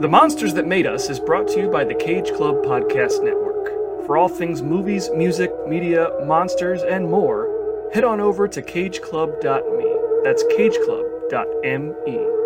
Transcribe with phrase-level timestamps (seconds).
[0.00, 3.66] The Monsters That Made Us is brought to you by the Cage Club Podcast Network.
[4.06, 9.96] For all things movies, music, media, monsters, and more, head on over to cageclub.me.
[10.24, 12.39] That's cageclub.me.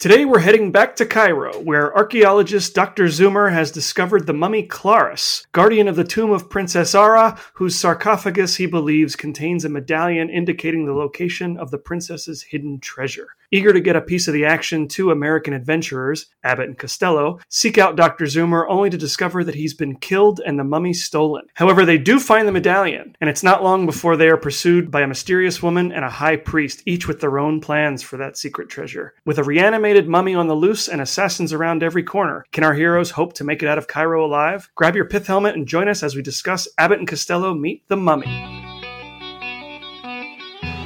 [0.00, 3.04] Today we're heading back to Cairo, where archaeologist Dr.
[3.08, 8.56] Zoomer has discovered the mummy Klaris, guardian of the tomb of Princess Ara, whose sarcophagus
[8.56, 13.36] he believes contains a medallion indicating the location of the princess's hidden treasure.
[13.52, 17.78] Eager to get a piece of the action, two American adventurers, Abbott and Costello, seek
[17.78, 18.26] out Dr.
[18.26, 21.46] Zoomer only to discover that he's been killed and the mummy stolen.
[21.54, 25.00] However, they do find the medallion, and it's not long before they are pursued by
[25.00, 28.68] a mysterious woman and a high priest, each with their own plans for that secret
[28.68, 29.14] treasure.
[29.24, 33.10] With a reanimated mummy on the loose and assassins around every corner, can our heroes
[33.10, 34.70] hope to make it out of Cairo alive?
[34.76, 37.96] Grab your pith helmet and join us as we discuss Abbott and Costello Meet the
[37.96, 38.26] Mummy.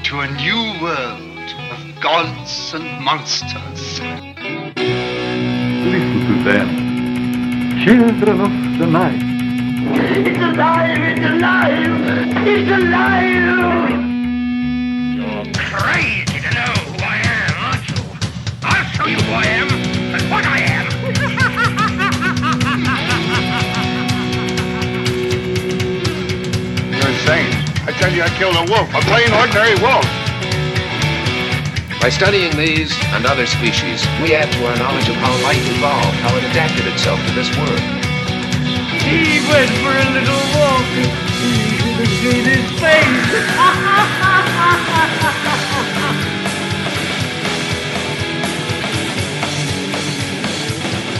[0.04, 1.33] To a new world
[2.00, 4.00] gods and monsters.
[5.84, 6.68] Listen to them,
[7.84, 9.22] children of the night.
[9.86, 10.98] It's alive!
[11.00, 12.46] It's alive!
[12.46, 13.90] It's alive!
[15.16, 18.00] You're crazy to know who I am, aren't you?
[18.62, 19.68] I'll show you who I am
[20.14, 20.86] and what I am.
[26.92, 27.52] You're insane.
[27.86, 30.23] I tell you, I killed a wolf, a plain, ordinary wolf.
[32.04, 36.18] By studying these and other species, we add to our knowledge of how life evolved,
[36.20, 37.80] how it adapted itself to this world.
[39.00, 40.84] He went for a little walk.
[41.40, 43.24] He should have seen his face.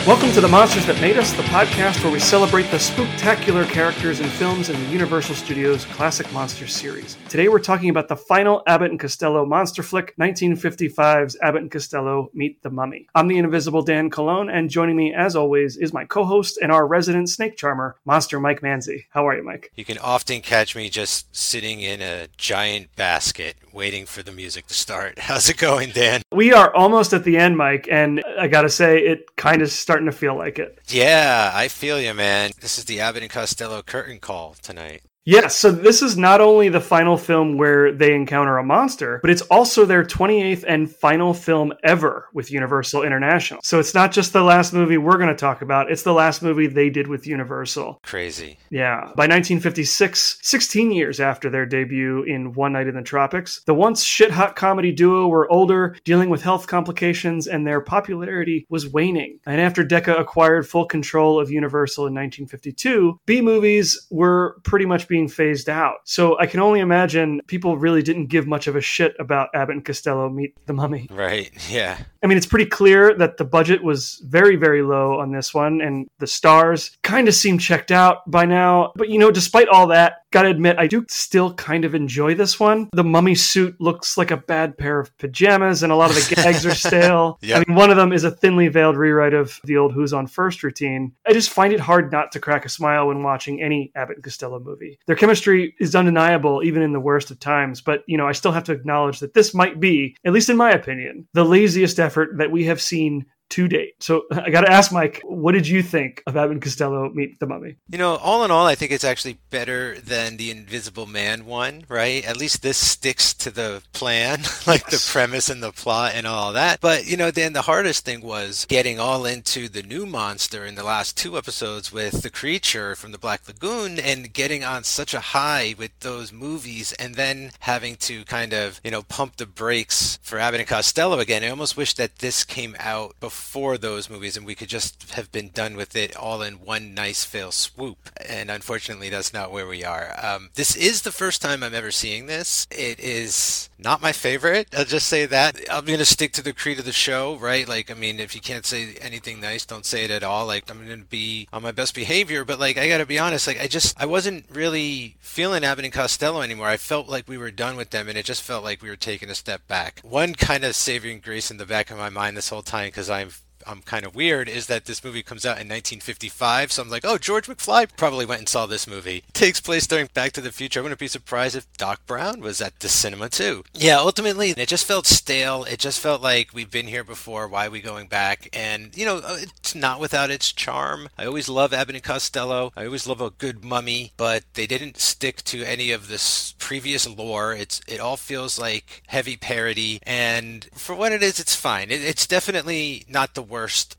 [0.06, 4.20] Welcome to The Monsters That Made Us, the podcast where we celebrate the spooktacular characters
[4.20, 7.16] and films in the Universal Studios Classic Monsters series.
[7.30, 12.28] Today we're talking about the final Abbott and Costello monster flick, 1955's Abbott and Costello
[12.34, 13.08] Meet the Mummy.
[13.14, 16.86] I'm the invisible Dan Colon, and joining me, as always, is my co-host and our
[16.86, 19.06] resident snake charmer, Monster Mike Manzi.
[19.08, 19.72] How are you, Mike?
[19.74, 24.66] You can often catch me just sitting in a giant basket waiting for the music
[24.66, 25.18] to start.
[25.18, 26.20] How's it going, Dan?
[26.30, 30.10] We are almost at the end, Mike, and I gotta say, it kind of starting
[30.10, 30.76] to feel like it.
[30.88, 32.50] Yeah, I feel you, man.
[32.60, 35.02] This is the Abbott and Costello curtain call tonight.
[35.26, 39.30] Yes, so this is not only the final film where they encounter a monster, but
[39.30, 43.60] it's also their 28th and final film ever with Universal International.
[43.62, 46.42] So it's not just the last movie we're going to talk about, it's the last
[46.42, 48.00] movie they did with Universal.
[48.02, 48.58] Crazy.
[48.68, 49.00] Yeah.
[49.16, 54.04] By 1956, 16 years after their debut in One Night in the Tropics, the once
[54.04, 59.38] shit hot comedy duo were older, dealing with health complications, and their popularity was waning.
[59.46, 65.08] And after Decca acquired full control of Universal in 1952, B movies were pretty much
[65.14, 65.98] being phased out.
[66.02, 69.76] So I can only imagine people really didn't give much of a shit about Abbott
[69.76, 71.06] and Costello Meet the Mummy.
[71.08, 71.98] Right, yeah.
[72.20, 75.80] I mean, it's pretty clear that the budget was very, very low on this one,
[75.80, 78.92] and the stars kind of seem checked out by now.
[78.96, 82.58] But, you know, despite all that, gotta admit, I do still kind of enjoy this
[82.58, 82.88] one.
[82.92, 86.34] The mummy suit looks like a bad pair of pajamas, and a lot of the
[86.42, 87.38] gags are stale.
[87.42, 87.56] Yep.
[87.56, 90.26] I mean, one of them is a thinly veiled rewrite of the old Who's on
[90.26, 91.12] First routine.
[91.24, 94.24] I just find it hard not to crack a smile when watching any Abbott and
[94.24, 94.98] Costello movie.
[95.06, 98.52] Their chemistry is undeniable, even in the worst of times, but, you know, I still
[98.52, 102.38] have to acknowledge that this might be, at least in my opinion, the laziest effort
[102.38, 103.94] that we have seen to date.
[104.02, 107.38] So I got to ask Mike, what did you think of Abbott and Costello Meet
[107.38, 107.76] the Mummy?
[107.88, 111.84] You know, all in all, I think it's actually better than the Invisible Man one,
[111.88, 112.24] right?
[112.24, 116.52] At least this sticks to the plan, like the premise and the plot and all
[116.52, 116.80] that.
[116.80, 120.74] But, you know, then the hardest thing was getting all into the new monster in
[120.74, 125.14] the last two episodes with the creature from the Black Lagoon and getting on such
[125.14, 129.46] a high with those movies and then having to kind of, you know, pump the
[129.46, 131.44] brakes for Abbott and Costello again.
[131.44, 133.43] I almost wish that this came out before
[133.78, 137.24] those movies and we could just have been done with it all in one nice
[137.24, 138.10] fail swoop.
[138.28, 140.14] And unfortunately, that's not where we are.
[140.20, 142.66] Um, this is the first time I'm ever seeing this.
[142.70, 144.68] It is not my favorite.
[144.76, 145.56] I'll just say that.
[145.70, 147.68] I'm going to stick to the creed of the show, right?
[147.68, 150.46] Like, I mean, if you can't say anything nice, don't say it at all.
[150.46, 153.18] Like, I'm going to be on my best behavior, but like, I got to be
[153.18, 156.66] honest, like, I just, I wasn't really feeling Abbott and Costello anymore.
[156.66, 158.96] I felt like we were done with them and it just felt like we were
[158.96, 160.00] taking a step back.
[160.02, 163.10] One kind of saving grace in the back of my mind this whole time because
[163.10, 163.30] I'm
[163.66, 166.72] I'm kind of weird is that this movie comes out in 1955.
[166.72, 169.24] So I'm like, oh, George McFly probably went and saw this movie.
[169.28, 170.80] It takes place during Back to the Future.
[170.80, 173.64] I wouldn't be surprised if Doc Brown was at the cinema too.
[173.72, 175.64] Yeah, ultimately, it just felt stale.
[175.64, 177.48] It just felt like we've been here before.
[177.48, 178.48] Why are we going back?
[178.52, 181.08] And, you know, uh, it's not without its charm.
[181.18, 182.72] I always love Abbott and Costello.
[182.76, 187.06] I always love a good mummy, but they didn't stick to any of this previous
[187.06, 187.52] lore.
[187.52, 190.00] It's It all feels like heavy parody.
[190.04, 191.90] And for what it is, it's fine.
[191.90, 193.42] It, it's definitely not the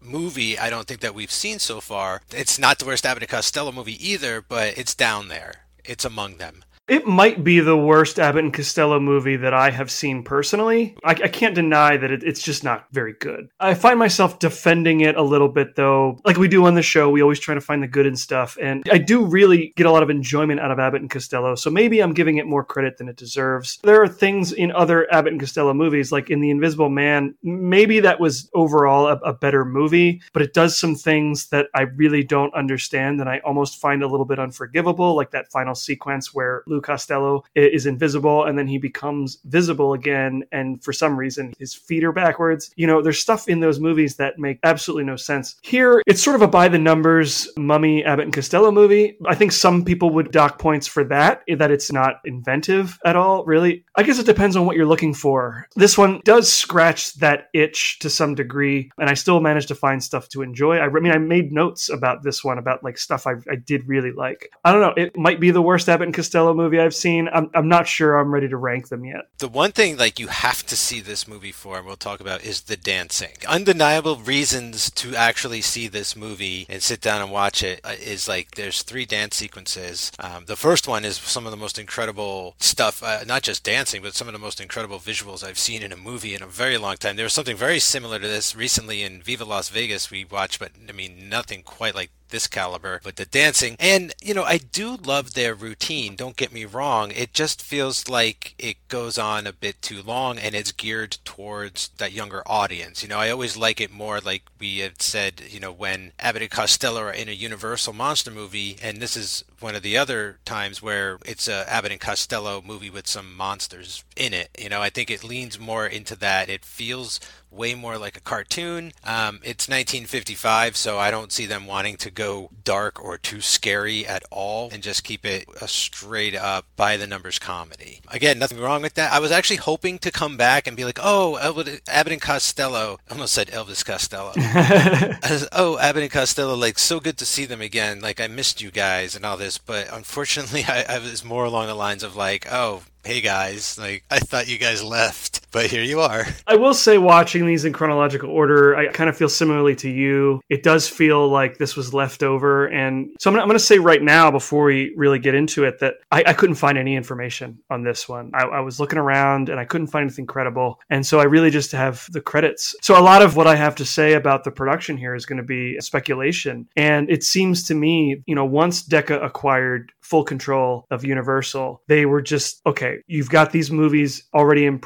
[0.02, 2.22] movie I don't think that we've seen so far.
[2.32, 5.66] It's not the worst Abbott and Costello movie either, but it's down there.
[5.84, 6.64] It's among them.
[6.88, 10.96] It might be the worst Abbott and Costello movie that I have seen personally.
[11.04, 13.50] I, I can't deny that it, it's just not very good.
[13.60, 16.20] I find myself defending it a little bit, though.
[16.26, 18.56] Like we do on the show, we always try to find the good in stuff.
[18.62, 21.56] And I do really get a lot of enjoyment out of Abbott and Costello.
[21.56, 23.80] So maybe I'm giving it more credit than it deserves.
[23.84, 28.00] There are things in other Abbott and Costello movies, like in The Invisible Man, maybe
[28.02, 32.24] that was overall a, a better movie, but it does some things that I really
[32.24, 36.64] don't understand and I almost find a little bit unforgivable, like that final sequence where
[36.76, 40.44] Lou Costello is invisible and then he becomes visible again.
[40.52, 42.72] And for some reason, his feet are backwards.
[42.76, 45.56] You know, there's stuff in those movies that make absolutely no sense.
[45.62, 49.18] Here, it's sort of a by the numbers Mummy, Abbott, and Costello movie.
[49.26, 53.46] I think some people would dock points for that, that it's not inventive at all,
[53.46, 53.86] really.
[53.96, 55.68] I guess it depends on what you're looking for.
[55.76, 60.04] This one does scratch that itch to some degree, and I still managed to find
[60.04, 60.78] stuff to enjoy.
[60.78, 63.88] I, I mean, I made notes about this one, about like stuff I, I did
[63.88, 64.52] really like.
[64.64, 67.30] I don't know, it might be the worst Abbott and Costello movie movie I've seen.
[67.32, 69.28] I'm, I'm not sure I'm ready to rank them yet.
[69.38, 72.44] The one thing like you have to see this movie for, and we'll talk about,
[72.44, 73.34] is the dancing.
[73.48, 77.96] Undeniable reasons to actually see this movie and sit down and watch it uh,
[78.28, 80.12] like there's three dance sequences.
[80.20, 84.02] Um, the first one is some of the most incredible stuff, uh, not just dancing,
[84.02, 86.78] but some of the most incredible visuals I've seen in a movie in a very
[86.78, 87.16] long time.
[87.16, 90.72] There was something very similar to this recently in Viva Las Vegas we watched, but
[90.90, 93.76] I mean nothing quite like this caliber with the dancing.
[93.80, 97.12] And, you know, I do love their routine, don't get me wrong.
[97.12, 101.90] It just feels like it goes on a bit too long and it's geared towards
[101.98, 103.04] that younger audience.
[103.04, 106.42] You know, I always like it more like we had said, you know, when Abbott
[106.42, 110.38] and Costello are in a Universal monster movie, and this is one of the other
[110.46, 114.52] times where it's a Abbott and Costello movie with some monsters in it.
[114.60, 116.50] You know, I think it leans more into that.
[116.50, 117.20] It feels
[117.56, 118.92] way more like a cartoon.
[119.04, 124.06] Um, it's 1955, so I don't see them wanting to go dark or too scary
[124.06, 128.02] at all and just keep it a straight up by the numbers comedy.
[128.10, 129.14] Again, nothing wrong with that.
[129.14, 133.00] I was actually hoping to come back and be like, oh, Abbott and Costello.
[133.10, 134.34] I almost said Elvis Costello.
[134.36, 138.02] was, oh, Abbott and Costello, like, so good to see them again.
[138.02, 139.55] Like, I missed you guys and all this.
[139.58, 144.04] But unfortunately, I, I was more along the lines of like, oh, hey guys, like
[144.10, 146.28] I thought you guys left, but here you are.
[146.48, 150.42] I will say, watching these in chronological order, I kind of feel similarly to you.
[150.50, 152.68] It does feel like this was left over.
[152.68, 155.96] And so I'm, going to say right now, before we really get into it, that
[156.12, 158.32] I, I couldn't find any information on this one.
[158.34, 160.82] I, I was looking around and I couldn't find anything credible.
[160.90, 162.76] And so I really just have the credits.
[162.82, 165.38] So a lot of what I have to say about the production here is going
[165.38, 166.68] to be speculation.
[166.76, 172.06] And it seems to me, you know, once Decca acquired full control of Universal, they
[172.06, 174.80] were just, okay, you've got these movies already in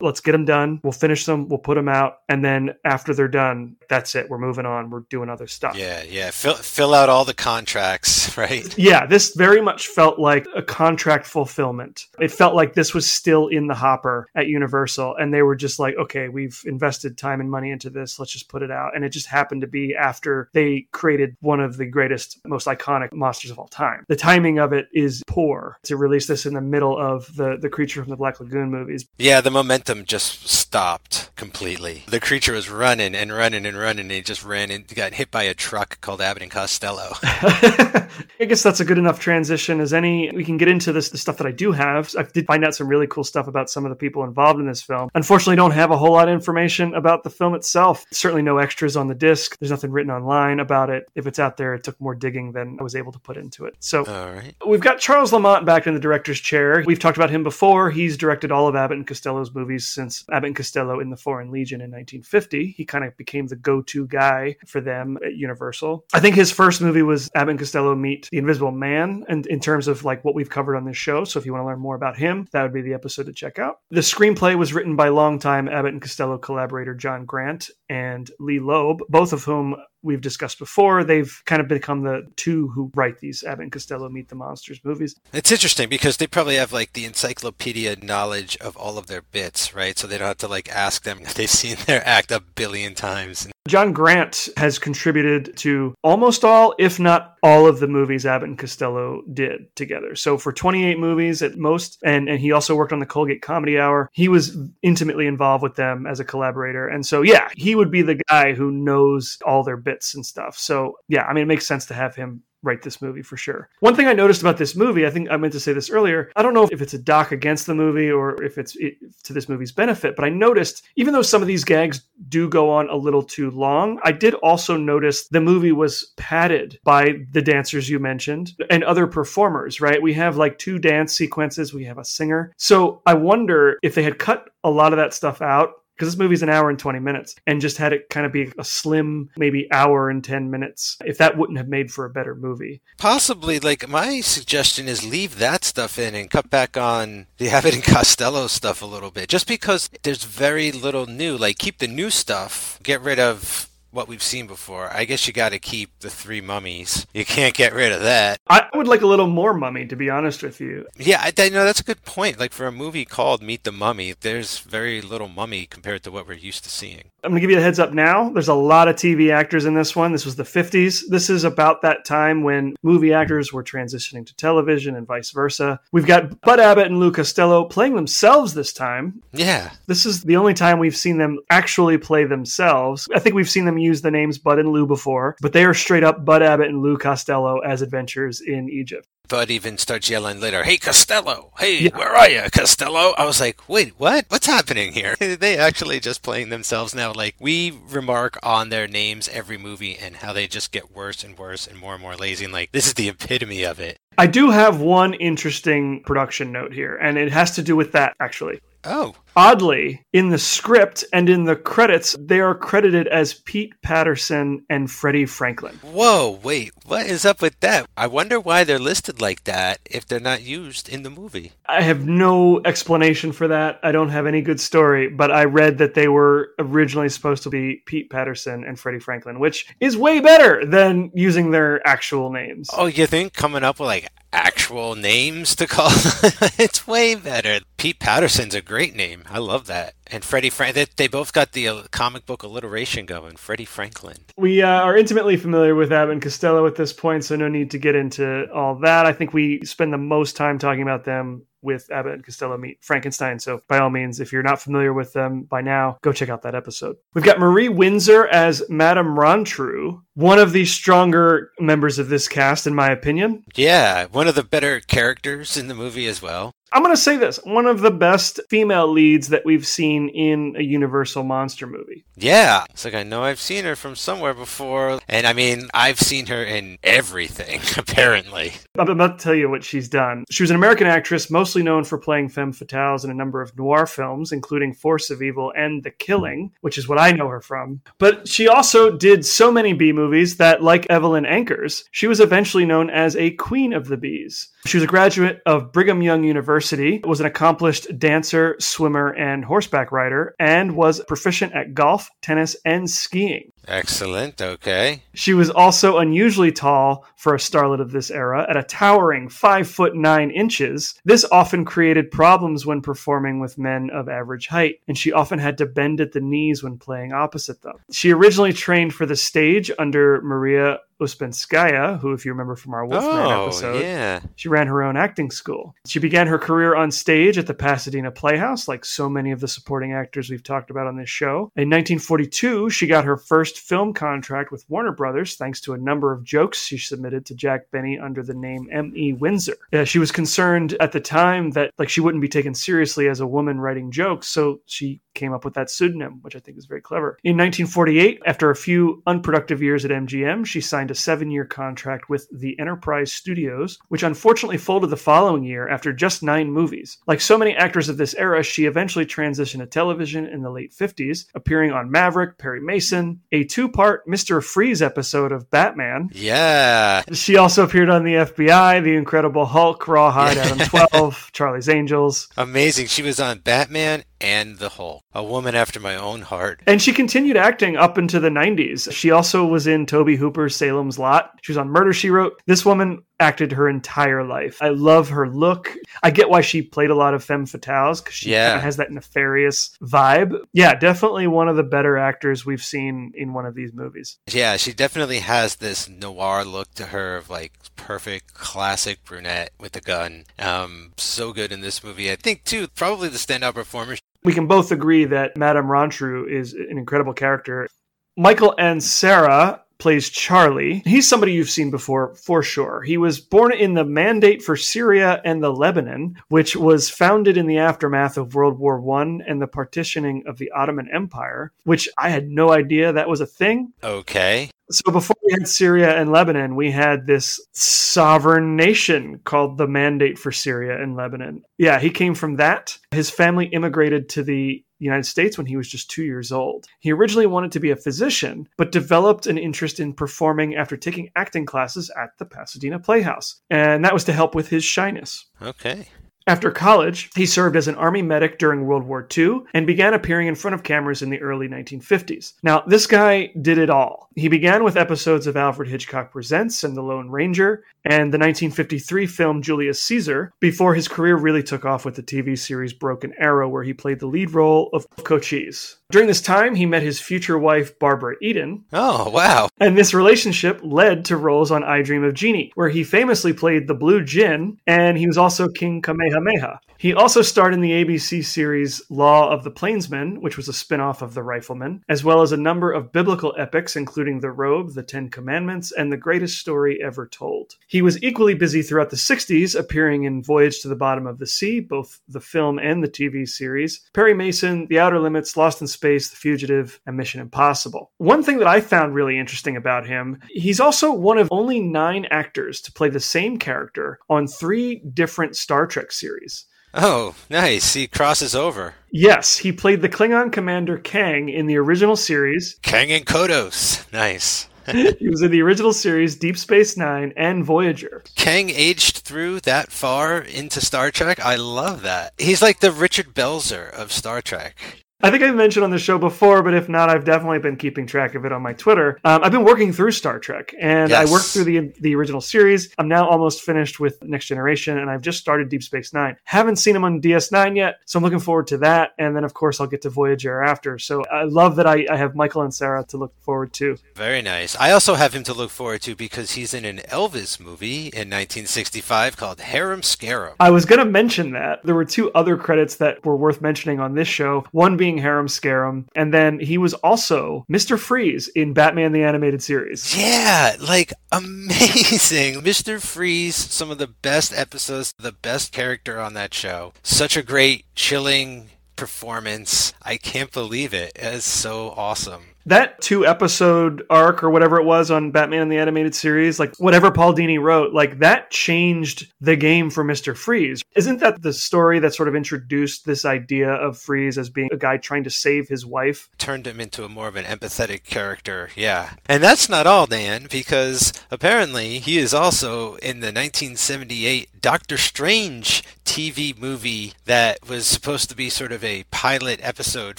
[0.00, 0.80] Let's get them done.
[0.82, 1.48] We'll finish them.
[1.48, 4.28] We'll put them out, and then after they're done, that's it.
[4.28, 4.90] We're moving on.
[4.90, 5.76] We're doing other stuff.
[5.76, 6.30] Yeah, yeah.
[6.30, 8.76] Fill fill out all the contracts, right?
[8.78, 12.06] Yeah, this very much felt like a contract fulfillment.
[12.18, 15.78] It felt like this was still in the hopper at Universal, and they were just
[15.78, 18.18] like, okay, we've invested time and money into this.
[18.18, 18.96] Let's just put it out.
[18.96, 23.12] And it just happened to be after they created one of the greatest, most iconic
[23.12, 24.04] monsters of all time.
[24.08, 27.56] The timing of it is poor to release this in the middle of of the
[27.60, 29.06] the creature from the Black Lagoon movies.
[29.18, 32.04] Yeah, the momentum just stopped completely.
[32.06, 35.32] The creature was running and running and running, and he just ran and got hit
[35.32, 37.08] by a truck called Abbott and Costello.
[37.22, 38.08] I
[38.38, 40.30] guess that's a good enough transition as any.
[40.30, 42.14] We can get into this the stuff that I do have.
[42.16, 44.66] I did find out some really cool stuff about some of the people involved in
[44.68, 45.10] this film.
[45.12, 48.06] Unfortunately, don't have a whole lot of information about the film itself.
[48.12, 49.58] Certainly no extras on the disc.
[49.58, 51.10] There's nothing written online about it.
[51.16, 53.64] If it's out there, it took more digging than I was able to put into
[53.64, 53.74] it.
[53.80, 54.54] So All right.
[54.64, 56.84] we've got Charles Lamont back in the director's chair.
[56.86, 57.90] We've talked about him before.
[57.90, 61.50] He's directed all of Abbott and Costello's movies since Abbott and Costello in the Foreign
[61.50, 62.74] Legion in 1950.
[62.76, 66.04] He kind of became the go-to guy for them at Universal.
[66.12, 69.60] I think his first movie was Abbott and Costello Meet the Invisible Man, and in
[69.60, 71.24] terms of like what we've covered on this show.
[71.24, 73.32] So if you want to learn more about him, that would be the episode to
[73.32, 73.78] check out.
[73.90, 79.02] The screenplay was written by longtime Abbott and Costello collaborator John Grant and Lee Loeb,
[79.08, 81.02] both of whom we've discussed before.
[81.02, 84.80] They've kind of become the two who write these Abbott and Costello Meet the Monsters
[84.84, 85.16] movies.
[85.32, 89.74] It's interesting because they probably have like the encyclopedia knowledge of all of their bits,
[89.74, 89.98] right?
[89.98, 93.48] So they don't have to like ask them they've seen their act a billion times.
[93.70, 98.58] John Grant has contributed to almost all, if not all, of the movies Abbott and
[98.58, 100.16] Costello did together.
[100.16, 103.78] So for 28 movies at most, and, and he also worked on the Colgate Comedy
[103.78, 106.88] Hour, he was intimately involved with them as a collaborator.
[106.88, 110.58] And so, yeah, he would be the guy who knows all their bits and stuff.
[110.58, 113.68] So, yeah, I mean, it makes sense to have him write this movie for sure.
[113.80, 116.30] One thing I noticed about this movie, I think I meant to say this earlier.
[116.36, 119.32] I don't know if it's a doc against the movie or if it's it, to
[119.32, 122.90] this movie's benefit, but I noticed even though some of these gags do go on
[122.90, 127.88] a little too long, I did also notice the movie was padded by the dancers
[127.88, 130.00] you mentioned and other performers, right?
[130.00, 132.52] We have like two dance sequences, we have a singer.
[132.56, 136.18] So I wonder if they had cut a lot of that stuff out because this
[136.18, 139.28] movie's an hour and 20 minutes and just had it kind of be a slim
[139.36, 143.58] maybe hour and 10 minutes if that wouldn't have made for a better movie Possibly,
[143.58, 147.82] like my suggestion is leave that stuff in and cut back on the Abbott and
[147.82, 151.38] Costello stuff a little bit, just because there's very little new.
[151.38, 154.88] Like keep the new stuff, get rid of what we've seen before.
[154.92, 157.06] I guess you got to keep the three mummies.
[157.14, 158.38] You can't get rid of that.
[158.48, 161.48] i would like a little more mummy to be honest with you Yeah, I, I
[161.48, 162.38] know that's a good point.
[162.38, 166.26] Like for a movie called Meet the Mummy, there's very little mummy compared to what
[166.26, 167.04] we're used to seeing.
[167.24, 169.64] i'm going to give you a heads up now there's a lot of tv actors
[169.66, 173.52] in this one this was the 50s this is about that time when movie actors
[173.52, 177.94] were transitioning to television and vice versa we've got bud abbott and lou costello playing
[177.94, 183.06] themselves this time Yeah, This is the only time we've seen them actually play themselves.
[183.14, 185.74] I think we've seen them use the names Bud and Lou before, but they are
[185.74, 189.06] straight up Bud Abbott and Lou Costello as adventures in Egypt.
[189.28, 191.52] Bud even starts yelling later, "Hey Costello!
[191.58, 191.96] Hey, Yeah.
[191.96, 194.24] where are you, Costello?" I was like, "Wait, what?
[194.28, 197.12] What's happening here?" they actually just playing themselves now.
[197.12, 201.38] Like we remark on their names every movie and how they just get worse and
[201.38, 202.44] worse and more and more lazy.
[202.44, 203.98] And like this is the epitome of it.
[204.18, 208.14] I do have one interesting production note here, and it has to do with that
[208.20, 208.58] actually.
[208.82, 214.64] Oh, Oddly, in the script and in the credits, they are credited as Pete Patterson
[214.68, 215.76] and Freddie Franklin.
[215.82, 217.86] whoa, wait, what is up with that?
[217.96, 221.52] I wonder why they're listed like that if they're not used in the movie.
[221.66, 223.78] I have no explanation for that.
[223.82, 227.50] I don't have any good story, but I read that they were originally supposed to
[227.50, 232.68] be Pete Patterson and Freddie Franklin, which is way better than using their actual names.
[232.72, 235.90] Oh, you think coming up with like actual names to call
[236.58, 237.60] it's way better.
[237.76, 239.19] Pete Patterson's a great name.
[239.28, 239.94] I love that.
[240.06, 243.36] And Freddie Frank they, they both got the uh, comic book alliteration going.
[243.36, 244.18] Freddie Franklin.
[244.36, 247.70] We uh, are intimately familiar with Abbott and Costello at this point, so no need
[247.72, 249.06] to get into all that.
[249.06, 252.78] I think we spend the most time talking about them with Abbott and Costello meet
[252.82, 253.38] Frankenstein.
[253.38, 256.42] So, by all means, if you're not familiar with them by now, go check out
[256.42, 256.96] that episode.
[257.14, 262.66] We've got Marie Windsor as Madame Rontru, one of the stronger members of this cast,
[262.66, 263.44] in my opinion.
[263.54, 266.52] Yeah, one of the better characters in the movie as well.
[266.72, 270.54] I'm going to say this one of the best female leads that we've seen in
[270.56, 272.04] a Universal monster movie.
[272.16, 272.64] Yeah.
[272.70, 275.00] It's like I know I've seen her from somewhere before.
[275.08, 278.52] And I mean, I've seen her in everything, apparently.
[278.78, 280.24] I'm about to tell you what she's done.
[280.30, 283.56] She was an American actress, mostly known for playing femme fatales in a number of
[283.56, 287.40] noir films, including Force of Evil and The Killing, which is what I know her
[287.40, 287.80] from.
[287.98, 292.64] But she also did so many B movies that, like Evelyn Ankers, she was eventually
[292.64, 294.48] known as a Queen of the Bees.
[294.66, 296.59] She was a graduate of Brigham Young University,
[297.04, 302.88] was an accomplished dancer, swimmer, and horseback rider, and was proficient at golf, tennis, and
[302.88, 303.52] skiing.
[303.68, 304.40] Excellent.
[304.40, 305.02] Okay.
[305.14, 309.68] She was also unusually tall for a starlet of this era at a towering five
[309.68, 310.94] foot nine inches.
[311.04, 315.58] This often created problems when performing with men of average height, and she often had
[315.58, 317.76] to bend at the knees when playing opposite them.
[317.92, 322.86] She originally trained for the stage under Maria Ouspenskaya, who, if you remember from our
[322.86, 324.20] Wolfman oh, episode, yeah.
[324.36, 325.74] she ran her own acting school.
[325.86, 329.48] She began her career on stage at the Pasadena Playhouse, like so many of the
[329.48, 331.50] supporting actors we've talked about on this show.
[331.56, 336.12] In 1942, she got her first film contract with Warner Brothers thanks to a number
[336.12, 339.14] of jokes she submitted to Jack Benny under the name M.E.
[339.14, 339.56] Windsor.
[339.72, 343.20] Uh, she was concerned at the time that like she wouldn't be taken seriously as
[343.20, 346.66] a woman writing jokes, so she came up with that pseudonym, which I think is
[346.66, 347.18] very clever.
[347.24, 352.08] In 1948, after a few unproductive years at MGM, she signed a seven year contract
[352.08, 356.98] with the Enterprise Studios, which unfortunately folded the following year after just nine movies.
[357.06, 360.72] Like so many actors of this era, she eventually transitioned to television in the late
[360.72, 364.42] 50s, appearing on Maverick, Perry Mason, a two part Mr.
[364.42, 366.10] Freeze episode of Batman.
[366.12, 367.02] Yeah.
[367.12, 372.28] She also appeared on the FBI, The Incredible Hulk, Rawhide, Adam 12, Charlie's Angels.
[372.36, 372.86] Amazing.
[372.86, 375.02] She was on Batman and the Hulk.
[375.12, 376.62] A woman after my own heart.
[376.66, 378.92] And she continued acting up into the 90s.
[378.92, 381.32] She also was in Tobe Hooper's Salem's Lot.
[381.42, 382.40] She was on Murder She Wrote.
[382.46, 384.62] This woman acted her entire life.
[384.62, 385.74] I love her look.
[386.02, 388.58] I get why she played a lot of femme fatales because she Yeah.
[388.60, 390.38] has that nefarious vibe.
[390.54, 394.18] Yeah, definitely one of the better actors we've seen in one of these movies.
[394.30, 399.76] Yeah, she definitely has this noir look to her of like perfect classic brunette with
[399.76, 400.24] a gun.
[400.38, 402.10] Um, so good in this movie.
[402.10, 403.96] I think too, probably the standout performer.
[404.22, 407.68] We can both agree that Madame Rontru is an incredible character.
[408.16, 410.82] Michael Ansara plays Charlie.
[410.84, 412.82] He's somebody you've seen before for sure.
[412.82, 417.46] He was born in the Mandate for Syria and the Lebanon, which was founded in
[417.46, 422.10] the aftermath of World War One and the partitioning of the Ottoman Empire, which I
[422.10, 423.72] had no idea that was a thing.
[423.82, 424.50] Okay.
[424.70, 430.18] So before we had Syria and Lebanon, we had this sovereign nation called the Mandate
[430.18, 431.42] for Syria and Lebanon.
[431.58, 432.78] Yeah, he came from that.
[432.92, 436.66] His family immigrated to the United States when he was just two years old.
[436.78, 441.10] He originally wanted to be a physician, but developed an interest in performing after taking
[441.16, 443.40] acting classes at the Pasadena Playhouse.
[443.50, 445.26] And that was to help with his shyness.
[445.42, 445.88] Okay.
[446.26, 450.28] After college, he served as an army medic during World War II and began appearing
[450.28, 452.34] in front of cameras in the early 1950s.
[452.42, 454.08] Now, this guy did it all.
[454.14, 459.06] He began with episodes of Alfred Hitchcock Presents and The Lone Ranger and the 1953
[459.06, 463.48] film Julius Caesar before his career really took off with the TV series Broken Arrow,
[463.48, 465.76] where he played the lead role of Cochise.
[465.90, 469.48] During this time, he met his future wife, Barbara Eden, Oh, wow.
[469.58, 473.66] and this relationship led to roles on I Dream of Jeannie, where he famously played
[473.66, 476.60] the Blue Jinn, and he was also King Kamehameha.
[476.80, 480.80] He also starred in the ABC series Law of the Plainsman, which was a spin
[480.80, 484.72] off of The Rifleman, as well as a number of biblical epics, including The Robe,
[484.72, 487.56] The Ten Commandments, and The Greatest Story Ever Told.
[487.66, 491.26] He was equally busy throughout the 60s, appearing in Voyage to the Bottom of the
[491.26, 495.66] Sea, both the film and the TV series, Perry Mason, The Outer Limits, Lost in
[495.66, 497.90] Space, The Fugitive, and Mission Impossible.
[497.98, 502.06] One thing that I found really interesting about him, he's also one of only nine
[502.10, 506.46] actors to play the same character on three different Star Trek series.
[506.74, 507.74] Oh, nice.
[507.74, 508.74] He crosses over.
[508.92, 512.58] Yes, he played the Klingon commander Kang in the original series.
[512.62, 513.84] Kang and Kodos.
[513.92, 514.46] Nice.
[515.00, 518.04] He was in the original series Deep Space Nine and Voyager.
[518.14, 521.18] Kang aged through that far into Star Trek.
[521.18, 522.12] I love that.
[522.18, 524.56] He's like the Richard Belzer of Star Trek.
[525.02, 527.86] I think I mentioned on the show before, but if not, I've definitely been keeping
[527.86, 529.00] track of it on my Twitter.
[529.04, 532.72] Um, I've been working through Star Trek, and I worked through the the original series.
[532.76, 536.16] I'm now almost finished with Next Generation, and I've just started Deep Space Nine.
[536.24, 538.92] Haven't seen him on DS9 yet, so I'm looking forward to that.
[538.98, 540.78] And then, of course, I'll get to Voyager after.
[540.78, 543.78] So I love that I, I have Michael Ansara to look forward to.
[543.94, 544.56] Very nice.
[544.56, 548.08] I also have him to look forward to because he's in an Elvis movie in
[548.10, 550.34] 1965 called Harum Scarum.
[550.40, 551.62] I was going to mention that.
[551.64, 555.28] There were two other credits that were worth mentioning on this show, one being Harum
[555.28, 557.78] Scarum, and then he was also Mr.
[557.78, 559.96] Freeze in Batman the Animated Series.
[559.96, 562.40] Yeah, like amazing.
[562.42, 562.80] Mr.
[562.80, 566.72] Freeze, some of the best episodes, the best character on that show.
[566.82, 569.74] Such a great, chilling performance.
[569.82, 570.92] I can't believe it.
[570.96, 572.29] It's so awesome.
[572.46, 576.90] That two episode arc or whatever it was on Batman the Animated Series, like whatever
[576.90, 580.16] Paul Dini wrote, like that changed the game for Mr.
[580.16, 580.62] Freeze.
[580.74, 584.56] Isn't that the story that sort of introduced this idea of Freeze as being a
[584.56, 586.08] guy trying to save his wife?
[586.18, 588.94] Turned him into a more of an empathetic character, yeah.
[589.06, 595.62] And that's not all, Dan, because apparently he is also in the 1978 Doctor Strange
[595.84, 599.98] TV movie that was supposed to be sort of a pilot episode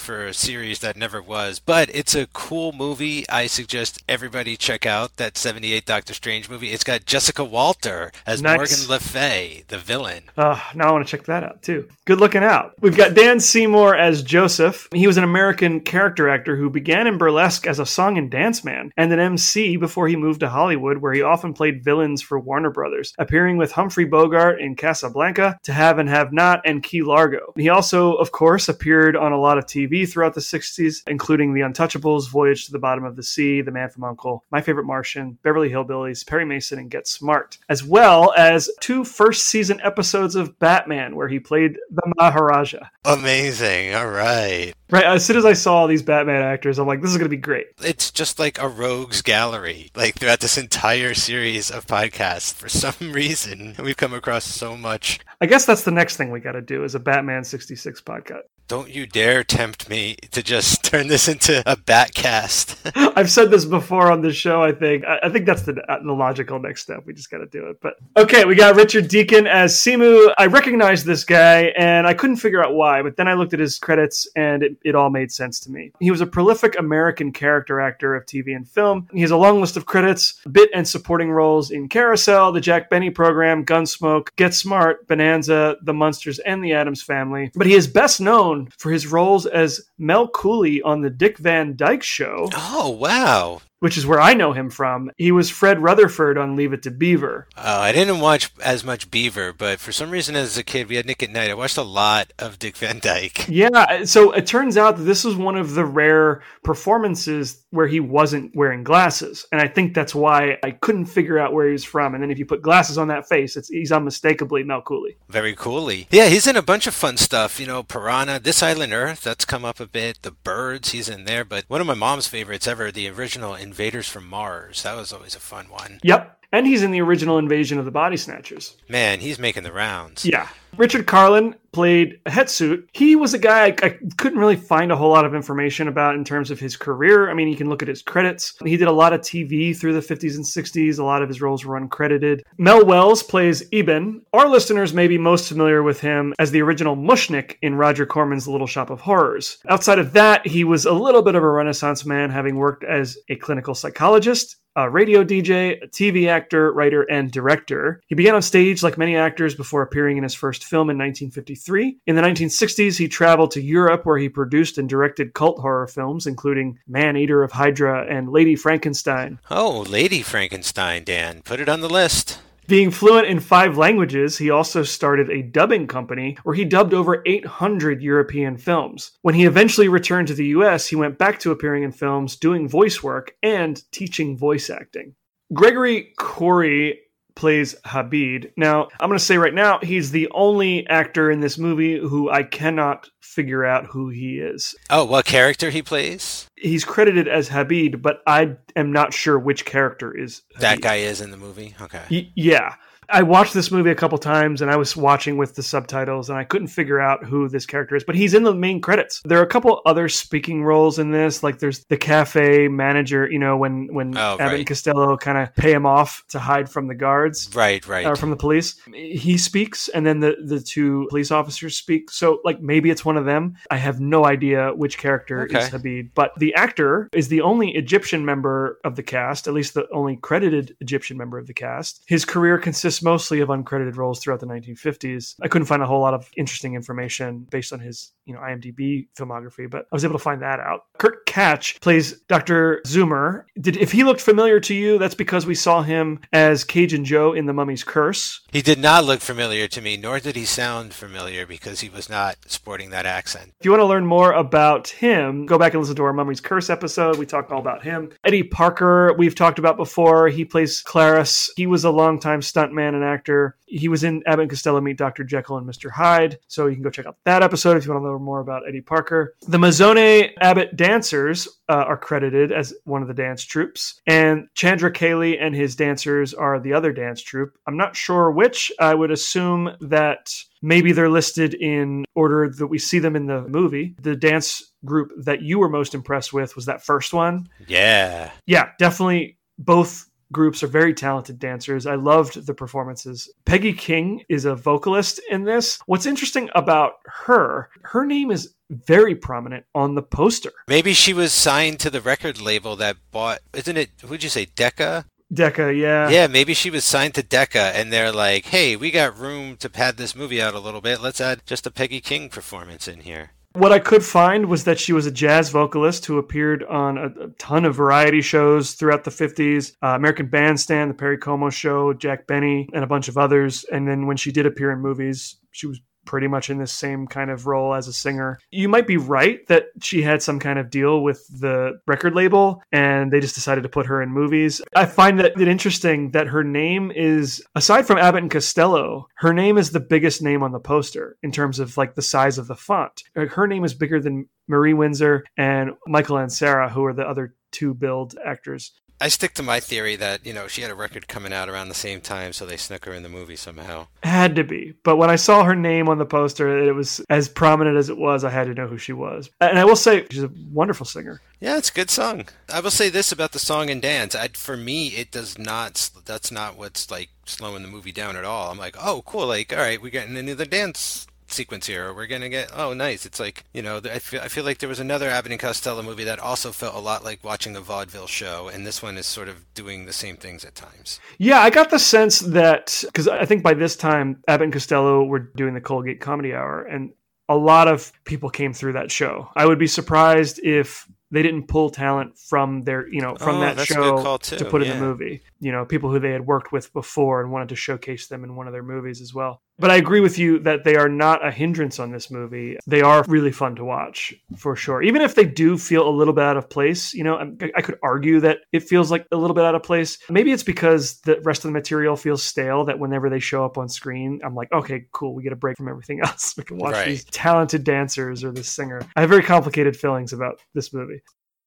[0.00, 1.58] for a series that never was.
[1.58, 3.28] But it's a cool movie.
[3.28, 6.70] I suggest everybody check out that 78 Doctor Strange movie.
[6.70, 8.56] It's got Jessica Walter as Nice.
[8.58, 10.24] Morgan Le Fay, the villain.
[10.36, 11.88] Uh, now I want to check that out too.
[12.04, 12.74] Good looking out.
[12.80, 14.88] We've got Dan Seymour as Joseph.
[14.92, 18.64] He was an American character actor who began in burlesque as a song and dance
[18.64, 22.40] man and an MC before he moved to Hollywood, where he often played villains for
[22.40, 27.02] Warner Brothers, appearing with Humphrey Bogart in Casablanca, To Have and Have Not, and Key
[27.02, 27.52] Largo.
[27.56, 31.60] He also, of course, appeared on a lot of TV throughout the 60s, including The
[31.60, 35.38] Untouchables, Voyage to the Bottom of the Sea, The Man from Uncle, My Favorite Martian,
[35.42, 40.58] Beverly Hillbillies, Perry Mason, and Get Smart, as well as two first season episodes of
[40.58, 42.86] Batman, where he played the Maharaja.
[43.04, 43.94] Amazing.
[43.94, 44.72] All right.
[44.92, 47.24] Right, as soon as I saw all these Batman actors, I'm like, this is going
[47.24, 47.68] to be great.
[47.82, 49.90] It's just like a rogues gallery.
[49.94, 55.20] Like throughout this entire series of podcasts, for some reason, we've come across so much.
[55.40, 58.42] I guess that's the next thing we got to do is a Batman 66 podcast.
[58.68, 63.12] Don't you dare tempt me to just turn this into a Batcast.
[63.16, 64.62] I've said this before on the show.
[64.62, 67.04] I think I I think that's the, the logical next step.
[67.06, 67.78] We just got to do it.
[67.80, 70.32] But okay, we got Richard Deacon as Semu.
[70.38, 73.02] I recognized this guy, and I couldn't figure out why.
[73.02, 75.92] But then I looked at his credits, and it, it all made sense to me.
[76.00, 79.08] He was a prolific American character actor of TV and film.
[79.12, 82.90] He has a long list of credits, bit and supporting roles in Carousel, the Jack
[82.90, 87.74] Benny Program, Gunsmoke, Get Smart, Bonanza, uh, The Munsters and The Addams Family, but he
[87.74, 92.48] is best known for his roles as Mel Cooley on The Dick Van Dyke Show,
[92.54, 93.60] Oh wow!
[93.82, 95.10] Which is where I know him from.
[95.18, 97.48] He was Fred Rutherford on Leave It to Beaver.
[97.56, 100.94] Uh, I didn't watch as much Beaver, but for some reason, as a kid, we
[100.94, 101.50] had Nick at Night.
[101.50, 103.48] I watched a lot of Dick Van Dyke.
[103.62, 108.00] Yeah, so it turns out that this was one of the rare performances where he
[108.00, 111.84] wasn't wearing glasses, and I think that's why I couldn't figure out where he was
[111.84, 112.14] from.
[112.14, 115.16] And then if you put glasses on that face, it's he's unmistakably Mel Cooley.
[115.28, 116.08] Very coolly.
[116.10, 117.60] Yeah, he's in a bunch of fun stuff.
[117.60, 120.22] You know, Piranha, This Island Earth, that's come up a bit.
[120.22, 121.44] The Birds, he's in there.
[121.44, 124.82] But one of my mom's favorites ever, the original Invaders from Mars.
[124.82, 125.98] That was always a fun one.
[126.02, 128.76] Yep, and he's in the original Invasion of the Body Snatchers.
[128.86, 130.26] Man, he's making the rounds.
[130.26, 130.48] Yeah.
[130.76, 132.84] Richard Karlen played a Hetsut.
[132.92, 136.14] He was a guy I, I couldn't really find a whole lot of information about
[136.14, 137.30] in terms of his career.
[137.30, 138.54] I mean, you can look at his credits.
[138.64, 140.98] He did a lot of TV through the 50s and 60s.
[140.98, 142.40] A lot of his roles were uncredited.
[142.58, 144.22] Mel Welles plays Eben.
[144.32, 148.48] Our listeners may be most familiar with him as the original Mushnik in Roger Corman's
[148.48, 149.58] Little Shop of Horrors.
[149.68, 153.18] Outside of that, he was a little bit of a renaissance man, having worked as
[153.28, 158.00] a clinical psychologist a radio DJ, a TV actor, writer, and director.
[158.06, 161.98] He began on stage like many actors before appearing in his first film in 1953.
[162.06, 166.26] In the 1960s, he traveled to Europe where he produced and directed cult horror films,
[166.26, 169.38] including Man Eater of Hydra and Lady Frankenstein.
[169.50, 171.42] Oh, Lady Frankenstein, Dan.
[171.42, 172.38] Put it on the list.
[172.68, 177.22] Being fluent in five languages, he also started a dubbing company where he dubbed over
[177.26, 179.10] 800 European films.
[179.22, 182.68] When he eventually returned to the US, he went back to appearing in films, doing
[182.68, 185.14] voice work, and teaching voice acting.
[185.52, 187.00] Gregory Corey
[187.34, 188.46] plays Habib.
[188.56, 192.30] Now, I'm going to say right now, he's the only actor in this movie who
[192.30, 194.74] I cannot figure out who he is.
[194.90, 196.46] Oh, what character he plays?
[196.56, 201.20] He's credited as Habib, but I am not sure which character is That guy is
[201.20, 201.74] in the movie?
[201.80, 202.02] Okay.
[202.10, 202.74] Y- yeah.
[203.12, 206.38] I watched this movie a couple times and I was watching with the subtitles and
[206.38, 209.20] I couldn't figure out who this character is, but he's in the main credits.
[209.26, 213.38] There are a couple other speaking roles in this, like there's the cafe manager, you
[213.38, 214.58] know, when when Oh, Abbott right.
[214.60, 218.06] and Costello kind of pay him off to hide from the guards Right, right.
[218.06, 218.76] or from the police.
[218.94, 222.10] He speaks, and then the the two police officers speak.
[222.10, 223.56] So, like, maybe it's one of them.
[223.70, 225.58] I have no idea which character Okay.
[225.60, 229.74] is Habib, but the actor is the only Egyptian member of the cast, at least
[229.74, 232.02] the only credited Egyptian member of the cast.
[232.06, 235.36] His career consists mostly of uncredited roles throughout the 1950s.
[235.42, 239.08] I couldn't find a whole lot of interesting information based on his, you know, IMDb
[239.18, 240.82] filmography, but I was able to find that out.
[240.98, 242.82] Kurt Katch plays Dr.
[242.86, 243.44] Zoomer.
[243.58, 247.32] Did if he looked familiar to you, that's because we saw him as Cajun Joe
[247.32, 248.42] in The Mummy's Curse.
[248.52, 252.10] He did not look familiar to me, nor did he sound familiar because he was
[252.10, 253.54] not sporting that accent.
[253.60, 256.42] If you want to learn more about him, go back and listen to our Mummy's
[256.42, 257.16] Curse episode.
[257.16, 258.10] We talked all about him.
[258.24, 260.28] Eddie Parker, we've talked about before.
[260.28, 261.48] He plays Klaris.
[261.56, 263.56] He was a longtime stuntman and actor.
[263.72, 265.24] He was in Abbott and Costello Meet Dr.
[265.24, 265.90] Jekyll and Mr.
[265.90, 266.38] Hyde.
[266.46, 268.62] So you can go check out that episode if you want to learn more about
[268.68, 269.34] Eddie Parker.
[269.48, 274.00] The Mazzone Abbott dancers uh, are credited as one of the dance troops.
[274.06, 277.56] And Chandra Kaly and his dancers are the other dance troupe.
[277.66, 278.70] I'm not sure which.
[278.78, 283.42] I would assume that maybe they're listed in order that we see them in the
[283.48, 283.94] movie.
[284.00, 287.48] The dance group that you were most impressed with was that first one.
[287.66, 288.30] Yeah.
[288.46, 291.86] Yeah, definitely both groups are very talented dancers.
[291.86, 293.30] I loved the performances.
[293.44, 295.78] Peggy King is a vocalist in this.
[295.86, 300.52] What's interesting about her, her name is very prominent on the poster.
[300.66, 304.46] Maybe she was signed to the record label that bought, isn't it, who'd you say,
[304.46, 305.04] Decca?
[305.32, 306.10] Decca, yeah.
[306.10, 309.70] Yeah, maybe she was signed to Decca and they're like, hey, we got room to
[309.70, 311.00] pad this movie out a little bit.
[311.00, 313.30] Let's add just a Peggy King performance in here.
[313.54, 317.06] What I could find was that she was a jazz vocalist who appeared on a,
[317.24, 321.92] a ton of variety shows throughout the 50s uh, American Bandstand, The Perry Como Show,
[321.92, 323.64] Jack Benny, and a bunch of others.
[323.64, 327.06] And then when she did appear in movies, she was pretty much in the same
[327.06, 328.38] kind of role as a singer.
[328.50, 332.62] You might be right that she had some kind of deal with the record label
[332.72, 334.60] and they just decided to put her in movies.
[334.74, 339.32] I find that it interesting that her name is aside from Abbott and Costello, her
[339.32, 342.46] name is the biggest name on the poster in terms of like the size of
[342.46, 343.02] the font.
[343.14, 347.74] Her name is bigger than Marie Windsor and Michael Ansara, who are the other two
[347.74, 348.72] billed actors.
[349.02, 351.68] I stick to my theory that, you know, she had a record coming out around
[351.68, 353.88] the same time, so they snuck her in the movie somehow.
[354.04, 354.74] Had to be.
[354.84, 357.98] But when I saw her name on the poster, it was as prominent as it
[357.98, 358.22] was.
[358.22, 359.28] I had to know who she was.
[359.40, 361.20] And I will say, she's a wonderful singer.
[361.40, 362.28] Yeah, it's a good song.
[362.48, 364.14] I will say this about the song and dance.
[364.14, 368.24] I, for me, it does not, that's not what's like slowing the movie down at
[368.24, 368.52] all.
[368.52, 369.26] I'm like, oh, cool.
[369.26, 373.06] Like, all right, we're getting into the dance sequence here, we're gonna get oh nice.
[373.06, 375.82] It's like you know I feel I feel like there was another Abbott and Costello
[375.82, 379.06] movie that also felt a lot like watching a vaudeville show, and this one is
[379.06, 381.00] sort of doing the same things at times.
[381.18, 385.04] Yeah, I got the sense that because I think by this time Abbott and Costello
[385.04, 386.92] were doing the Colgate Comedy Hour, and
[387.28, 389.28] a lot of people came through that show.
[389.36, 393.40] I would be surprised if they didn't pull talent from their you know from Oh,
[393.40, 396.12] that show good call, too, to put in the movie you know people who they
[396.12, 399.12] had worked with before and wanted to showcase them in one of their movies as
[399.12, 399.42] well.
[399.58, 402.56] But i agree with you that they are not a hindrance on this movie.
[402.66, 404.82] They are really fun to watch for sure.
[404.82, 407.62] Even if they do feel a little bit out of place you know I, I
[407.62, 409.98] could argue that it feels like a little bit out of place.
[410.08, 413.58] Maybe it's because the rest of the material feels stale that whenever they show up
[413.58, 416.34] on screen i'm like okay cool we get a break from everything else.
[416.42, 416.86] We can watch Right.
[416.88, 418.80] these talented dancers or this singer.
[418.96, 421.00] I have very complicated feelings about this movie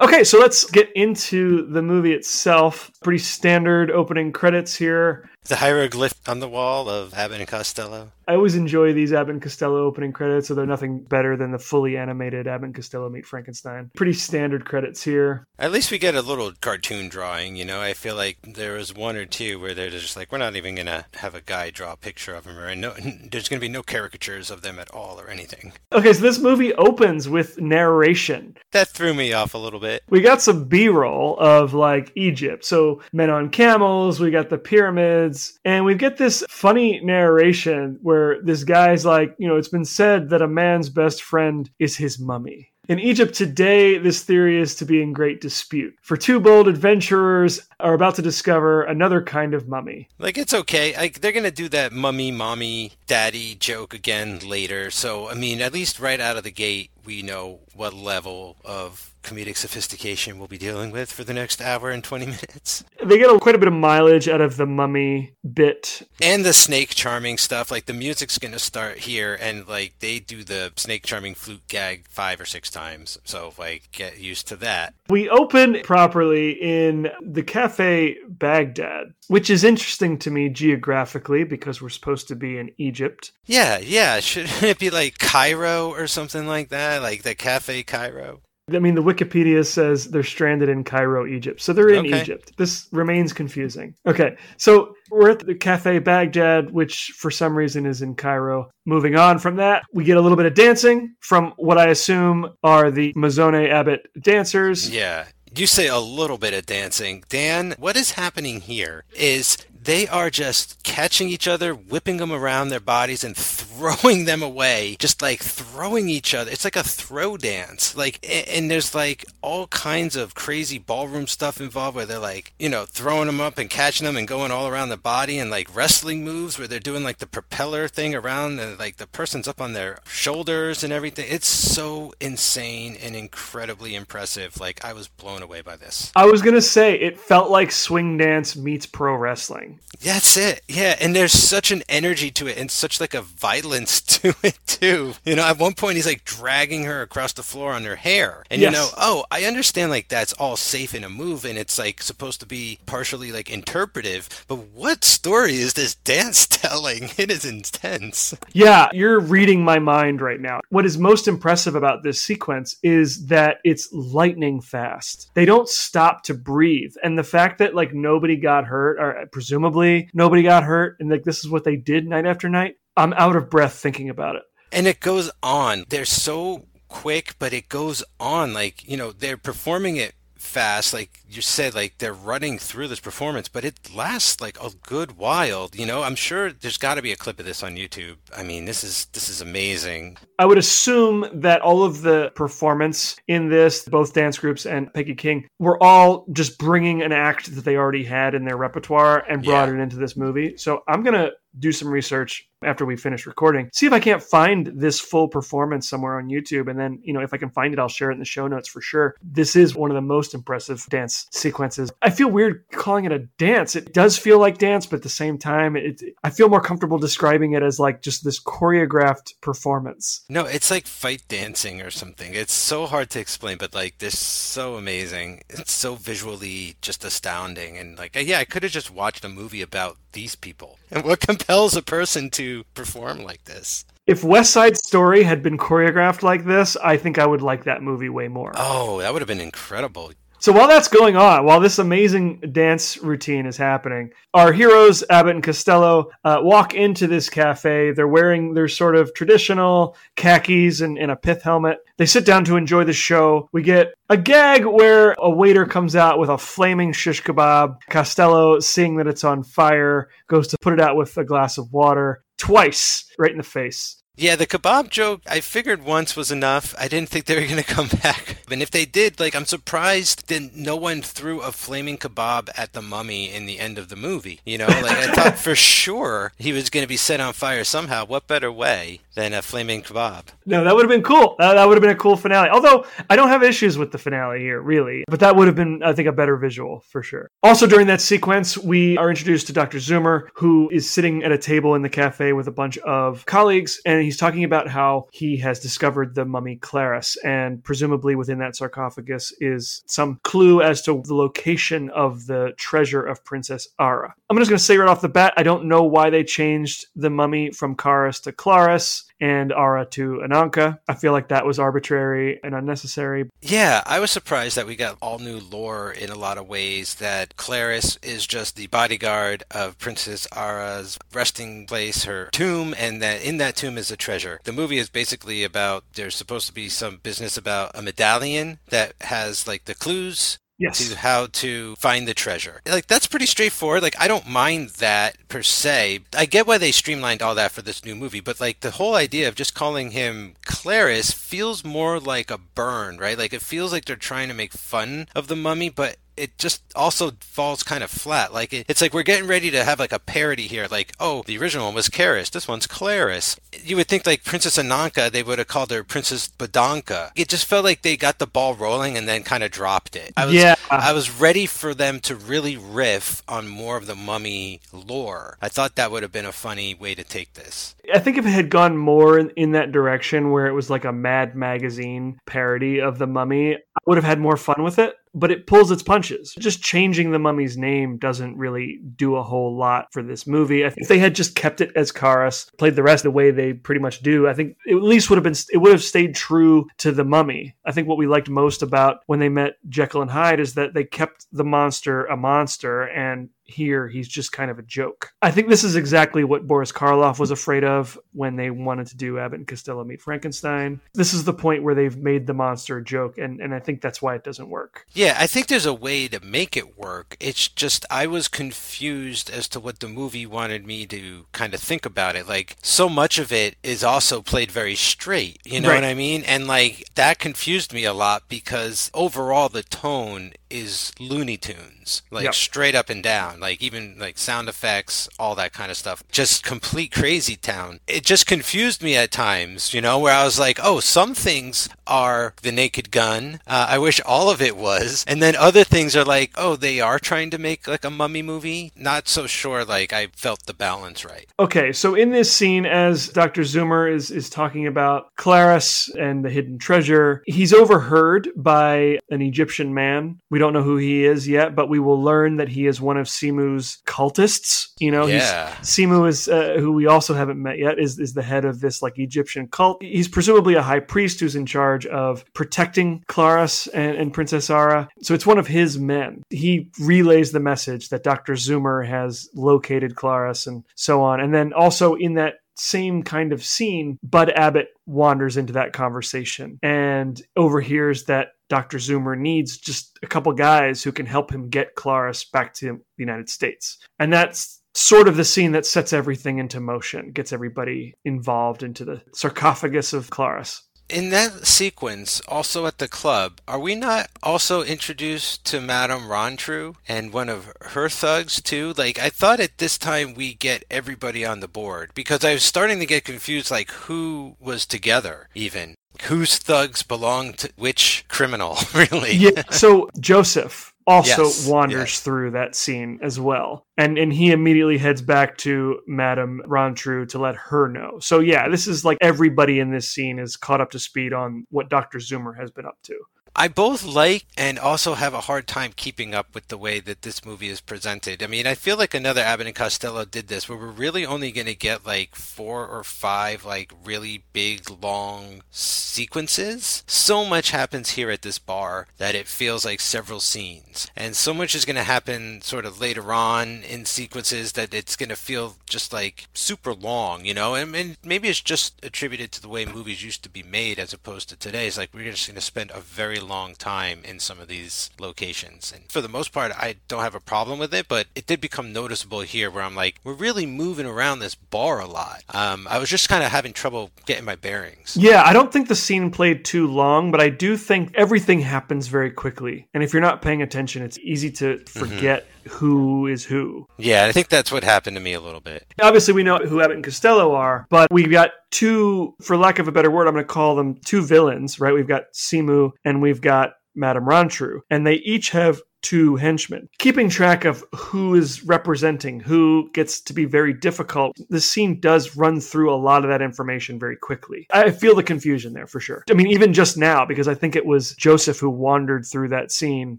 [0.00, 2.90] Okay, so let's get into the movie itself.
[3.02, 5.28] Pretty standard opening credits here.
[5.44, 8.12] The hieroglyph on the wall of Abbott and Costello.
[8.28, 11.58] I always enjoy these Abbott and Costello opening credits, so they're nothing better than the
[11.58, 13.90] fully animated Abbott and Costello Meet Frankenstein.
[13.96, 15.44] Pretty standard credits here.
[15.58, 17.80] At least we get a little cartoon drawing, you know.
[17.80, 20.76] I feel like there was one or two where they're just like, we're not even
[20.76, 22.94] gonna have a guy draw a picture of him, or no,
[23.30, 25.72] there's gonna be no caricatures of them at all or anything.
[25.90, 28.56] Okay, so this movie opens with narration.
[28.70, 30.04] That threw me off a little bit.
[30.08, 32.64] We got some B roll of like Egypt.
[32.64, 35.31] So, men on camels, we got the pyramids,
[35.64, 40.30] and we get this funny narration where this guy's like, you know, it's been said
[40.30, 42.72] that a man's best friend is his mummy.
[42.88, 45.94] In Egypt today, this theory is to be in great dispute.
[46.02, 50.08] For two bold adventurers are about to discover another kind of mummy.
[50.18, 50.96] Like it's okay.
[50.96, 54.90] Like they're gonna do that mummy, mommy, daddy joke again later.
[54.90, 59.11] So I mean, at least right out of the gate, we know what level of
[59.22, 62.84] comedic sophistication we'll be dealing with for the next hour and 20 minutes.
[63.02, 66.08] They get a, quite a bit of mileage out of the mummy bit.
[66.20, 70.44] And the snake charming stuff, like the music's gonna start here, and like they do
[70.44, 73.18] the snake charming flute gag five or six times.
[73.24, 74.94] So like get used to that.
[75.08, 81.88] We open properly in the Cafe Baghdad, which is interesting to me geographically because we're
[81.88, 83.32] supposed to be in Egypt.
[83.44, 84.20] Yeah, yeah.
[84.20, 87.02] Shouldn't it be like Cairo or something like that?
[87.02, 88.42] Like the Cafe Cairo?
[88.72, 91.60] I mean, the Wikipedia says they're stranded in Cairo, Egypt.
[91.60, 92.20] So they're in Okay.
[92.20, 92.52] Egypt.
[92.56, 93.94] This remains confusing.
[94.06, 98.70] Okay, so we're at the Cafe Baghdad, which for some reason is in Cairo.
[98.86, 102.50] Moving on from that, we get a little bit of dancing from what I assume
[102.62, 104.88] are the Mazzone Abbott dancers.
[104.88, 105.26] Yeah.
[105.54, 107.24] You say a little bit of dancing.
[107.28, 112.68] Dan, what is happening here is they are just catching each other, whipping them around
[112.68, 114.96] their bodies, and throwing them away.
[114.98, 116.50] Just like throwing each other.
[116.50, 117.96] It's like a throw dance.
[117.96, 122.68] Like, and there's like all kinds of crazy ballroom stuff involved where they're like, you
[122.68, 125.74] know, throwing them up and catching them and going all around the body, and like
[125.74, 129.60] wrestling moves where they're doing like the propeller thing around, and like the person's up
[129.60, 131.26] on their shoulders and everything.
[131.28, 134.60] It's so insane and incredibly impressive.
[134.60, 136.12] Like, I was blown away by this.
[136.14, 139.71] I was going to say it felt like swing dance meets pro wrestling.
[140.02, 140.62] That's it.
[140.68, 144.58] Yeah, and there's such an energy to it and such like a violence to it
[144.66, 145.14] too.
[145.24, 148.44] You know, at one point he's like dragging her across the floor on her hair.
[148.50, 148.72] And Yes.
[148.72, 152.02] you know, oh, I understand like that's all safe in a move and it's like
[152.02, 157.10] supposed to be partially like interpretive, but what story is this dance telling?
[157.16, 158.34] It is intense.
[158.52, 160.60] Yeah, you're reading my mind right now.
[160.70, 165.30] What is most impressive about this sequence is that it's lightning fast.
[165.34, 166.94] They don't stop to breathe.
[167.04, 171.24] And the fact that like nobody got hurt, or presumably nobody got hurt, and like
[171.24, 174.42] this is what they did night after night, I'm out of breath thinking about it.
[174.70, 175.84] And it goes on.
[175.88, 178.52] They're so quick, but it goes on.
[178.54, 180.92] Like, you know, they're performing it fast.
[180.92, 185.16] Like you said, like they're running through this performance, but it lasts like a good
[185.16, 185.70] while.
[185.72, 188.16] You know, I'm sure there's got to be a clip of this on YouTube.
[188.36, 190.18] I mean, this is this is amazing.
[190.38, 195.14] I would assume that all of the performance in this, both dance groups and Peggy
[195.14, 199.42] King, were all just bringing an act that they already had in their repertoire and
[199.42, 199.74] brought Yeah.
[199.74, 200.56] it into this movie.
[200.56, 204.22] So I'm going to do some research after we finish recording, see if I can't
[204.22, 206.70] find this full performance somewhere on YouTube.
[206.70, 208.46] And then, you know, if I can find it, I'll share it in the show
[208.48, 209.16] notes for sure.
[209.22, 211.92] This is one of the most impressive dance sequences.
[212.02, 213.76] I feel weird calling it a dance.
[213.76, 216.98] It does feel like dance, but at the same time, it, I feel more comfortable
[216.98, 220.24] describing it as like just this choreographed performance.
[220.28, 222.34] No, it's like fight dancing or something.
[222.34, 225.42] It's so hard to explain, but like this so amazing.
[225.48, 229.62] It's so visually just astounding and like yeah, I could have just watched a movie
[229.62, 230.78] about these people.
[230.92, 233.86] And what compels a person to perform like this?
[234.06, 237.82] If West Side Story had been choreographed like this, I think I would like that
[237.82, 238.52] movie way more.
[238.56, 240.12] Oh, that would have been incredible.
[240.42, 245.36] So while that's going on, while this amazing dance routine is happening, our heroes, Abbott
[245.36, 247.92] and Costello, uh, walk into this cafe.
[247.92, 251.78] They're wearing their sort of traditional khakis and, and a pith helmet.
[251.96, 253.50] They sit down to enjoy the show.
[253.52, 257.76] We get a gag where a waiter comes out with a flaming shish kebab.
[257.88, 261.72] Costello, seeing that it's on fire, goes to put it out with a glass of
[261.72, 264.01] water twice, right in the face.
[264.14, 266.74] Yeah, the kebab joke, I figured once was enough.
[266.78, 268.36] I didn't think they were going to come back.
[268.50, 272.74] And if they did, like, I'm surprised that no one threw a flaming kebab at
[272.74, 274.40] the mummy in the end of the movie.
[274.44, 277.64] You know, like, I thought for sure he was going to be set on fire
[277.64, 278.04] somehow.
[278.04, 280.24] What better way than a flaming kebab?
[280.44, 281.36] No, that would have been cool.
[281.38, 282.50] Uh, that would have been a cool finale.
[282.50, 285.04] Although I don't have issues with the finale here, really.
[285.08, 287.30] But that would have been, I think, a better visual for sure.
[287.42, 289.78] Also, during that sequence, we are introduced to Dr.
[289.78, 293.80] Zoomer, who is sitting at a table in the cafe with a bunch of colleagues,
[293.86, 298.56] and he's talking about how he has discovered the mummy Klaris, and presumably within that
[298.56, 304.14] sarcophagus is some clue as to the location of the treasure of Princess Ara.
[304.28, 306.86] I'm just going to say right off the bat, I don't know why they changed
[306.96, 310.78] the mummy from Kharis to Klaris and Ara to Ananka.
[310.88, 313.28] I feel like that was arbitrary and unnecessary.
[313.40, 316.96] Yeah, I was surprised that we got all new lore in a lot of ways.
[316.96, 323.24] That Klaris is just the bodyguard of Princess Ara's resting place, her tomb, and that
[323.24, 324.40] in that tomb is a treasure.
[324.44, 328.94] The movie is basically about there's supposed to be some business about a medallion that
[329.02, 330.88] has like the clues Yes.
[330.88, 332.60] to how to find the treasure.
[332.66, 333.82] Like that's pretty straightforward.
[333.82, 336.00] Like I don't mind that per se.
[336.16, 338.94] I get why they streamlined all that for this new movie, but like the whole
[338.94, 343.18] idea of just calling him Klaris feels more like a burn, right?
[343.18, 346.62] Like it feels like they're trying to make fun of the mummy, but it just
[346.76, 348.32] also falls kind of flat.
[348.32, 350.66] Like it, it's like we're getting ready to have like a parody here.
[350.70, 352.30] Like, oh, the original one was Kharis.
[352.30, 353.38] This one's Klaris.
[353.62, 357.10] You would think like Princess Ananka, they would have called her Princess Badanka.
[357.16, 360.12] It just felt like they got the ball rolling and then kind of dropped it.
[360.16, 360.54] I was, Yeah.
[360.70, 365.36] I was ready for them to really riff on more of the mummy lore.
[365.40, 367.74] I thought that would have been a funny way to take this.
[367.92, 370.92] I think if it had gone more in, that direction where it was like a
[370.92, 374.94] Mad Magazine parody of the mummy, I would have had more fun with it.
[375.14, 376.34] But it pulls its punches.
[376.38, 380.62] Just changing the mummy's name doesn't really do a whole lot for this movie.
[380.62, 383.82] If they had just kept it as Kharis, played the rest the way they pretty
[383.82, 386.66] much do, I think it at least would have been it would have stayed true
[386.78, 387.54] to the mummy.
[387.66, 390.72] I think what we liked most about when they met Jekyll and Hyde is that
[390.72, 395.12] they kept the monster a monster and here he's just kind of a joke.
[395.20, 398.96] I think this is exactly what Boris Karloff was afraid of when they wanted to
[398.96, 400.80] do Abbott and Costello meet Frankenstein.
[400.94, 403.80] This is the point where they've made the monster a joke, and, and I think
[403.80, 404.86] that's why it doesn't work.
[404.92, 407.16] Yeah, I think there's a way to make it work.
[407.20, 411.60] It's just I was confused as to what the movie wanted me to kind of
[411.60, 412.28] think about it.
[412.28, 415.76] Like so much of it is also played very straight, you know Right.
[415.76, 416.22] what I mean?
[416.24, 422.24] And like that confused me a lot because overall the tone is Looney Tunes, like
[422.24, 422.34] Yep.
[422.34, 426.04] straight up and down, like even like sound effects, all that kind of stuff.
[426.12, 427.80] Just complete crazy town.
[427.86, 431.68] It just confused me at times, you know, where I was like, oh, some things
[431.86, 433.40] are the naked gun.
[433.46, 435.04] Uh, I wish all of it was.
[435.08, 438.22] And then other things are like, oh, they are trying to make like a mummy
[438.22, 438.72] movie.
[438.76, 441.26] Not so sure, like I felt the balance right.
[441.40, 443.42] Okay, so in this scene, as Dr.
[443.42, 449.72] Zoomer is, is talking about Klaris and the hidden treasure, he's overheard by an Egyptian
[449.74, 450.18] man.
[450.30, 452.96] We don't know who he is yet, but we will learn that he is one
[452.96, 454.68] of Semu's cultists.
[454.80, 455.54] You know, Yeah.
[455.58, 458.60] he's, Simu is, uh, who we also haven't met yet, is, is the head of
[458.60, 459.82] this like Egyptian cult.
[459.82, 464.88] He's presumably a high priest who's in charge of protecting Klaris and, and Princess Ara.
[465.02, 466.22] So it's one of his men.
[466.30, 468.32] He relays the message that Dr.
[468.34, 471.20] Zoomer has located Klaris and so on.
[471.20, 476.58] And then also in that same kind of scene, Bud Abbott wanders into that conversation
[476.62, 478.76] and overhears that Dr.
[478.76, 482.80] Zoomer needs just a couple guys who can help him get Klaris back to the
[482.98, 483.78] United States.
[483.98, 488.84] And that's sort of the scene that sets everything into motion, gets everybody involved into
[488.84, 490.60] the sarcophagus of Klaris.
[490.90, 496.74] In that sequence, also at the club, are we not also introduced to Madame Rontru
[496.86, 498.74] and one of her thugs too?
[498.76, 502.42] Like, I thought at this time we get everybody on the board because I was
[502.42, 505.74] starting to get confused, like who was together even.
[506.04, 509.12] Whose thugs belong to which criminal, really?
[509.12, 509.42] Yeah.
[509.50, 512.00] So Joseph also Yes, wanders yes.
[512.00, 513.66] through that scene as well.
[513.78, 517.98] And and he immediately heads back to Madame Rontru to let her know.
[518.00, 521.46] So yeah, this is like everybody in this scene is caught up to speed on
[521.50, 521.98] what Dr.
[521.98, 522.98] Zoomer has been up to.
[523.34, 527.00] I both like and also have a hard time keeping up with the way that
[527.00, 528.22] this movie is presented.
[528.22, 531.32] I mean, I feel like another Abbott and Costello did this, where we're really only
[531.32, 536.84] going to get like four or five like really big long sequences.
[536.86, 541.32] So much happens here at this bar that it feels like several scenes, and so
[541.32, 545.16] much is going to happen sort of later on in sequences that it's going to
[545.16, 547.54] feel just like super long, you know.
[547.54, 550.92] And, and maybe it's just attributed to the way movies used to be made as
[550.92, 551.66] opposed to today.
[551.66, 554.90] It's like we're just going to spend a very long time in some of these
[554.98, 557.88] locations, and for the most part, I don't have a problem with it.
[557.88, 561.80] But it did become noticeable here, where I'm like, we're really moving around this bar
[561.80, 562.22] a lot.
[562.30, 564.96] Um, I was just kind of having trouble getting my bearings.
[564.98, 568.88] Yeah, I don't think the scene played too long, but I do think everything happens
[568.88, 569.68] very quickly.
[569.74, 573.66] And if you're not paying attention, it's easy to forget who is who.
[573.78, 575.66] Yeah, I think that's what happened to me a little bit.
[575.80, 579.68] Obviously, we know who Abbott and Costello are, but we've got two, for lack of
[579.68, 581.74] a better word, I'm going to call them two villains, right?
[581.74, 586.68] We've got Semu and we've got Madame Rontru, and they each have two henchmen.
[586.78, 591.16] Keeping track of who is representing who gets to be very difficult.
[591.28, 594.46] The scene does run through a lot of that information very quickly.
[594.52, 596.04] I feel the confusion there for sure.
[596.10, 599.52] I mean, even just now, because I think it was Joseph who wandered through that
[599.52, 599.98] scene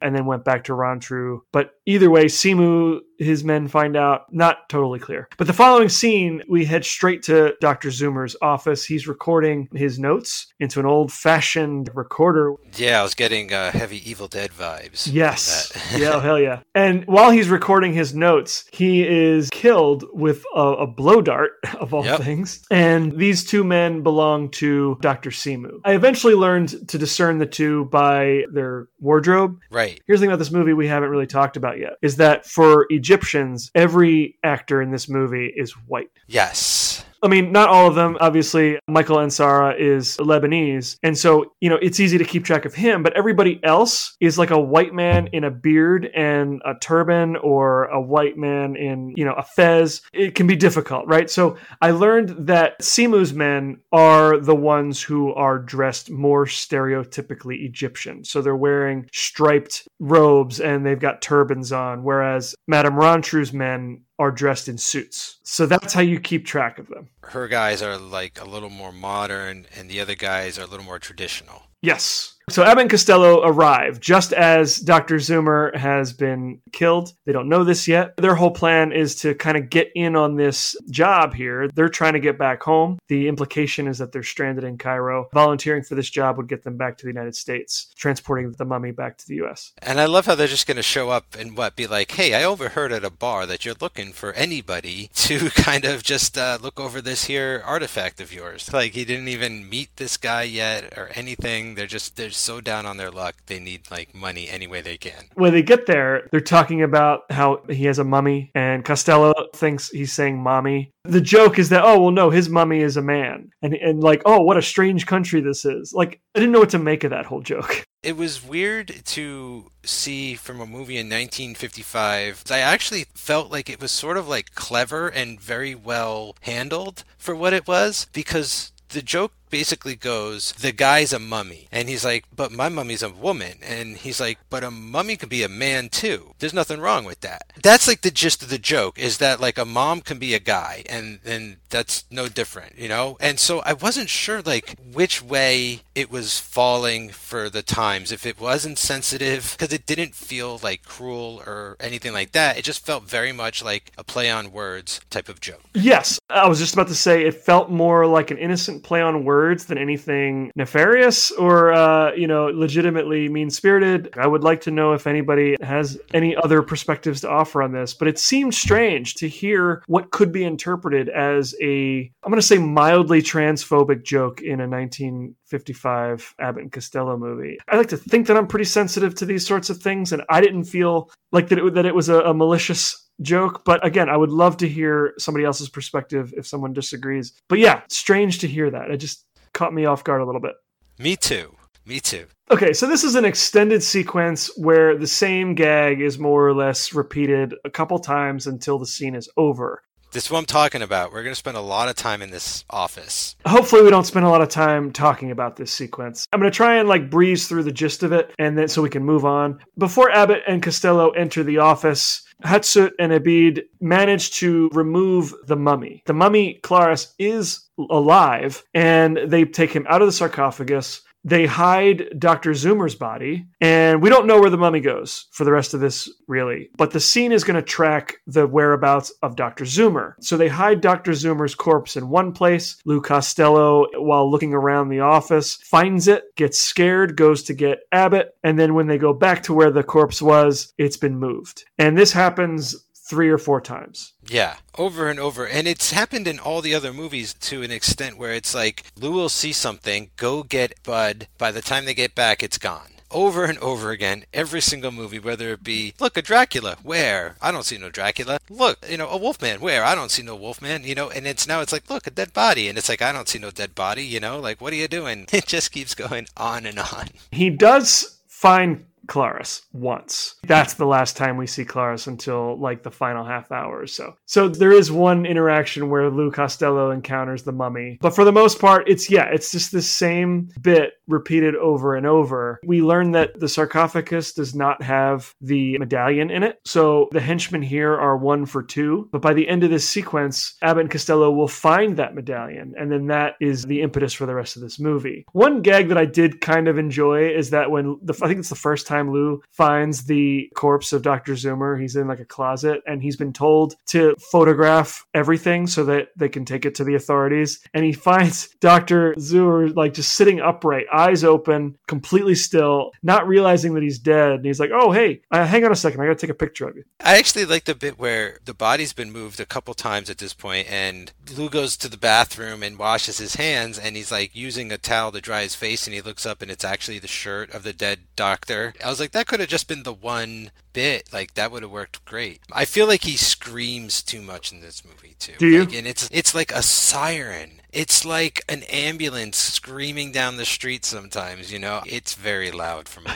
[0.00, 1.40] and then went back to Rontru.
[1.52, 5.28] But either way, Semu, his men find out, not totally clear.
[5.36, 7.90] But the following scene, we head straight to Dr.
[7.90, 8.84] Zoomer's office.
[8.84, 12.54] He's recording his notes into an old fashioned recorder.
[12.76, 15.08] Yeah, I was getting uh, heavy Evil Dead vibes.
[15.12, 15.72] Yes.
[15.96, 16.60] yeah, oh, hell yeah.
[16.74, 21.94] And while he's recording his notes, he is killed with a, a blow dart, of
[21.94, 22.20] all Yep.
[22.22, 22.64] things.
[22.70, 25.30] And these two men belong to Dr.
[25.30, 25.80] Semu.
[25.84, 29.58] I eventually learned to discern the two by their wardrobe.
[29.70, 30.00] right.
[30.06, 32.86] Here's the thing about this movie we haven't really talked about yet is that for
[33.10, 36.12] Egyptians, every actor in this movie is white.
[36.28, 36.79] Yes.
[37.22, 38.16] I mean, not all of them.
[38.20, 40.96] Obviously, Michael Ansara is Lebanese.
[41.02, 44.38] And so, you know, it's easy to keep track of him, but everybody else is
[44.38, 49.12] like a white man in a beard and a turban or a white man in,
[49.16, 50.02] you know, a fez.
[50.12, 51.28] It can be difficult, right?
[51.28, 58.24] So I learned that Semu's men are the ones who are dressed more stereotypically Egyptian.
[58.24, 64.30] So they're wearing striped robes and they've got turbans on, whereas Madame Rontru's men are
[64.30, 65.38] dressed in suits.
[65.42, 67.08] So that's how you keep track of them.
[67.22, 70.84] Her guys are like a little more modern, and the other guys are a little
[70.84, 71.62] more traditional.
[71.80, 72.34] Yes.
[72.50, 75.16] So Abbott and Costello arrive just as Dr.
[75.16, 77.12] Zoomer has been killed.
[77.24, 78.16] They don't know this yet.
[78.16, 81.68] Their whole plan is to kind of get in on this job here.
[81.68, 82.98] They're trying to get back home.
[83.06, 85.28] The implication is that they're stranded in Cairo.
[85.32, 88.90] Volunteering for this job would get them back to the United States, transporting the mummy
[88.90, 89.72] back to the US.
[89.80, 92.34] And I love how they're just going to show up and what be like, "Hey,
[92.34, 96.58] I overheard at a bar that you're looking for anybody to kind of just uh,
[96.60, 100.98] look over this here artifact of yours." Like he didn't even meet this guy yet
[100.98, 101.76] or anything.
[101.76, 103.36] They're just they're so down on their luck.
[103.46, 105.24] They need like money any way they can.
[105.34, 109.88] When they get there, they're talking about how he has a mummy, and Costello thinks
[109.90, 110.90] he's saying mommy.
[111.04, 113.50] The joke is that, oh, well, no, his mummy is a man.
[113.62, 115.92] And, and like, oh, what a strange country this is.
[115.94, 117.84] Like, I didn't know what to make of that whole joke.
[118.02, 122.44] It was weird to see from a movie in 1955.
[122.50, 127.36] I actually felt like it was sort of like clever and very well handled for
[127.36, 131.68] what it was because the joke basically goes the guy's a mummy.
[131.72, 133.58] And he's like but my mummy's a woman.
[133.62, 136.34] And he's like but a mummy could be a man too.
[136.38, 137.52] There's nothing wrong with that.
[137.62, 140.40] That's like the gist of the joke is that like a mom can be a
[140.40, 143.16] guy and and that's no different you know?
[143.20, 148.12] And so i wasn't sure like which way it was falling for the times.
[148.12, 152.58] If it wasn't sensitive because it didn't feel like cruel or anything like that.
[152.58, 155.62] It just felt very much like a play on words type of joke.
[155.74, 159.24] Yes, I was just about to say it felt more like an innocent play on
[159.24, 164.10] words than anything nefarious or, uh, you know, legitimately mean spirited.
[164.16, 167.94] I would like to know if anybody has any other perspectives to offer on this,
[167.94, 172.46] but it seemed strange to hear what could be interpreted as a, I'm going to
[172.46, 177.58] say mildly transphobic joke in a 1955 Abbott and Costello movie.
[177.68, 180.40] I like to think that I'm pretty sensitive to these sorts of things, and I
[180.40, 183.64] didn't feel like that it, that it was a, a malicious joke.
[183.64, 187.32] But again, I would love to hear somebody else's perspective if someone disagrees.
[187.48, 188.90] But yeah, strange to hear that.
[188.90, 190.54] I just caught me off guard a little bit.
[190.98, 191.54] me too
[191.86, 196.48] me too Okay, so this is an extended sequence where the same gag is more
[196.48, 199.84] or less repeated a couple times until the scene is over.
[200.12, 202.30] This is what i'm talking about we're going to spend a lot of time in
[202.30, 206.26] this office Hopefully, we don't spend a lot of time talking about this sequence.
[206.32, 208.82] I'm going to try and like breeze through the gist of it, and then so
[208.82, 209.58] we can move on.
[209.78, 216.02] Before Abbott and Costello enter the office, Hetsut and Abid manage to remove the mummy.
[216.06, 221.02] The mummy, Klaris, is alive, and they take him out of the sarcophagus.
[221.24, 222.52] They hide Dr.
[222.52, 226.08] Zoomer's body, and we don't know where the mummy goes for the rest of this,
[226.26, 226.70] really.
[226.76, 229.64] But the scene is going to track the whereabouts of Dr.
[229.64, 230.14] Zoomer.
[230.20, 231.12] So they hide Dr.
[231.12, 232.80] Zoomer's corpse in one place.
[232.86, 238.34] Lou Costello, while looking around the office, finds it, gets scared, goes to get Abbott,
[238.42, 241.64] and then when they go back to where the corpse was, it's been moved.
[241.78, 242.76] And this happens
[243.10, 244.12] three or four times.
[244.24, 245.46] Yeah, over and over.
[245.46, 249.10] And it's happened in all the other movies to an extent where it's like Lou
[249.10, 251.26] will see something, go get Bud.
[251.36, 252.86] By the time they get back, it's gone.
[253.10, 257.34] Over and over again, every single movie, whether it be, look, a Dracula, where?
[257.42, 258.38] I don't see no Dracula.
[258.48, 259.82] Look, you know, a Wolfman, where?
[259.82, 262.32] I don't see no Wolfman, you know, and it's now it's like, look, a dead
[262.32, 262.68] body.
[262.68, 264.86] And it's like, I don't see no dead body, you know, like, what are you
[264.86, 265.26] doing?
[265.32, 267.08] It just keeps going on and on.
[267.32, 270.36] He does find Klaris once.
[270.46, 274.14] That's the last time we see Klaris until like the final half hour or so.
[274.26, 277.98] So there is one interaction where Lou Costello encounters the mummy.
[278.00, 282.06] But for the most part, it's yeah, it's just the same bit repeated over and
[282.06, 282.60] over.
[282.64, 286.60] We learn that the sarcophagus does not have the medallion in it.
[286.64, 289.08] So the henchmen here are one for two.
[289.12, 292.74] But by the end of this sequence, Abbott and Costello will find that medallion.
[292.78, 295.24] And then that is the impetus for the rest of this movie.
[295.32, 298.48] One gag that I did kind of enjoy is that when the, I think it's
[298.48, 301.34] the first time Lou finds the corpse of Dr.
[301.34, 306.08] Zoomer, he's in like a closet and he's been told to photograph everything so that
[306.16, 307.60] they can take it to the authorities.
[307.72, 309.14] And he finds Dr.
[309.14, 314.32] Zoomer like just sitting upright, eyes open, completely still, not realizing that he's dead.
[314.32, 316.00] And he's like, oh, hey, uh, hang on a second.
[316.00, 316.84] I got to take a picture of you.
[317.00, 320.34] I actually like the bit where the body's been moved a couple times at this
[320.34, 324.72] point, and Lou goes to the bathroom and washes his hands, and he's like using
[324.72, 327.50] a towel to dry his face, and he looks up, and it's actually the shirt
[327.54, 328.74] of the dead doctor.
[328.84, 331.12] I was like, that could have just been the one bit.
[331.12, 332.40] Like that would have worked great.
[332.52, 335.34] I feel like he screams too much in this movie too.
[335.38, 335.60] Do you?
[335.60, 337.60] Like, and it's it's like a siren.
[337.72, 341.82] It's like an ambulance screaming down the street sometimes, you know?
[341.86, 343.10] It's very loud for me,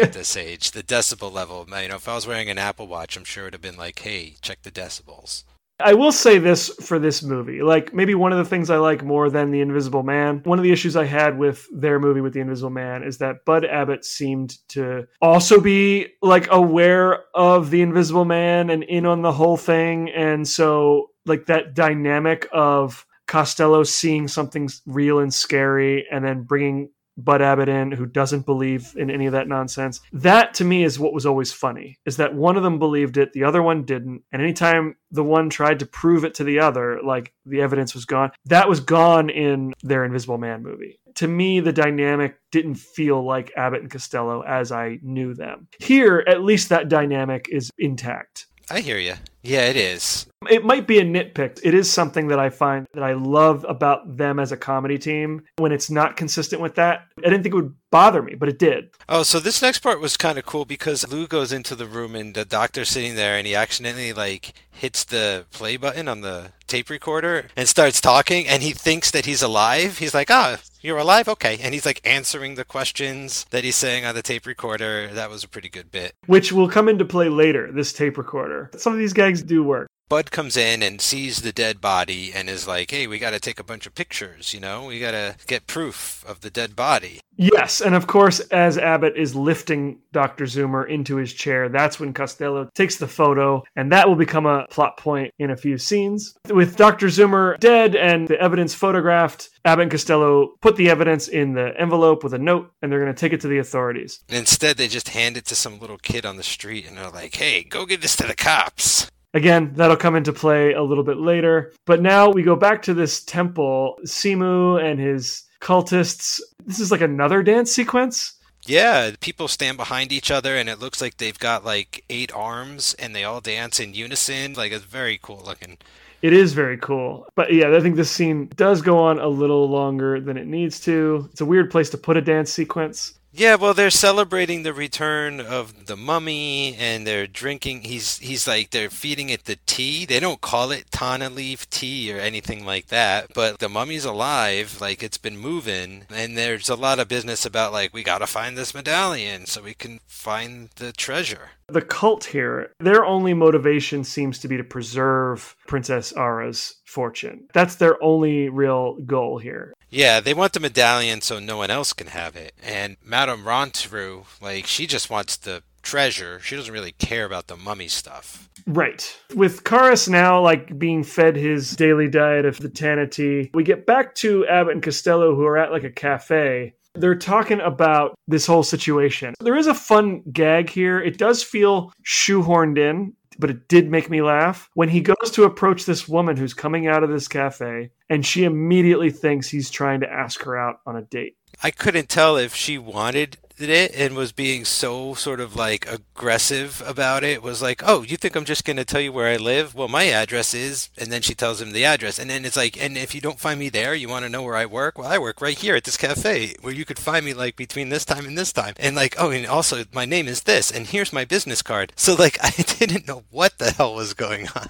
[0.00, 0.72] at this age.
[0.72, 3.46] The decibel level, you know, if I was wearing an Apple Watch, I'm sure it
[3.46, 5.44] would have been like, hey, check the decibels.
[5.82, 7.62] I will say this for this movie.
[7.62, 10.62] Like, maybe one of the things I like more than The Invisible Man, one of
[10.62, 14.04] the issues I had with their movie with The Invisible Man is that Bud Abbott
[14.04, 19.56] seemed to also be like aware of The Invisible Man and in on the whole
[19.56, 20.10] thing.
[20.10, 26.90] And so, like, that dynamic of Costello seeing something real and scary and then bringing
[27.16, 30.00] Bud Abbott in who doesn't believe in any of that nonsense.
[30.12, 33.32] That to me is what was always funny is that one of them believed it,
[33.32, 34.22] the other one didn't.
[34.32, 38.04] And anytime the one tried to prove it to the other, like the evidence was
[38.04, 40.98] gone, that was gone in their Invisible Man movie.
[41.16, 45.68] To me, the dynamic didn't feel like Abbott and Costello as I knew them.
[45.80, 48.46] Here, at least that dynamic is intact.
[48.70, 49.14] I hear you.
[49.42, 50.26] Yeah, it is.
[50.48, 51.60] It might be a nitpick.
[51.62, 55.42] It is something that I find that I love about them as a comedy team.
[55.56, 58.58] When it's not consistent with that, I didn't think it would bother me, but it
[58.58, 58.90] did.
[59.08, 62.14] Oh, so this next part was kind of cool because Lou goes into the room
[62.14, 66.52] and the doctor's sitting there and he accidentally like hits the play button on the
[66.70, 69.98] tape recorder and starts talking and he thinks that he's alive.
[69.98, 71.28] He's like, "Ah, oh, you're alive?
[71.28, 75.08] Okay." And he's like answering the questions that he's saying on the tape recorder.
[75.08, 76.14] That was a pretty good bit.
[76.26, 78.70] Which will come into play later, this tape recorder.
[78.76, 79.88] Some of these gags do work.
[80.10, 83.38] Bud comes in and sees the dead body and is like, "Hey, we got to
[83.38, 84.52] take a bunch of pictures.
[84.52, 88.40] You know, we got to get proof of the dead body." Yes, and of course,
[88.50, 90.46] as Abbott is lifting Dr.
[90.46, 94.66] Zoomer into his chair, that's when Costello takes the photo, and that will become a
[94.68, 96.34] plot point in a few scenes.
[96.48, 97.06] With Dr.
[97.06, 102.24] Zoomer dead and the evidence photographed, Abbott and Costello put the evidence in the envelope
[102.24, 104.18] with a note, and they're going to take it to the authorities.
[104.28, 107.36] Instead, they just hand it to some little kid on the street, and they're like,
[107.36, 111.18] "Hey, go get this to the cops." Again, that'll come into play a little bit
[111.18, 111.72] later.
[111.86, 113.96] But now we go back to this temple.
[114.04, 116.40] Semu and his cultists.
[116.66, 118.34] This is like another dance sequence.
[118.66, 122.94] Yeah, people stand behind each other and it looks like they've got like eight arms
[122.98, 124.54] and they all dance in unison.
[124.54, 125.78] Like it's very cool looking.
[126.22, 127.26] It is very cool.
[127.34, 130.80] But yeah, I think this scene does go on a little longer than it needs
[130.80, 131.28] to.
[131.32, 133.18] It's a weird place to put a dance sequence.
[133.32, 137.82] Yeah, well, they're celebrating the return of the mummy, and they're drinking.
[137.82, 140.04] He's he's like they're feeding it the tea.
[140.04, 144.78] They don't call it tana leaf tea or anything like that, but the mummy's alive.
[144.80, 148.58] Like it's been moving, and there's a lot of business about like we gotta find
[148.58, 151.50] this medallion so we can find the treasure.
[151.68, 157.46] The cult here, their only motivation seems to be to preserve Princess Ara's fortune.
[157.54, 159.72] That's their only real goal here.
[159.90, 162.54] Yeah, they want the medallion so no one else can have it.
[162.62, 166.40] And Madame Rontru, like, she just wants the treasure.
[166.40, 168.48] She doesn't really care about the mummy stuff.
[168.66, 169.16] Right.
[169.34, 173.86] With Kharis now, like, being fed his daily diet of the Tana tea, we get
[173.86, 176.74] back to Abbott and Costello, who are at, like, a cafe.
[176.94, 179.34] They're talking about this whole situation.
[179.40, 181.00] There is a fun gag here.
[181.00, 184.70] It does feel shoehorned in, but it did make me laugh.
[184.74, 185.14] When he mm.
[185.14, 189.48] goes to approach this woman who's coming out of this cafe, and she immediately thinks
[189.48, 191.36] he's trying to ask her out on a date.
[191.62, 193.38] I couldn't tell if she wanted
[193.68, 198.16] it and was being so sort of like aggressive about it was like oh you
[198.16, 199.74] think i'm just going to tell you where i live?
[199.74, 202.80] Well my address is and then she tells him the address and then it's like
[202.82, 204.96] and if you don't find me there you want to know where i work?
[204.96, 207.88] Well i work right here at this cafe where you could find me like between
[207.88, 210.86] this time and this time and like oh and also my name is this and
[210.86, 211.92] here's my business card.
[211.96, 214.68] So like i didn't know what the hell was going on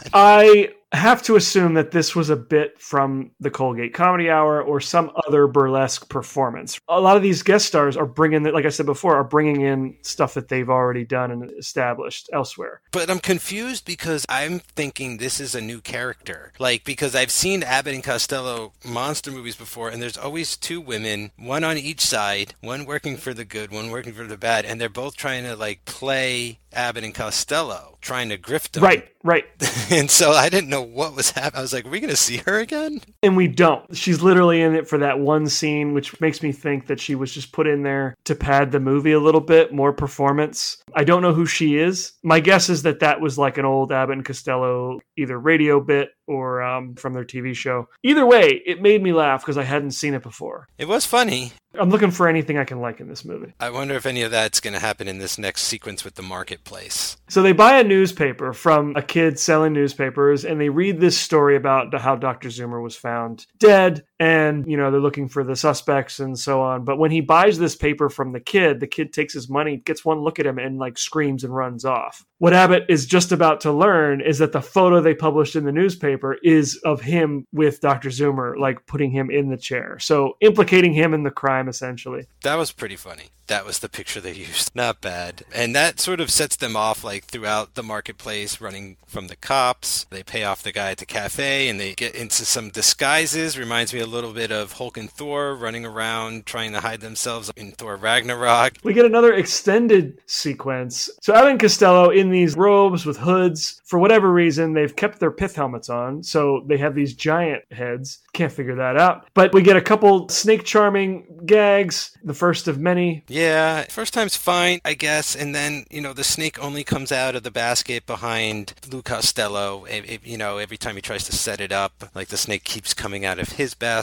[0.92, 4.80] I have to assume that this was a bit from the Colgate Comedy Hour or
[4.80, 6.80] some other burlesque performance.
[6.88, 9.96] A lot of these guest stars are bringing, like I said before, are bringing in
[10.02, 12.80] stuff that they've already done and established elsewhere.
[12.90, 16.52] But I'm confused because I'm thinking this is a new character.
[16.58, 21.30] Like, because I've seen Abbott and Costello monster movies before, and there's always two women,
[21.36, 24.80] one on each side, one working for the good, one working for the bad, and
[24.80, 28.84] they're both trying to, like, play Abbott and Costello, trying to grift them.
[28.84, 29.44] Right, right.
[29.90, 31.58] and so I didn't know what was happening.
[31.58, 33.00] I was like, are we going to see her again?
[33.22, 33.96] And we don't.
[33.96, 37.32] She's literally in it for that one scene, which makes me think that she was
[37.32, 40.82] just put in there to pad the movie a little bit, more performance.
[40.94, 42.12] I don't know who she is.
[42.22, 46.10] My guess is that that was like an old Abbott and Costello either radio bit
[46.30, 47.88] or um, from their TV show.
[48.04, 50.68] Either way, it made me laugh because I hadn't seen it before.
[50.78, 51.52] It was funny.
[51.78, 53.52] I'm looking for anything I can like in this movie.
[53.60, 56.22] I wonder if any of that's going to happen in this next sequence with the
[56.22, 57.16] marketplace.
[57.28, 61.56] So they buy a newspaper from a kid selling newspapers and they read this story
[61.56, 62.48] about how Dr.
[62.48, 66.84] Zoomer was found dead and you know they're looking for the suspects and so on.
[66.84, 70.04] But when he buys this paper from the kid, the kid takes his money, gets
[70.04, 72.24] one look at him and like screams and runs off.
[72.38, 75.72] What Abbott is just about to learn is that the photo they published in the
[75.72, 78.10] newspaper is of him with Dr.
[78.10, 79.98] Zoomer like putting him in the chair.
[79.98, 82.26] So implicating him in the crime essentially.
[82.42, 83.30] That was pretty funny.
[83.46, 84.74] That was the picture they used.
[84.74, 85.44] Not bad.
[85.54, 90.06] And that sort of sets them off like throughout the marketplace, running from the cops.
[90.10, 93.58] They pay off the guy at the cafe and they get into some disguises.
[93.58, 97.50] Reminds me a little bit of Hulk and Thor running around trying to hide themselves
[97.56, 98.74] in Thor Ragnarok.
[98.82, 101.08] We get another extended sequence.
[101.20, 103.80] So and Costello in these robes with hoods.
[103.86, 108.18] For whatever reason, they've kept their pith helmets on, so they have these giant heads.
[108.32, 109.26] Can't figure that out.
[109.34, 113.24] But we get a couple snake charming gags, the first of many.
[113.26, 115.34] Yeah, first time's fine, I guess.
[115.34, 119.84] And then, you know, the snake only comes out of the basket behind Lou Costello.
[119.86, 122.64] It- it- you know, every time he tries to set it up, like the snake
[122.64, 123.99] keeps coming out of his basket.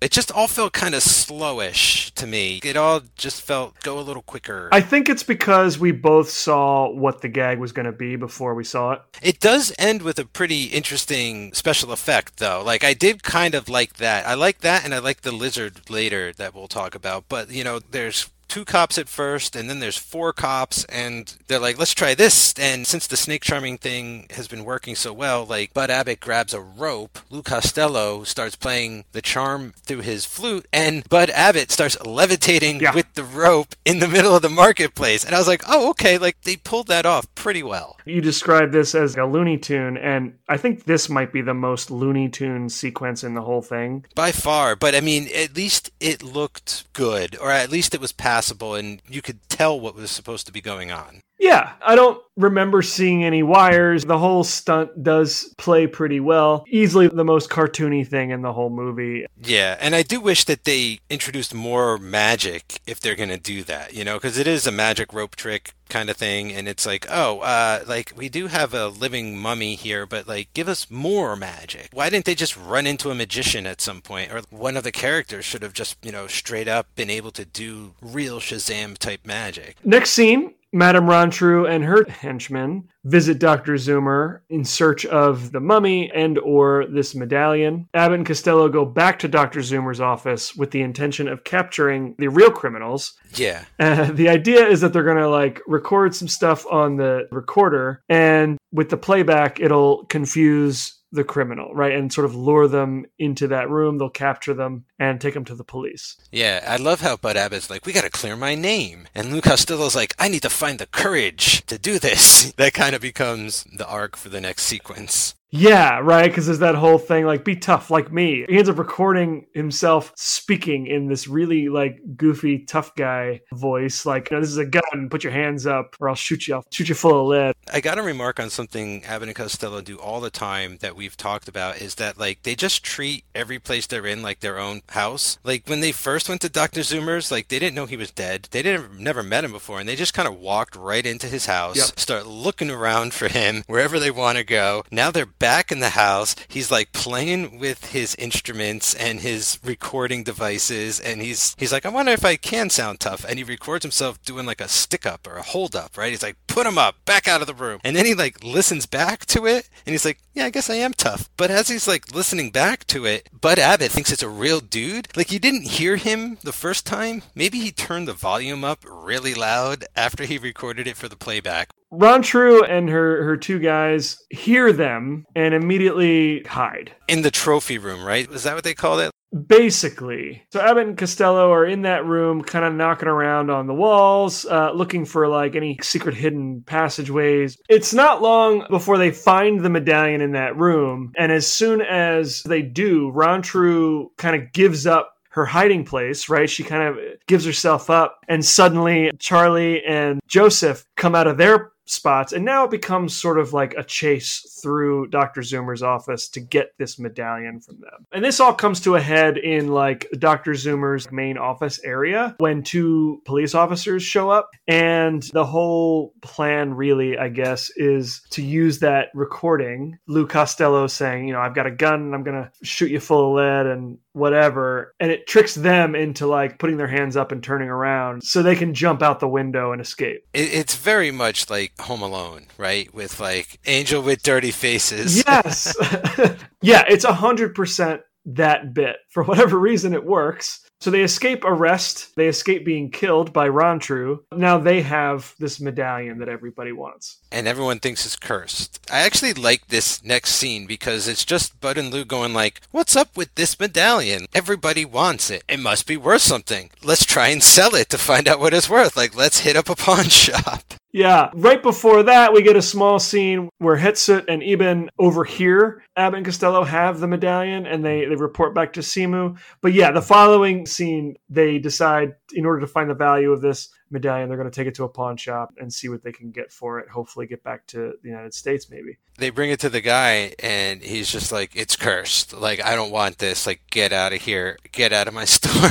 [0.00, 2.60] It just all felt kind of slowish to me.
[2.64, 4.68] It all just felt go a little quicker.
[4.72, 8.54] I think it's because we both saw what the gag was going to be before
[8.54, 9.02] we saw it.
[9.22, 12.62] It does end with a pretty interesting special effect, though.
[12.64, 14.26] Like, I did kind of like that.
[14.26, 17.24] I like that, and I like the lizard later that we'll talk about.
[17.28, 21.58] But, you know, there's two cops at first, and then there's four cops, and they're
[21.58, 22.54] like, let's try this.
[22.58, 26.54] And since the snake charming thing has been working so well, like, Bud Abbott grabs
[26.54, 31.96] a rope, Lou Costello starts playing the charm through his flute, and Bud Abbott starts
[32.04, 32.94] levitating Yeah.
[32.94, 35.24] with the rope in the middle of the marketplace.
[35.24, 37.96] And I was like, oh, okay, like, they pulled that off pretty well.
[38.04, 41.90] You describe this as a Looney Tune, and I think this might be the most
[41.90, 44.04] Looney Tune sequence in the whole thing.
[44.14, 48.12] By far, but I mean, at least it looked good, or at least it was
[48.12, 48.35] passable,
[48.74, 51.20] and you could tell what was supposed to be going on.
[51.38, 54.04] Yeah, I don't remember seeing any wires.
[54.04, 56.64] The whole stunt does play pretty well.
[56.68, 59.26] Easily the most cartoony thing in the whole movie.
[59.42, 63.62] Yeah, and I do wish that they introduced more magic if they're going to do
[63.64, 66.84] that, you know, because it is a magic rope trick kind of thing, and it's
[66.84, 70.90] like, oh, uh, like we do have a living mummy here, but like give us
[70.90, 71.90] more magic.
[71.92, 74.92] Why didn't they just run into a magician at some point, or one of the
[74.92, 79.24] characters should have just, you know, straight up been able to do real Shazam type
[79.24, 79.76] magic?
[79.84, 83.74] Next scene, Madame Rontru and her henchmen visit Dr.
[83.74, 87.88] Zoomer in search of the mummy and or this medallion.
[87.94, 89.60] Abbott and Costello go back to Dr.
[89.60, 93.14] Zoomer's office with the intention of capturing the real criminals.
[93.34, 97.28] Yeah, Uh, the idea is that they're going to like record some stuff on the
[97.30, 101.92] recorder and with the playback it'll confuse the criminal, right?
[101.92, 103.98] And sort of lure them into that room.
[103.98, 106.16] They'll capture them and take them to the police.
[106.30, 109.08] Yeah, I love how Bud Abbott's like, we gotta clear my name.
[109.14, 112.36] And Lou Costello's like, I need to find the courage to do this.
[112.56, 115.34] That kind of becomes the arc for the next sequence.
[115.50, 116.28] Yeah, right.
[116.28, 118.44] Because there's that whole thing like be tough like me.
[118.48, 124.04] He ends up recording himself speaking in this really like goofy tough guy voice.
[124.04, 125.08] Like, you this is a gun.
[125.08, 126.56] Put your hands up, or I'll shoot you.
[126.56, 127.54] I'll shoot you full of lead.
[127.72, 131.16] I got to remark on something Abbott and Costello do all the time that we've
[131.16, 134.82] talked about is that like they just treat every place they're in like their own
[134.90, 135.38] house.
[135.44, 136.80] Like when they first went to Dr.
[136.80, 138.48] Zoomer's, like they didn't know he was dead.
[138.50, 141.46] They didn't never met him before, and they just kind of walked right into his
[141.46, 141.98] house, Yep.
[142.00, 144.84] start looking around for him wherever they want to go.
[144.90, 146.34] Now they're back in the house.
[146.48, 151.90] He's like playing with his instruments and his recording devices, and he's he's like, I
[151.90, 153.24] wonder if I can sound tough.
[153.28, 156.10] And he records himself doing like a stick up or a hold up, right?
[156.10, 157.80] He's like, put him up, back out of the room.
[157.84, 160.76] And then he like listens back to it, and he's like, yeah, I guess I
[160.76, 161.28] am tough.
[161.36, 165.08] But as he's like listening back to it, Bud Abbott thinks it's a real dude.
[165.16, 167.22] Like you didn't hear him the first time.
[167.34, 171.70] Maybe he turned the volume up really loud after he recorded it for the playback.
[171.92, 176.92] Rontru and her her two guys hear them and immediately hide.
[177.08, 178.30] In the trophy room, right?
[178.30, 179.10] Is that what they called it?
[179.46, 183.74] Basically, so Abbott and Costello are in that room, kind of knocking around on the
[183.74, 187.58] walls, uh, looking for like any secret hidden passageways.
[187.68, 192.42] It's not long before they find the medallion in that room, and as soon as
[192.44, 196.48] they do, Rontru kind of gives up her hiding place, right?
[196.48, 201.72] She kind of gives herself up, and suddenly Charlie and Joseph come out of their
[201.86, 205.40] spots, and now it becomes sort of like a chase through Dr.
[205.40, 208.06] Zoomer's office to get this medallion from them.
[208.12, 210.52] And this all comes to a head in like Dr.
[210.52, 217.18] Zoomer's main office area when two police officers show up, and the whole plan, really,
[217.18, 219.98] I guess, is to use that recording.
[220.08, 223.30] Lou Costello saying, you know, I've got a gun and I'm gonna shoot you full
[223.30, 227.42] of lead and whatever and it tricks them into like putting their hands up and
[227.42, 231.75] turning around so they can jump out the window and escape it's very much like
[231.80, 232.92] Home Alone, right?
[232.94, 235.22] With like Angel with dirty faces.
[235.26, 235.74] yes
[236.62, 241.44] yeah it's a hundred percent that bit for whatever reason it works so they escape
[241.44, 247.18] arrest they escape being killed by Rontru now they have this medallion that everybody wants
[247.30, 248.80] and everyone thinks it's cursed.
[248.90, 252.96] I actually like this next scene because it's just Bud and Lou going like, "What's
[252.96, 254.26] up with this medallion?
[254.34, 255.42] Everybody wants it.
[255.48, 256.70] It must be worth something.
[256.82, 258.96] Let's try and sell it to find out what it's worth.
[258.96, 260.62] Like, let's hit up a pawn shop."
[260.96, 266.16] Yeah, right before that, we get a small scene where Hetsut and Iben overhear Abbott
[266.16, 269.36] and Costello have the medallion and they, they report back to Semu.
[269.60, 273.68] But yeah, the following scene, they decide in order to find the value of this
[273.90, 276.30] medallion, they're going to take it to a pawn shop and see what they can
[276.30, 276.88] get for it.
[276.88, 278.98] Hopefully, get back to the United States, maybe.
[279.18, 282.34] They bring it to the guy, and he's just like, "It's cursed.
[282.34, 283.46] Like, I don't want this.
[283.46, 284.58] Like, get out of here.
[284.72, 285.70] Get out of my store."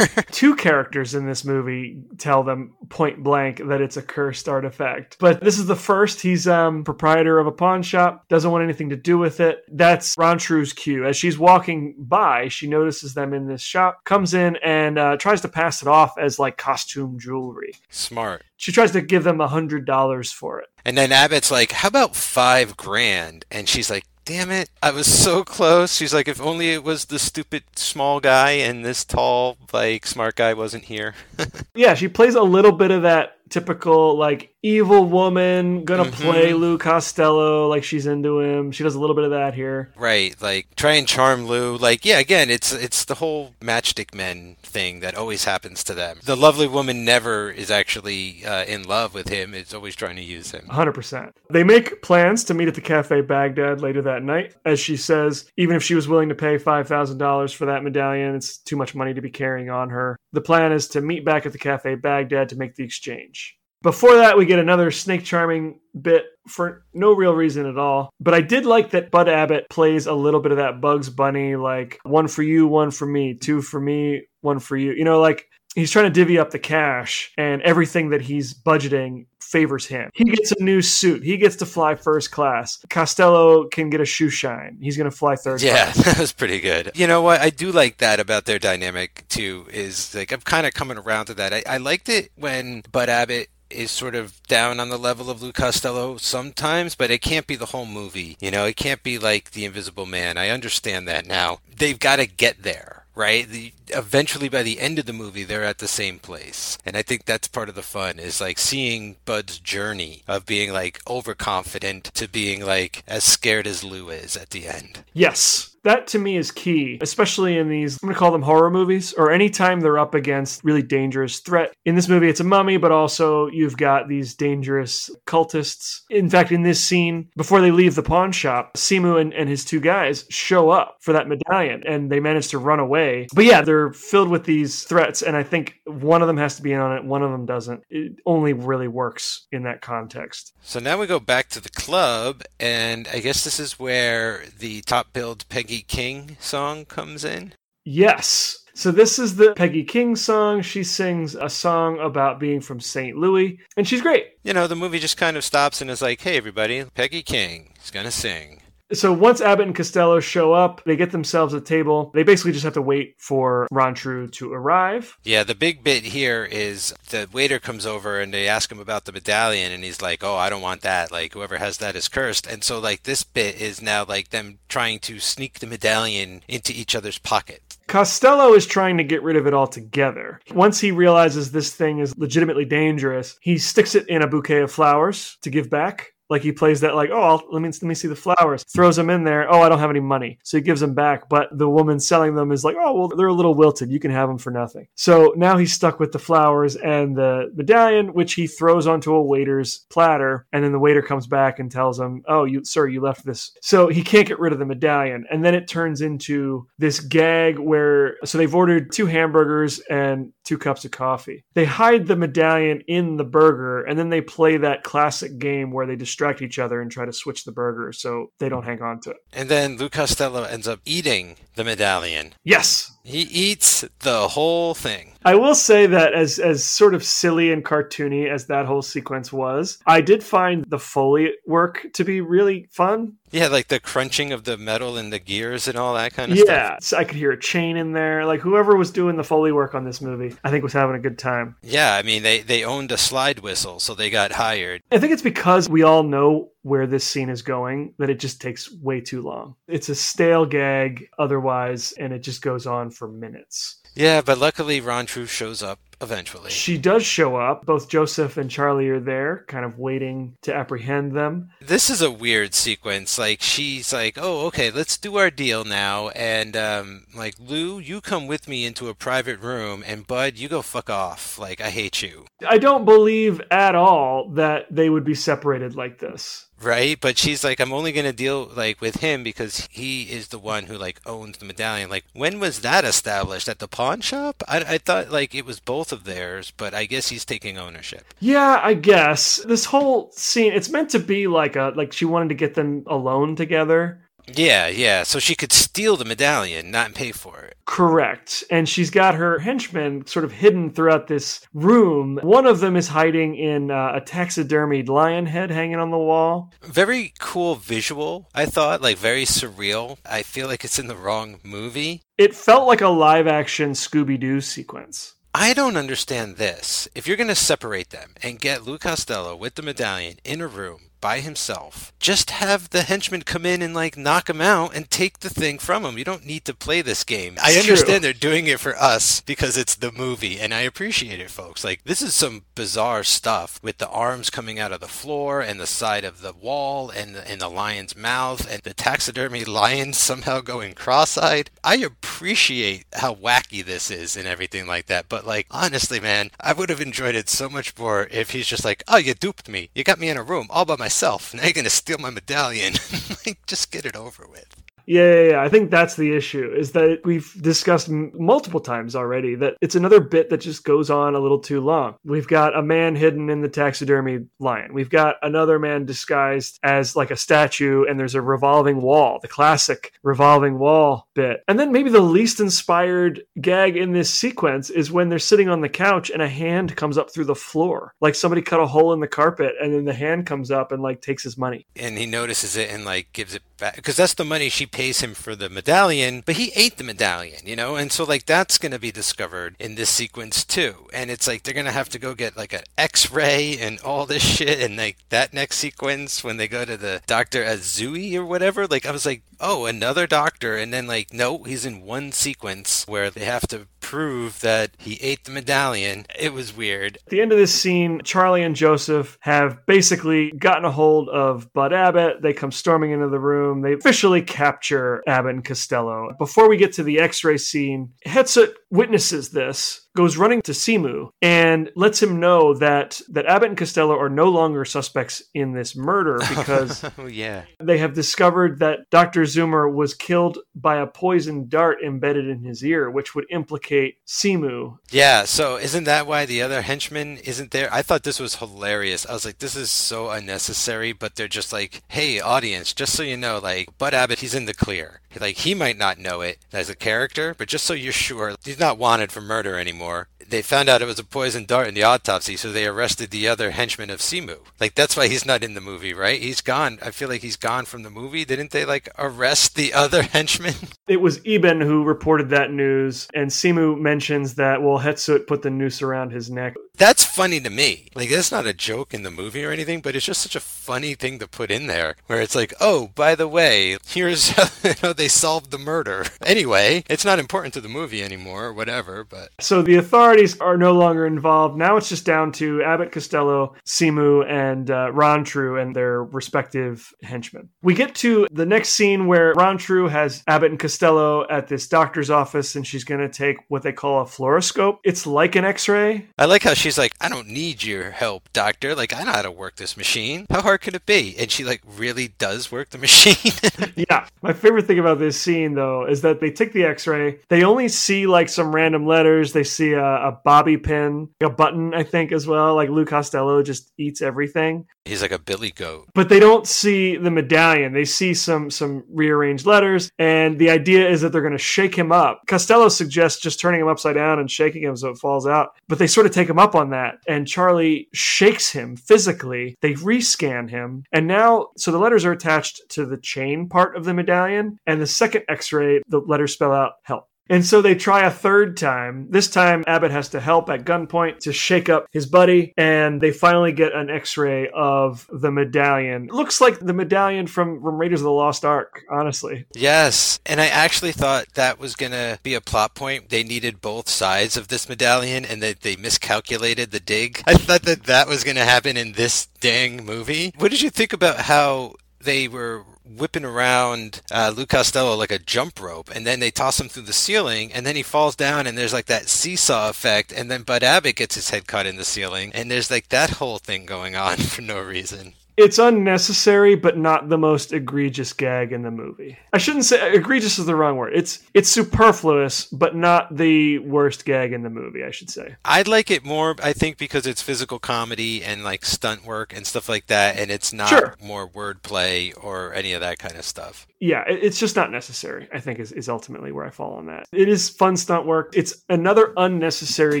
[0.32, 5.16] Two characters in this movie tell them point blank that it's a cursed artifact.
[5.20, 6.20] But this is the first.
[6.20, 9.62] He's um proprietor of a pawn shop, doesn't want anything to do with it.
[9.68, 11.06] That's Rontru's cue.
[11.06, 15.40] As she's walking by, she notices them in this shop, comes in and uh, tries
[15.42, 17.72] to pass it off as like costume jewelry.
[17.92, 18.42] Smart.
[18.56, 20.68] She tries to give them a hundred dollars for it.
[20.84, 25.06] And then Abbott's like, "How about five grand?" And she's like, "Damn it, I was
[25.06, 29.58] so close." She's like, "If only it was the stupid small guy and this tall,
[29.72, 31.14] like smart guy wasn't here."
[31.74, 36.12] Yeah, she plays a little bit of that typical like evil woman gonna Mhm.
[36.12, 38.72] play Lou Costello like she's into him.
[38.72, 39.92] She does a little bit of that here.
[39.96, 41.76] right, like try and charm Lou.
[41.76, 46.18] Like, yeah, again, it's it's the whole matchstick men thing that always happens to them.
[46.24, 49.52] The lovely woman never is actually uh, in love with him.
[49.54, 50.66] It's always trying to use him.
[50.70, 51.32] 100%.
[51.50, 54.54] They make plans to meet at the Cafe Baghdad later that night.
[54.64, 58.56] As she says, even if she was willing to pay $5,000 for that medallion, it's
[58.58, 60.16] too much money to be carrying on her.
[60.32, 63.41] The plan is to meet back at the Cafe Baghdad to make the exchange.
[63.82, 68.10] Before that, we get another snake charming bit for no real reason at all.
[68.20, 71.56] But I did like that Bud Abbott plays a little bit of that Bugs Bunny,
[71.56, 74.92] like one for you, one for me, two for me, one for you.
[74.92, 79.26] You know, like he's trying to divvy up the cash and everything that he's budgeting
[79.40, 80.10] favors him.
[80.14, 81.22] He gets a new suit.
[81.22, 82.82] He gets to fly first class.
[82.88, 84.78] Costello can get a shoe shine.
[84.80, 85.96] He's going to fly third Yeah, class.
[86.04, 86.92] that was pretty good.
[86.94, 87.40] You know what?
[87.40, 89.66] I do like that about their dynamic too.
[89.70, 91.52] Is like I'm kind of coming around to that.
[91.52, 95.42] I, I liked it when Bud Abbott is sort of down on the level of
[95.42, 98.36] Lou Costello sometimes, but it can't be the whole movie.
[98.40, 100.36] You know, it can't be like The Invisible Man.
[100.38, 101.60] I understand that now.
[101.76, 102.98] They've got to get there.
[103.14, 103.46] Right?
[103.46, 106.78] The, eventually, by the end of the movie, they're at the same place.
[106.86, 110.72] And I think that's part of the fun is like seeing Bud's journey of being
[110.72, 115.04] like overconfident to being like as scared as Lou is at the end.
[115.12, 115.71] Yes.
[115.84, 119.12] That to me is key, especially in these, I'm going to call them horror movies,
[119.14, 121.74] or anytime they're up against really dangerous threat.
[121.84, 126.02] In this movie, it's a mummy, but also you've got these dangerous cultists.
[126.08, 129.64] In fact, in this scene, before they leave the pawn shop, Semu and, and his
[129.64, 133.26] two guys show up for that medallion and they manage to run away.
[133.34, 136.62] But yeah, they're filled with these threats, and I think one of them has to
[136.62, 137.82] be in on it, one of them doesn't.
[137.90, 140.52] It only really works in that context.
[140.62, 144.82] So now we go back to the club, and I guess this is where the
[144.82, 147.54] top billed Peggy King song comes in.
[147.84, 148.58] Yes.
[148.74, 150.62] So this is the Peggy King song.
[150.62, 153.16] She sings a song about being from St.
[153.16, 154.26] Louis, and she's great.
[154.44, 157.74] You know, the movie just kind of stops and is like, hey, everybody, Peggy King
[157.82, 158.61] is going to sing.
[158.92, 162.10] So once Abbott and Costello show up, they get themselves a table.
[162.14, 165.16] They basically just have to wait for Rontru to arrive.
[165.22, 169.04] Yeah, the big bit here is the waiter comes over and they ask him about
[169.04, 171.10] the medallion, and he's like, "Oh, I don't want that.
[171.10, 174.58] Like, whoever has that is cursed." And so, like, this bit is now like them
[174.68, 177.78] trying to sneak the medallion into each other's pocket.
[177.88, 180.40] Costello is trying to get rid of it altogether.
[180.54, 184.72] Once he realizes this thing is legitimately dangerous, he sticks it in a bouquet of
[184.72, 186.11] flowers to give back.
[186.32, 188.64] Like he plays that, like, oh, I'll, let me let me see the flowers.
[188.64, 189.52] Throws them in there.
[189.52, 191.28] Oh, I don't have any money, so he gives them back.
[191.28, 193.90] But the woman selling them is like, oh, well, they're a little wilted.
[193.90, 194.88] You can have them for nothing.
[194.94, 199.22] So now he's stuck with the flowers and the medallion, which he throws onto a
[199.22, 200.46] waiter's platter.
[200.54, 203.52] And then the waiter comes back and tells him, oh, you, sir, you left this.
[203.60, 205.26] So he can't get rid of the medallion.
[205.30, 210.58] And then it turns into this gag where, so they've ordered two hamburgers and two
[210.58, 211.44] cups of coffee.
[211.54, 215.86] They hide the medallion in the burger, and then they play that classic game where
[215.86, 219.00] they distract each other and try to switch the burger so they don't hang on
[219.00, 219.18] to it.
[219.32, 222.34] And then Lou Costello ends up eating the medallion.
[222.44, 222.91] Yes.
[223.04, 225.12] He eats the whole thing.
[225.24, 229.32] I will say that as as sort of silly and cartoony as that whole sequence
[229.32, 233.14] was, I did find the Foley work to be really fun.
[233.30, 236.38] Yeah, like the crunching of the metal and the gears and all that kind of
[236.38, 236.48] stuff.
[236.48, 238.26] Yeah, so I could hear a chain in there.
[238.26, 241.00] Like whoever was doing the Foley work on this movie, I think was having a
[241.00, 241.56] good time.
[241.62, 244.82] Yeah, I mean they they owned a slide whistle, so they got hired.
[244.90, 248.40] I think it's because we all know where this scene is going that it just
[248.40, 249.56] takes way too long.
[249.68, 253.80] It's a stale gag otherwise, and it just goes on for minutes.
[253.94, 256.50] Yeah, but luckily Rontru shows up eventually.
[256.50, 257.64] She does show up.
[257.64, 261.50] Both Joseph and Charlie are there, kind of waiting to apprehend them.
[261.60, 263.18] This is a weird sequence.
[263.18, 268.00] Like she's like, "Oh, okay, let's do our deal now." And um, like Lou, you
[268.00, 271.38] come with me into a private room, and Bud, you go fuck off.
[271.38, 272.26] Like I hate you.
[272.46, 276.46] I don't believe at all that they would be separated like this.
[276.62, 280.38] Right, but she's like, I'm only gonna deal like with him because he is the
[280.38, 281.90] one who like owns the medallion.
[281.90, 284.42] Like, when was that established at the pawn shop?
[284.46, 288.04] I, I thought like it was both of theirs, but I guess he's taking ownership.
[288.20, 292.30] Yeah, I guess this whole scene it's meant to be like a like she wanted
[292.30, 294.02] to get them alone together.
[294.26, 295.02] Yeah, yeah.
[295.02, 297.56] So she could steal the medallion, not pay for it.
[297.64, 298.44] Correct.
[298.50, 302.18] And she's got her henchmen sort of hidden throughout this room.
[302.22, 306.52] One of them is hiding in uh, a taxidermied lion head hanging on the wall.
[306.62, 309.98] Very cool visual, I thought, like very surreal.
[310.04, 312.02] I feel like it's in the wrong movie.
[312.18, 315.14] It felt like a live action Scooby Doo sequence.
[315.34, 316.88] I don't understand this.
[316.94, 320.46] If you're going to separate them and get Lou Costello with the medallion in a
[320.46, 324.88] room by himself, just have the henchmen come in and like knock him out and
[324.88, 325.98] take the thing from him.
[325.98, 327.34] You don't need to play this game.
[327.42, 327.98] I understand true.
[327.98, 331.64] they're doing it for us because it's the movie and I appreciate it, folks.
[331.64, 335.60] Like this is some bizarre stuff with the arms coming out of the floor and
[335.60, 339.92] the side of the wall and the, and the lion's mouth and the taxidermy lion
[339.92, 341.50] somehow going cross-eyed.
[341.64, 345.08] I appreciate how wacky this is and everything like that.
[345.08, 348.64] But like honestly, man, I would have enjoyed it so much more if he's just
[348.64, 349.70] like, "Oh, you duped me.
[349.74, 350.91] You got me in a room all by myself.
[351.34, 352.74] Now you're gonna steal my medallion."
[353.26, 354.61] like, just get it over with.
[354.86, 358.96] Yeah, yeah, yeah, I think that's the issue is that we've discussed m- multiple times
[358.96, 361.96] already that it's another bit that just goes on a little too long.
[362.04, 364.74] We've got a man hidden in the taxidermy lion.
[364.74, 369.28] We've got another man disguised as like a statue and there's a revolving wall, the
[369.28, 371.42] classic revolving wall bit.
[371.48, 375.60] And then maybe the least inspired gag in this sequence is when they're sitting on
[375.60, 377.94] the couch and a hand comes up through the floor.
[378.00, 380.82] Like somebody cut a hole in the carpet and then the hand comes up and
[380.82, 381.66] like takes his money.
[381.76, 385.00] and he notices it and like gives it back because that's the money she pays
[385.00, 387.76] him for the medallion but he ate the medallion you know?
[387.76, 390.88] And so like that's going to be discovered in this sequence too.
[390.92, 394.06] And it's like they're going to have to go get like an x-ray and all
[394.06, 398.24] this shit and like that next sequence when they go to the dr azui or
[398.24, 398.66] whatever.
[398.66, 400.56] Like i was like oh another doctor.
[400.56, 404.94] And then like no he's in one sequence where they have to prove that he
[405.02, 406.06] ate the medallion.
[406.18, 406.96] It was weird.
[407.04, 411.52] At the end of this scene, Charlie and Joseph have basically gotten a hold of
[411.52, 412.22] Bud Abbott.
[412.22, 413.60] They come storming into the room.
[413.60, 416.14] They officially capture Abbott and Costello.
[416.18, 421.10] Before we get to the x ray scene, Hetsut witnesses this goes running to Semu
[421.20, 425.76] and lets him know that that Abbott and Costello are no longer suspects in this
[425.76, 427.44] murder because oh yeah.
[427.60, 429.22] they have discovered that Dr.
[429.22, 434.78] Zoomer was killed by a poisoned dart embedded in his ear, which would implicate Semu.
[434.90, 437.72] Yeah, so isn't that why the other henchman isn't there?
[437.72, 439.06] I thought this was hilarious.
[439.06, 443.02] I was like, this is so unnecessary, but they're just like, hey, audience, just so
[443.02, 445.01] you know, like, Bud Abbott, he's in the clear.
[445.20, 448.60] Like, he might not know it as a character, but just so you're sure, he's
[448.60, 450.08] not wanted for murder anymore.
[450.26, 453.28] They found out it was a poison dart in the autopsy, so they arrested the
[453.28, 454.38] other henchman of Semu.
[454.60, 456.20] Like, that's why he's not in the movie, right?
[456.20, 456.78] He's gone.
[456.80, 458.24] I feel like he's gone from the movie.
[458.24, 460.54] Didn't they, like, arrest the other henchman?
[460.88, 465.50] It was Iben who reported that news, and Semu mentions that, well, Hetsut put the
[465.50, 466.54] noose around his neck.
[466.76, 467.88] That's funny to me.
[467.94, 470.40] Like, that's not a joke in the movie or anything, but it's just such a
[470.40, 474.30] funny thing to put in there where it's like, oh, by the way, here's
[474.80, 476.04] how they solved the murder.
[476.24, 480.56] Anyway, it's not important to the movie anymore or whatever, but So the authorities are
[480.56, 481.58] no longer involved.
[481.58, 487.50] Now it's just down to Abbott Costello, Semu, and uh, Rontru and their respective henchmen.
[487.60, 492.08] We get to the next scene where Rontru has Abbott and Costello at this doctor's
[492.08, 494.78] office, and she's going to take what they call a fluoroscope.
[494.84, 496.06] It's like an X-ray.
[496.18, 498.74] I like how she's like, I don't need your help, doctor.
[498.74, 500.26] Like, I know how to work this machine.
[500.30, 501.16] How hard could it be?
[501.18, 503.32] And she, like, really does work the machine.
[503.76, 504.06] Yeah.
[504.22, 507.18] My favorite thing about this scene, though, is that they take the x ray.
[507.28, 509.32] They only see like some random letters.
[509.32, 512.54] They see a, a bobby pin, a button, I think, as well.
[512.54, 514.66] Like Lou Costello just eats everything.
[514.84, 515.88] He's like a billy goat.
[515.94, 517.72] But they don't see the medallion.
[517.72, 521.74] They see some some rearranged letters, and the idea is that they're going to shake
[521.74, 522.22] him up.
[522.26, 525.50] Costello suggests just turning him upside down and shaking him so it falls out.
[525.68, 529.56] But they sort of take him up on that, and Charlie shakes him physically.
[529.60, 533.84] They rescan him, and now so the letters are attached to the chain part of
[533.84, 537.04] the medallion, and the second X-ray, the letters spell out help.
[537.28, 539.06] And so they try a third time.
[539.10, 543.12] This time, Abbott has to help at gunpoint to shake up his buddy, and they
[543.12, 546.06] finally get an x ray of the medallion.
[546.06, 549.46] It looks like the medallion from, from Raiders of the Lost Ark, honestly.
[549.54, 550.20] Yes.
[550.26, 553.08] And I actually thought that was going to be a plot point.
[553.08, 557.22] They needed both sides of this medallion and that they miscalculated the dig.
[557.26, 560.32] I thought that that was going to happen in this dang movie.
[560.38, 565.18] What did you think about how they were whipping around uh, Lou Costello like a
[565.18, 568.46] jump rope, and then they toss him through the ceiling, and then he falls down,
[568.46, 571.76] and there's like that seesaw effect, and then Bud Abbott gets his head cut in
[571.76, 575.14] the ceiling, and there's like that whole thing going on for no reason.
[575.42, 579.18] It's unnecessary, but not the most egregious gag in the movie.
[579.32, 580.92] I shouldn't say egregious is the wrong word.
[580.94, 584.84] It's it's superfluous, but not the worst gag in the movie.
[584.84, 585.34] I should say.
[585.44, 589.46] I'd like it more, I think, because it's physical comedy and like stunt work and
[589.46, 590.94] stuff like that, and it's not Sure.
[591.02, 593.66] more wordplay or any of that kind of stuff.
[593.80, 595.28] yeah, it's just not necessary.
[595.32, 597.06] I think is, is ultimately where I fall on that.
[597.12, 598.32] It is fun stunt work.
[598.36, 600.00] It's another unnecessary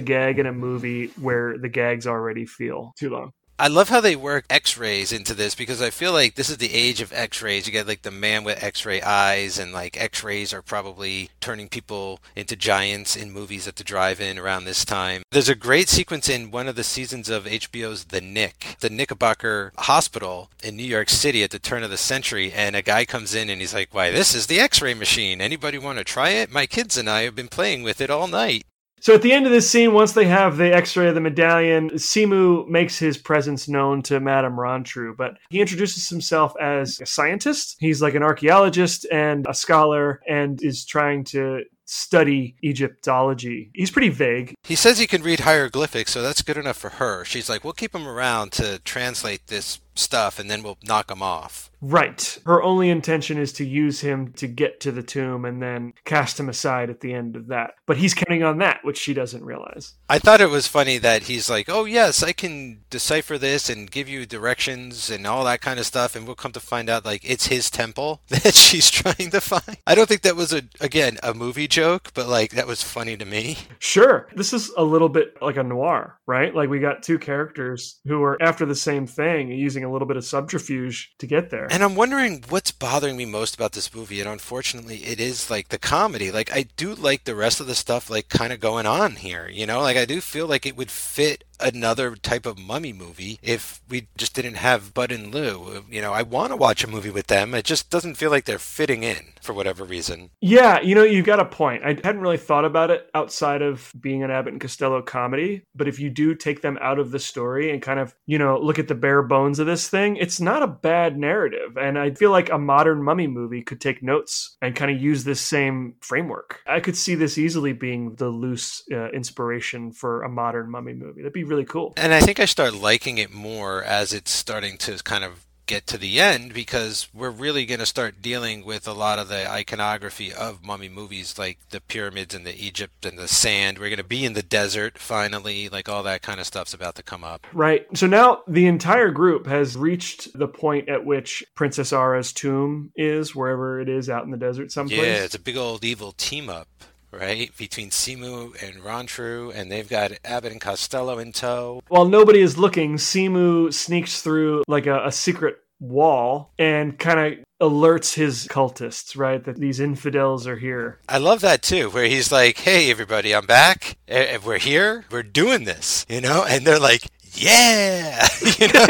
[0.00, 3.32] gag in a movie where the gags already feel too long.
[3.58, 6.74] I love how they work X-rays into this because I feel like this is the
[6.74, 7.66] age of X-rays.
[7.66, 12.18] You get like the man with X-ray eyes, and like X-rays are probably turning people
[12.34, 15.22] into giants in movies at the drive-in around this time.
[15.30, 19.72] There's a great sequence in one of the seasons of HBO's The Knick, the Knickerbocker
[19.78, 23.32] Hospital in New York City at the turn of the century, and a guy comes
[23.32, 25.40] in and he's like, "Why, this is the X-ray machine.
[25.40, 26.50] Anybody want to try it?
[26.50, 28.66] My kids and I have been playing with it all night."
[29.02, 31.90] So at the end of this scene, once they have the X-ray of the medallion,
[31.90, 37.74] Semu makes his presence known to Madame Rontru, but he introduces himself as a scientist.
[37.80, 43.72] He's like an archaeologist and a scholar, and is trying to study Egyptology.
[43.74, 44.54] He's pretty vague.
[44.62, 47.24] He says he can read hieroglyphics, so that's good enough for her.
[47.24, 51.22] She's like, we'll keep him around to translate this stuff, and then we'll knock him
[51.22, 51.71] off.
[51.82, 52.38] Right.
[52.46, 56.38] Her only intention is to use him to get to the tomb and then cast
[56.38, 57.72] him aside at the end of that.
[57.86, 59.94] But he's counting on that, which she doesn't realize.
[60.08, 63.90] I thought it was funny that he's like, oh, yes, I can decipher this and
[63.90, 67.04] give you directions and all that kind of stuff, and we'll come to find out,
[67.04, 69.76] like, it's his temple that she's trying to find.
[69.86, 73.16] I don't think that was, a again, a movie joke, but, like, that was funny
[73.16, 73.58] to me.
[73.80, 74.28] Sure.
[74.36, 76.54] This is a little bit like a noir, right?
[76.54, 80.16] Like we got two characters who are after the same thing, using a little bit
[80.16, 81.66] of subterfuge to get there.
[81.72, 85.68] And I'm wondering what's bothering me most about this movie, and unfortunately, it is like
[85.68, 86.30] the comedy.
[86.30, 89.48] Like, I do like the rest of the stuff, like, kind of going on here,
[89.48, 89.80] you know?
[89.80, 94.08] Like, I do feel like it would fit another type of mummy movie if we
[94.16, 95.84] just didn't have Bud and Lou.
[95.90, 97.54] You know, I want to watch a movie with them.
[97.54, 100.30] It just doesn't feel like they're fitting in for whatever reason.
[100.40, 101.84] Yeah, you know, you've got a point.
[101.84, 105.88] I hadn't really thought about it outside of being an Abbott and Costello comedy, but
[105.88, 108.78] if you do take them out of the story and kind of, you know, look
[108.78, 111.76] at the bare bones of this thing, it's not a bad narrative.
[111.76, 115.24] And I feel like a modern mummy movie could take notes and kind of use
[115.24, 116.60] this same framework.
[116.66, 121.22] I could see this easily being the loose uh, inspiration for a modern mummy movie.
[121.22, 121.92] That'd be really cool.
[121.96, 125.86] And I think I start liking it more as it's starting to kind of get
[125.86, 129.48] to the end because we're really going to start dealing with a lot of the
[129.50, 133.78] iconography of mummy movies like the pyramids and the Egypt and the sand.
[133.78, 136.96] We're going to be in the desert finally, like all that kind of stuff's about
[136.96, 137.46] to come up.
[137.52, 137.86] Right.
[137.96, 143.34] So now the entire group has reached the point at which Princess Ara's tomb is,
[143.34, 145.00] wherever it is out in the desert someplace.
[145.00, 146.68] Yeah, it's a big old evil team up.
[147.12, 151.82] Right between Semu and Rontru, and they've got Abbott and Costello in tow.
[151.88, 157.20] While nobody is looking, Semu sneaks through like a, a secret wall and kind
[157.60, 159.44] of alerts his cultists, right?
[159.44, 161.00] That these infidels are here.
[161.06, 163.98] I love that too, where he's like, "Hey, everybody, I'm back.
[164.08, 165.04] We're here.
[165.10, 168.26] We're doing this," you know, and they're like, "Yeah,"
[168.58, 168.86] you know,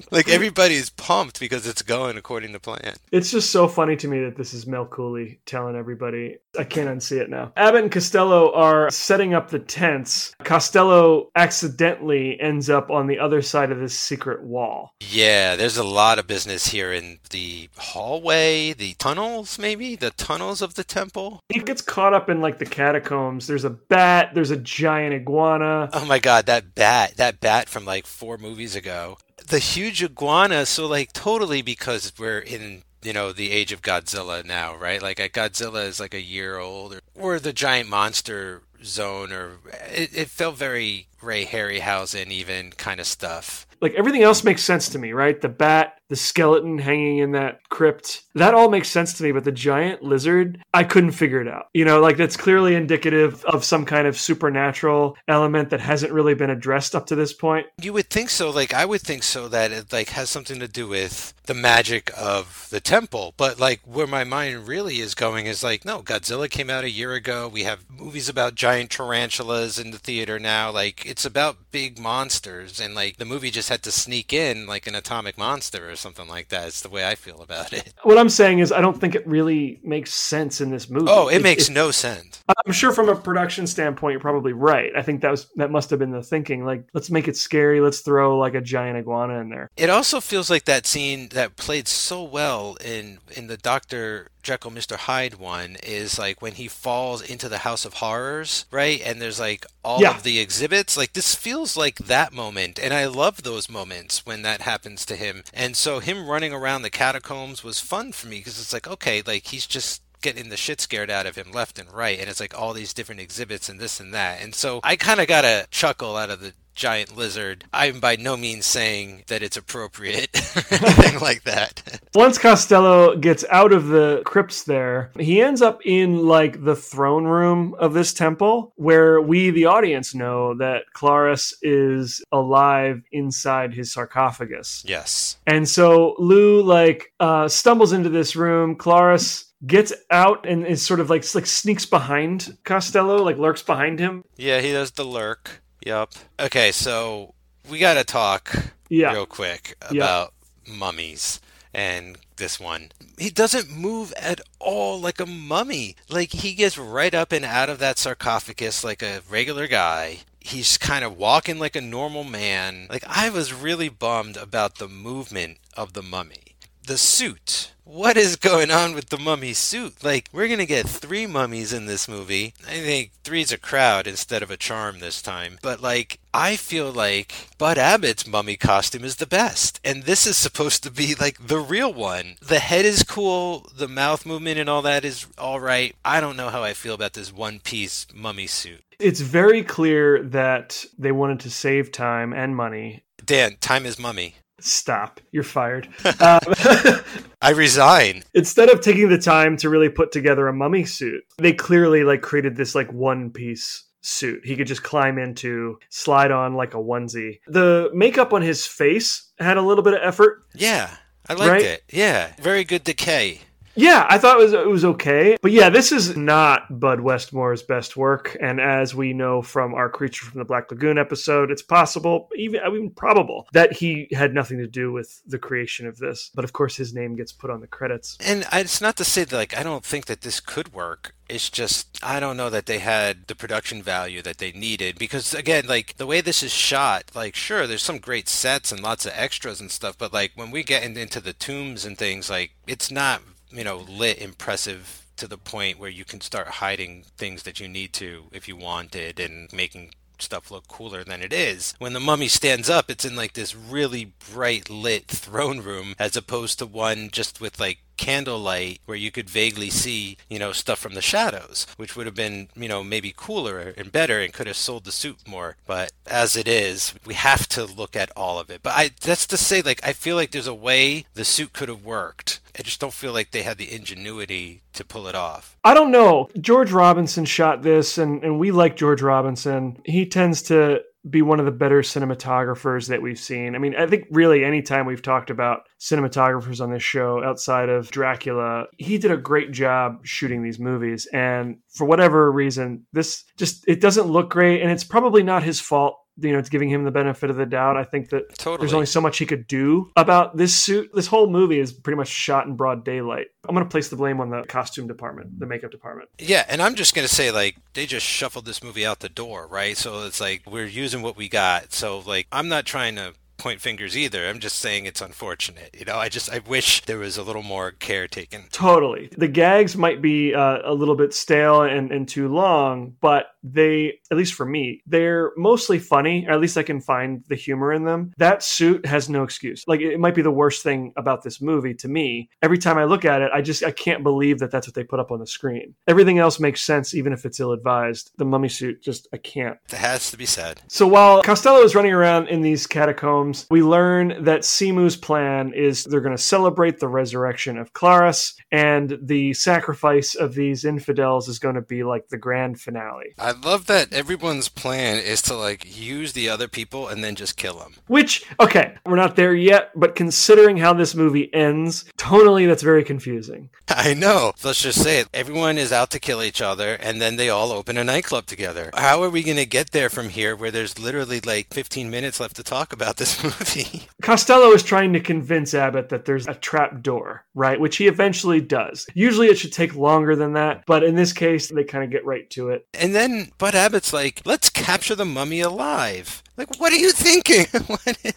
[0.10, 2.96] like everybody's pumped because it's going according to plan.
[3.12, 6.38] It's just so funny to me that this is Mel Cooley telling everybody.
[6.58, 7.52] I can't unsee it now.
[7.56, 10.34] Abbott and Costello are setting up the tents.
[10.42, 14.94] Costello accidentally ends up on the other side of this secret wall.
[15.00, 20.60] Yeah, there's a lot of business here in the hallway, the tunnels, maybe the tunnels
[20.60, 21.40] of the temple.
[21.48, 23.46] He gets caught up in like the catacombs.
[23.46, 25.88] There's a bat, there's a giant iguana.
[25.92, 29.18] Oh my god, that bat, that bat from like four movies ago.
[29.46, 34.44] The huge iguana, so like totally because we're in you know the age of Godzilla
[34.44, 35.02] now, right?
[35.02, 39.58] Like Godzilla is like a year old, or, or the giant monster zone, or
[39.90, 43.66] it, it felt very Ray Harryhausen even kind of stuff.
[43.80, 45.40] Like everything else makes sense to me, right?
[45.40, 49.32] The bat, the skeleton hanging in that crypt, that all makes sense to me.
[49.32, 51.68] But the giant lizard, I couldn't figure it out.
[51.72, 56.34] You know, like that's clearly indicative of some kind of supernatural element that hasn't really
[56.34, 57.66] been addressed up to this point.
[57.80, 58.50] You would think so.
[58.50, 62.12] Like I would think so that it like has something to do with the magic
[62.16, 63.34] of the temple.
[63.36, 66.90] But like where my mind really is going is like, no, Godzilla came out a
[66.90, 67.48] year ago.
[67.48, 70.70] We have movies about giant tarantulas in the theater now.
[70.70, 74.86] Like it's about big monsters, and like the movie just had to sneak in like
[74.86, 76.66] an atomic monster or something like that.
[76.68, 77.94] It's the way I feel about it.
[78.02, 81.06] What I'm saying is, I don't think it really makes sense in this movie.
[81.08, 82.42] Oh, it makes no sense.
[82.66, 84.90] I'm sure from a production standpoint, you're probably right.
[84.96, 86.64] I think that was that must have been the thinking.
[86.64, 87.80] Like, let's make it scary.
[87.80, 89.70] Let's throw like a giant iguana in there.
[89.76, 94.70] It also feels like that scene that played so well in in the Doctor Jekyll
[94.70, 94.96] Mr.
[94.96, 99.00] Hyde one is like when he falls into the House of Horrors, right?
[99.04, 100.16] And there's like all Yeah.
[100.16, 100.96] of the exhibits.
[100.96, 102.78] Like this feels like that moment.
[102.78, 105.44] And I love those moments when that happens to him.
[105.52, 109.22] And so him running around the catacombs was fun for me because it's like, okay,
[109.26, 112.18] like he's just getting the shit scared out of him left and right.
[112.18, 114.42] And it's like all these different exhibits and this and that.
[114.42, 117.66] And so I kind of got a chuckle out of the giant lizard.
[117.74, 122.00] I'm by no means saying that it's appropriate or anything like that.
[122.14, 127.24] Once Costello gets out of the crypts there, he ends up in like the throne
[127.24, 133.92] room of this temple where we, the audience, know that Klaris is alive inside his
[133.92, 134.82] sarcophagus.
[134.86, 135.36] yes.
[135.46, 138.74] And so Lou like uh, stumbles into this room.
[138.76, 143.98] Klaris gets out and is sort of like like sneaks behind Costello, like lurks behind
[143.98, 144.24] him.
[144.36, 145.62] Yeah, he does the lurk.
[145.86, 146.10] Yep.
[146.38, 147.34] Okay, so
[147.68, 148.54] we got to talk
[148.88, 149.12] Yeah.
[149.12, 150.02] real quick Yeah.
[150.04, 150.34] about
[150.66, 151.40] mummies
[151.72, 152.90] and this one.
[153.18, 155.96] He doesn't move at all like a mummy.
[156.08, 160.20] Like he gets right up and out of that sarcophagus like a regular guy.
[160.40, 162.86] He's kind of walking like a normal man.
[162.88, 166.49] Like I was really bummed about the movement of the mummy.
[166.90, 167.70] The suit.
[167.84, 170.02] What is going on with the mummy suit?
[170.02, 172.52] Like, we're gonna get three mummies in this movie.
[172.66, 175.60] I think three's a crowd instead of a charm this time.
[175.62, 179.78] But, like, I feel like Bud Abbott's mummy costume is the best.
[179.84, 182.34] And this is supposed to be, like, the real one.
[182.42, 185.94] The head is cool, the mouth movement and all that is alright.
[186.04, 188.82] I don't know how I feel about this one piece mummy suit.
[188.98, 193.04] It's very clear that they wanted to save time and money.
[193.24, 194.34] Dan, time is mummy.
[194.62, 195.20] Stop.
[195.32, 195.88] You're fired.
[196.20, 196.40] um,
[197.42, 198.22] I resign.
[198.34, 202.22] instead of taking the time to really put together a mummy suit, they clearly like
[202.22, 206.78] created this like one piece suit he could just climb into, slide on like a
[206.78, 207.40] onesie.
[207.46, 210.42] The makeup on his face had a little bit of effort.
[210.54, 210.94] Yeah,
[211.28, 211.62] I liked Right?
[211.64, 211.82] it.
[211.92, 213.40] Yeah, very good decay.
[213.80, 217.62] Yeah, I thought it was it was okay, but yeah, this is not Bud Westmore's
[217.62, 218.36] best work.
[218.38, 222.60] And as we know from our Creature from the Black Lagoon episode, it's possible, even
[222.60, 226.30] even probable, that he had nothing to do with the creation of this.
[226.34, 228.18] But of course, his name gets put on the credits.
[228.20, 231.14] And it's not to say that like I don't think that this could work.
[231.30, 235.32] It's just I don't know that they had the production value that they needed because
[235.32, 239.06] again, like the way this is shot, like sure, there's some great sets and lots
[239.06, 242.28] of extras and stuff, but like when we get in, into the tombs and things,
[242.28, 247.04] like it's not you know lit impressive to the point where you can start hiding
[247.18, 251.32] things that you need to if you wanted and making stuff look cooler than it
[251.32, 251.74] is.
[251.78, 256.16] When the mummy stands up, it's in like this really bright lit throne room as
[256.16, 260.78] opposed to one just with like candlelight where you could vaguely see, you know, stuff
[260.78, 264.46] from the shadows, which would have been, you know, maybe cooler and better and could
[264.46, 265.56] have sold the suit more.
[265.66, 268.62] But as it is, we have to look at all of it.
[268.62, 271.68] But I that's to say like I feel like there's a way the suit could
[271.68, 272.40] have worked.
[272.58, 275.56] I just don't feel like they had the ingenuity to pull it off.
[275.62, 276.28] I don't know.
[276.40, 279.80] George Robinson shot this, and, and we like George Robinson.
[279.84, 283.54] He tends to be one of the better cinematographers that we've seen.
[283.54, 287.90] I mean, I think really anytime we've talked about cinematographers on this show outside of
[287.90, 291.06] Dracula, he did a great job shooting these movies.
[291.12, 295.60] And for whatever reason, this just it doesn't look great and it's probably not his
[295.60, 297.76] fault you know, it's giving him the benefit of the doubt.
[297.76, 298.58] I think that Totally.
[298.58, 300.90] there's only so much he could do about this suit.
[300.94, 303.28] This whole movie is pretty much shot in broad daylight.
[303.48, 306.10] I'm going to place the blame on the costume department, the makeup department.
[306.18, 309.46] Yeah, and I'm just gonna say like they just shuffled this movie out the door,
[309.46, 309.76] right?
[309.76, 311.72] So it's like we're using what we got.
[311.72, 314.28] So like I'm not trying to point fingers either.
[314.28, 315.74] I'm just saying it's unfortunate.
[315.78, 318.44] You know, I just I wish there was a little more care taken.
[318.52, 319.08] Totally.
[319.16, 323.98] The gags might be uh, a little bit stale and, and too long, but they,
[324.10, 326.26] at least for me, they're mostly funny.
[326.26, 328.12] Or at least I can find the humor in them.
[328.18, 329.64] That suit has no excuse.
[329.66, 332.28] Like it might be the worst thing about this movie to me.
[332.42, 334.84] Every time I look at it, I just I can't believe that that's what they
[334.84, 335.74] put up on the screen.
[335.86, 338.12] Everything else makes sense, even if it's ill advised.
[338.16, 339.58] The mummy suit just I can't.
[339.68, 340.60] That has to be said.
[340.68, 345.84] So while Costello is running around in these catacombs, we learn that Semu's plan is
[345.84, 351.38] they're going to celebrate the resurrection of Klaris, and the sacrifice of these infidels is
[351.38, 353.14] going to be like the grand finale.
[353.18, 357.36] I love that everyone's plan is to like use the other people and then just
[357.36, 357.74] kill them.
[357.86, 362.84] Which, okay, we're not there yet, but considering how this movie ends, tonally that's very
[362.84, 363.50] confusing.
[363.68, 364.32] I know.
[364.42, 365.08] Let's just say it.
[365.14, 368.70] Everyone is out to kill each other and then they all open a nightclub together.
[368.74, 372.20] How are we going to get there from here where there's literally like 15 minutes
[372.20, 373.88] left to talk about this movie?
[374.02, 377.60] Costello is trying to convince Abbott that there's a trap door, right?
[377.60, 378.86] Which he eventually does.
[378.94, 382.04] Usually it should take longer than that, but in this case, they kind of get
[382.04, 382.66] right to it.
[382.74, 386.22] And then Bud Abbott's like, let's capture the mummy alive.
[386.36, 387.46] Like, what are you thinking?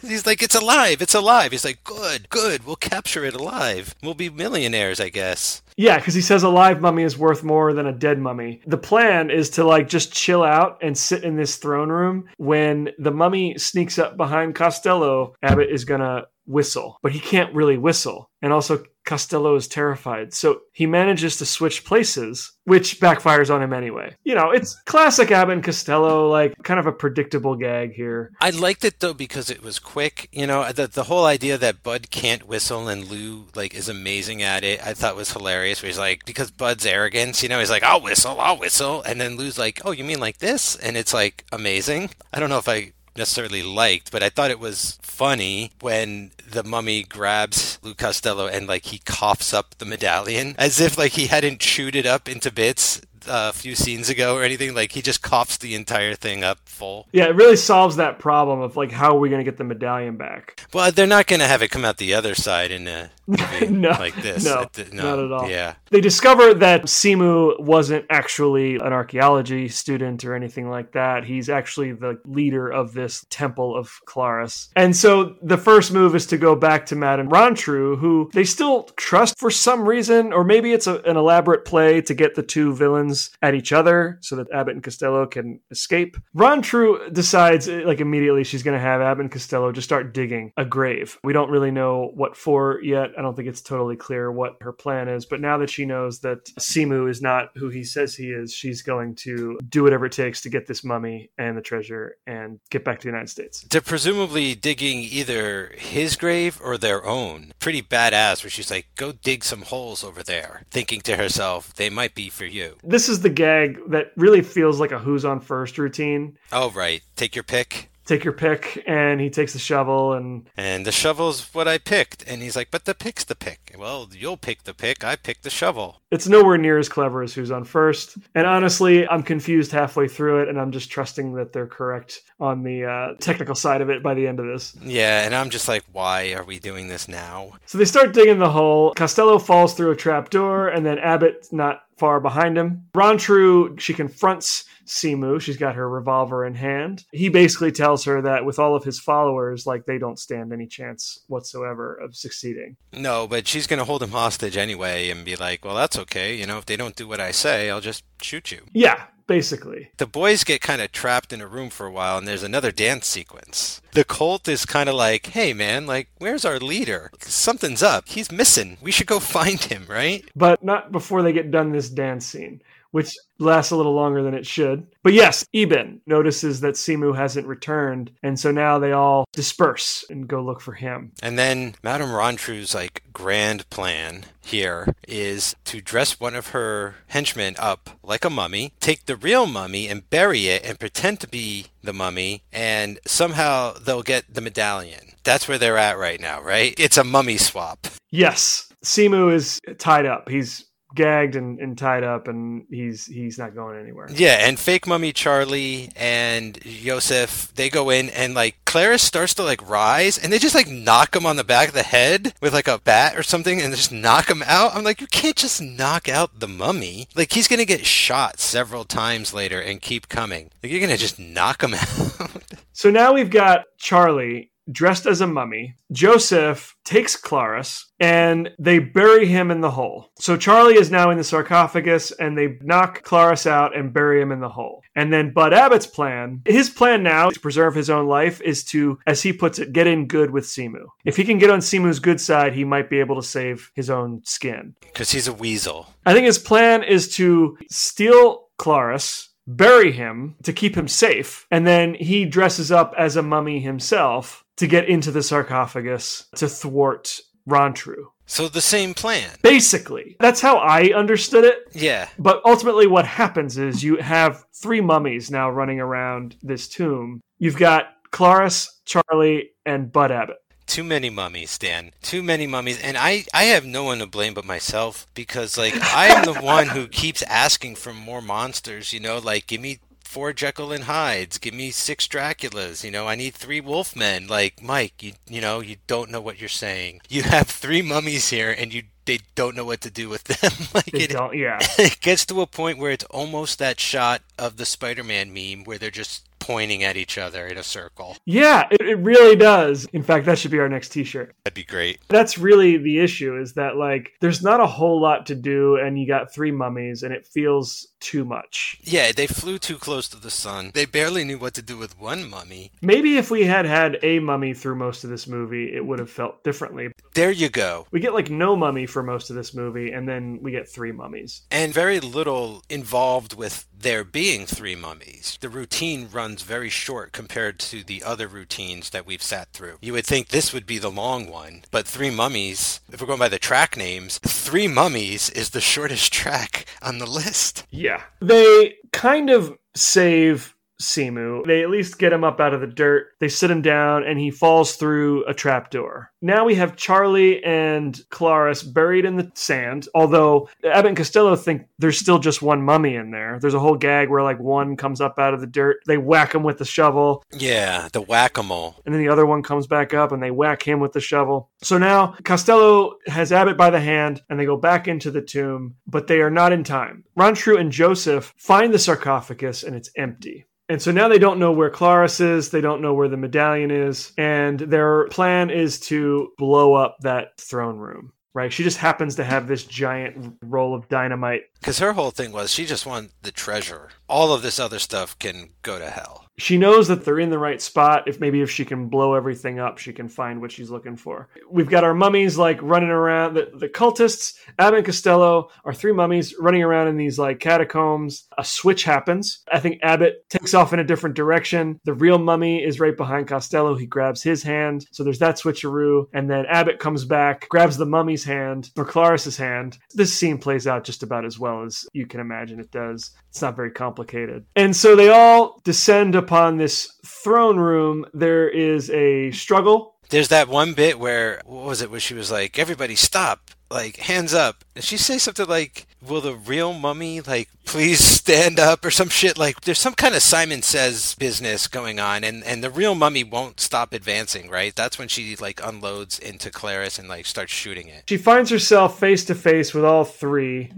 [0.02, 1.52] He's like, it's alive, it's alive.
[1.52, 3.94] He's like, good, good, we'll capture it alive.
[4.02, 5.62] We'll be millionaires, I guess.
[5.76, 8.60] Yeah, because he says a live mummy is worth more than a dead mummy.
[8.66, 12.28] The plan is to like just chill out and sit in this throne room.
[12.36, 17.78] When the mummy sneaks up behind Costello, Abbott is gonna whistle, but he can't really
[17.78, 18.30] whistle.
[18.42, 20.32] And also, Costello is terrified.
[20.32, 24.16] So he manages to switch places, which backfires on him anyway.
[24.24, 28.32] You know, it's classic Abbott and Costello, like kind of a predictable gag here.
[28.40, 30.28] I liked it though because it was quick.
[30.32, 34.42] You know, the the whole idea that Bud can't whistle and Lou like is amazing
[34.42, 34.84] at it.
[34.84, 35.63] I thought was hilarious.
[35.64, 39.20] Where he's like, because Bud's arrogance, you know, he's like, I'll whistle, I'll whistle, and
[39.20, 40.76] then Lou's like, Oh, you mean like this?
[40.76, 42.10] And it's like amazing.
[42.32, 46.64] I don't know if I necessarily liked, but I thought it was funny when the
[46.64, 51.28] mummy grabs Lou Costello and like he coughs up the medallion as if like he
[51.28, 54.74] hadn't chewed it up into bits a few scenes ago or anything.
[54.74, 57.06] Like he just coughs the entire thing up full.
[57.12, 59.64] Yeah, it really solves that problem of like, how are we going to get the
[59.64, 60.60] medallion back?
[60.72, 63.10] Well, they're not going to have it come out the other side in a
[63.70, 64.44] No, like this.
[64.44, 65.48] no, th- not at all.
[65.48, 65.74] Yeah.
[65.90, 71.24] They discover that Semu wasn't actually an archaeology student or anything like that.
[71.24, 74.68] He's actually the leader of this temple of Klaris.
[74.76, 78.84] And so the first move is to go back to Madame Rontru, who they still
[78.96, 82.74] trust for some reason, or maybe it's a, an elaborate play to get the two
[82.74, 86.16] villains at each other so that Abbott and Costello can escape.
[86.36, 90.52] Rontru decides, eh, like, immediately she's going to have Abbott and Costello just start digging
[90.56, 91.18] a grave.
[91.24, 93.10] We don't really know what for yet.
[93.18, 96.20] I don't think it's totally clear what her plan is, but now that she knows
[96.20, 100.12] that Semu is not who he says he is, she's going to do whatever it
[100.12, 103.62] takes to get this mummy and the treasure and get back to the United States.
[103.70, 107.52] They're presumably digging either his grave or their own.
[107.58, 111.90] Pretty badass, where she's like, go dig some holes over there, thinking to herself, they
[111.90, 112.76] might be for you.
[112.82, 116.36] This is the gag that really feels like a who's on first routine.
[116.52, 117.02] Oh, right.
[117.16, 117.90] Take your pick.
[118.06, 122.22] take your pick, and he takes the shovel and And the shovel's what I picked.
[122.28, 123.74] And he's like, but the pick's the pick.
[123.78, 125.02] Well, you'll pick the pick.
[125.04, 126.02] I picked the shovel.
[126.10, 128.16] It's nowhere near as clever as who's on first.
[128.34, 132.62] And honestly, I'm confused halfway through it, and I'm just trusting that they're correct on
[132.62, 134.76] the uh, technical side of it by the end of this.
[134.82, 137.52] Yeah, and I'm just like, why are we doing this now?
[137.66, 138.92] So they start digging the hole.
[138.94, 142.86] Costello falls through a trap door, and then Abbott not far behind him.
[142.94, 145.40] Rontru, she confronts Semu.
[145.40, 147.04] She's got her revolver in hand.
[147.12, 150.66] He basically tells her that with all of his followers, like they don't stand any
[150.66, 152.76] chance whatsoever of succeeding.
[152.92, 156.36] No, but she's going to hold him hostage anyway and be like, well, that's okay.
[156.36, 158.62] You know, if they don't do what I say, I'll just shoot you.
[158.72, 159.90] Yeah, basically.
[159.96, 162.72] The boys get kind of trapped in a room for a while, and there's another
[162.72, 163.80] dance sequence.
[163.92, 167.10] The cult is kind of like, hey, man, like, where's our leader?
[167.20, 168.08] Something's up.
[168.08, 168.78] He's missing.
[168.80, 170.24] We should go find him, right?
[170.34, 172.60] But not before they get done this dance scene,
[172.94, 174.86] which lasts a little longer than it should.
[175.02, 180.28] But yes, Iben notices that Semu hasn't returned, and so now they all disperse and
[180.28, 181.10] go look for him.
[181.20, 187.56] And then Madame Rontru's like grand plan here is to dress one of her henchmen
[187.58, 191.66] up like a mummy, take the real mummy and bury it and pretend to be
[191.82, 195.00] the mummy, and somehow they'll get the medallion.
[195.24, 196.72] That's where they're at right now, right?
[196.78, 197.88] It's a mummy swap.
[198.12, 200.28] Yes, Semu is tied up.
[200.28, 200.64] He's
[200.94, 204.08] gagged and, and tied up, and he's he's not going anywhere.
[204.10, 209.42] Yeah, and fake mummy Charlie and Joseph they go in and like Klaris starts to
[209.42, 212.52] like rise and they just like knock him on the back of the head with
[212.52, 214.74] like a bat or something and just knock him out.
[214.74, 217.08] I'm like, you can't just knock out the mummy.
[217.14, 220.50] Like he's gonna get shot several times later and keep coming.
[220.62, 222.42] Like you're gonna just knock him out.
[222.72, 225.76] So now we've got Charlie dressed as a mummy.
[225.92, 230.10] Joseph takes Klaris and they bury him in the hole.
[230.18, 234.32] So Charlie is now in the sarcophagus and they knock Klaris out and bury him
[234.32, 234.82] in the hole.
[234.96, 238.98] And then Bud Abbott's plan, his plan now to preserve his own life is to,
[239.06, 240.86] as he puts it, get in good with Semu.
[241.04, 243.90] If he can get on Semu's good side, he might be able to save his
[243.90, 244.74] own skin.
[244.80, 245.88] Because he's a weasel.
[246.06, 251.66] I think his plan is to steal Klaris, bury him to keep him safe, and
[251.66, 257.20] then he dresses up as a mummy himself to get into the sarcophagus to thwart
[257.48, 258.06] Rontru.
[258.26, 259.30] So the same plan.
[259.42, 261.68] Basically, that's how I understood it.
[261.72, 262.08] Yeah.
[262.18, 267.20] But ultimately, what happens is you have three mummies now running around this tomb.
[267.38, 270.36] You've got Klaris, Charlie, and Bud Abbott.
[270.66, 271.90] Too many mummies, Dan.
[272.00, 272.80] Too many mummies.
[272.80, 276.40] And I, I have no one to blame but myself because, like, I am the
[276.40, 279.18] one who keeps asking for more monsters, you know?
[279.18, 279.80] Like, give me
[280.14, 281.38] four Jekyll and Hydes.
[281.38, 282.84] Give me six Draculas.
[282.84, 284.30] You know, I need three Wolfmen.
[284.30, 287.00] Like, Mike, you, you know, you don't know what you're saying.
[287.08, 290.52] You have three mummies here and you they don't know what to do with them.
[290.74, 291.58] like They it, don't, yeah.
[291.78, 295.78] it gets to a point where it's almost that shot of the Spider-Man meme where
[295.78, 298.16] they're just pointing at each other in a circle.
[298.26, 299.86] Yeah, it, it really does.
[299.92, 301.34] In fact, that should be our next t shirt.
[301.44, 302.00] That'd be great.
[302.08, 305.98] That's really the issue is that, like, there's not a whole lot to do, and
[305.98, 308.76] you got three mummies, and it feels too much.
[308.82, 310.70] Yeah, they flew too close to the sun.
[310.74, 312.72] They barely knew what to do with one mummy.
[312.82, 316.10] Maybe if we had had a mummy through most of this movie, it would have
[316.10, 316.92] felt differently.
[317.14, 317.86] There you go.
[317.90, 320.92] We get like no mummy for most of this movie, and then we get three
[320.92, 321.42] mummies.
[321.50, 325.38] And very little involved with there being three mummies.
[325.40, 329.78] The routine runs very short compared to the other routines that we've sat through.
[329.80, 333.18] You would think this would be the long one, but Three Mummies, if we're going
[333.18, 337.66] by the track names, Three Mummies is the shortest track on the list.
[337.70, 338.02] Yeah.
[338.20, 340.54] They kind of save
[340.84, 341.44] Semu.
[341.44, 343.08] They at least get him up out of the dirt.
[343.20, 346.10] They sit him down and he falls through a trapdoor.
[346.22, 351.66] Now we have Charlie and Klaris buried in the sand, although Abbott and Costello think
[351.78, 353.38] there's still just one mummy in there.
[353.40, 355.78] There's a whole gag where like one comes up out of the dirt.
[355.86, 358.76] They whack him with the shovel Yeah, the whack-a-mole.
[358.86, 361.50] and then the other one comes back up and they whack him with the shovel.
[361.62, 365.74] So now Costello has Abbott by the hand and they go back into the tomb,
[365.86, 367.04] but they are not in time.
[367.18, 370.46] Rontru and Joseph find the sarcophagus and it's empty.
[370.68, 373.70] And so now they don't know where Klaris is, they don't know where the medallion
[373.70, 378.12] is, and their plan is to blow up that throne room.
[378.32, 378.52] Right?
[378.52, 381.42] She just happens to have this giant roll of dynamite.
[381.60, 383.90] Because her whole thing was she just wanted the treasure.
[384.08, 386.23] All of this other stuff can go to hell.
[386.38, 388.08] She knows that they're in the right spot.
[388.08, 391.28] If maybe if she can blow everything up, she can find what she's looking for.
[391.50, 393.34] We've got our mummies like running around.
[393.34, 398.26] The, the cultists, Abbott and Costello, are three mummies running around in these like catacombs.
[398.36, 399.42] A switch happens.
[399.52, 401.80] I think Abbott takes off in a different direction.
[401.84, 403.76] The real mummy is right behind Costello.
[403.76, 404.86] He grabs his hand.
[404.90, 406.06] So there's that switcheroo.
[406.12, 409.78] And then Abbott comes back, grabs the mummy's hand or Klaris's hand.
[409.94, 413.12] This scene plays out just about as well as you can imagine it does.
[413.34, 414.46] It's not very complicated.
[414.54, 418.06] And so they all descend upon this throne room.
[418.14, 419.96] There is a struggle.
[420.10, 421.90] There's that one bit where what was it?
[421.90, 424.64] Where she was like, "Everybody stop!" Like hands up.
[424.76, 429.08] Did she say something like, "Will the real mummy like please stand up" or some
[429.08, 429.36] shit?
[429.36, 433.24] Like there's some kind of Simon Says business going on, and and the real mummy
[433.24, 434.48] won't stop advancing.
[434.48, 434.76] Right?
[434.76, 438.04] That's when she like unloads into Klaris and like starts shooting it.
[438.08, 440.70] She finds herself face to face with all three.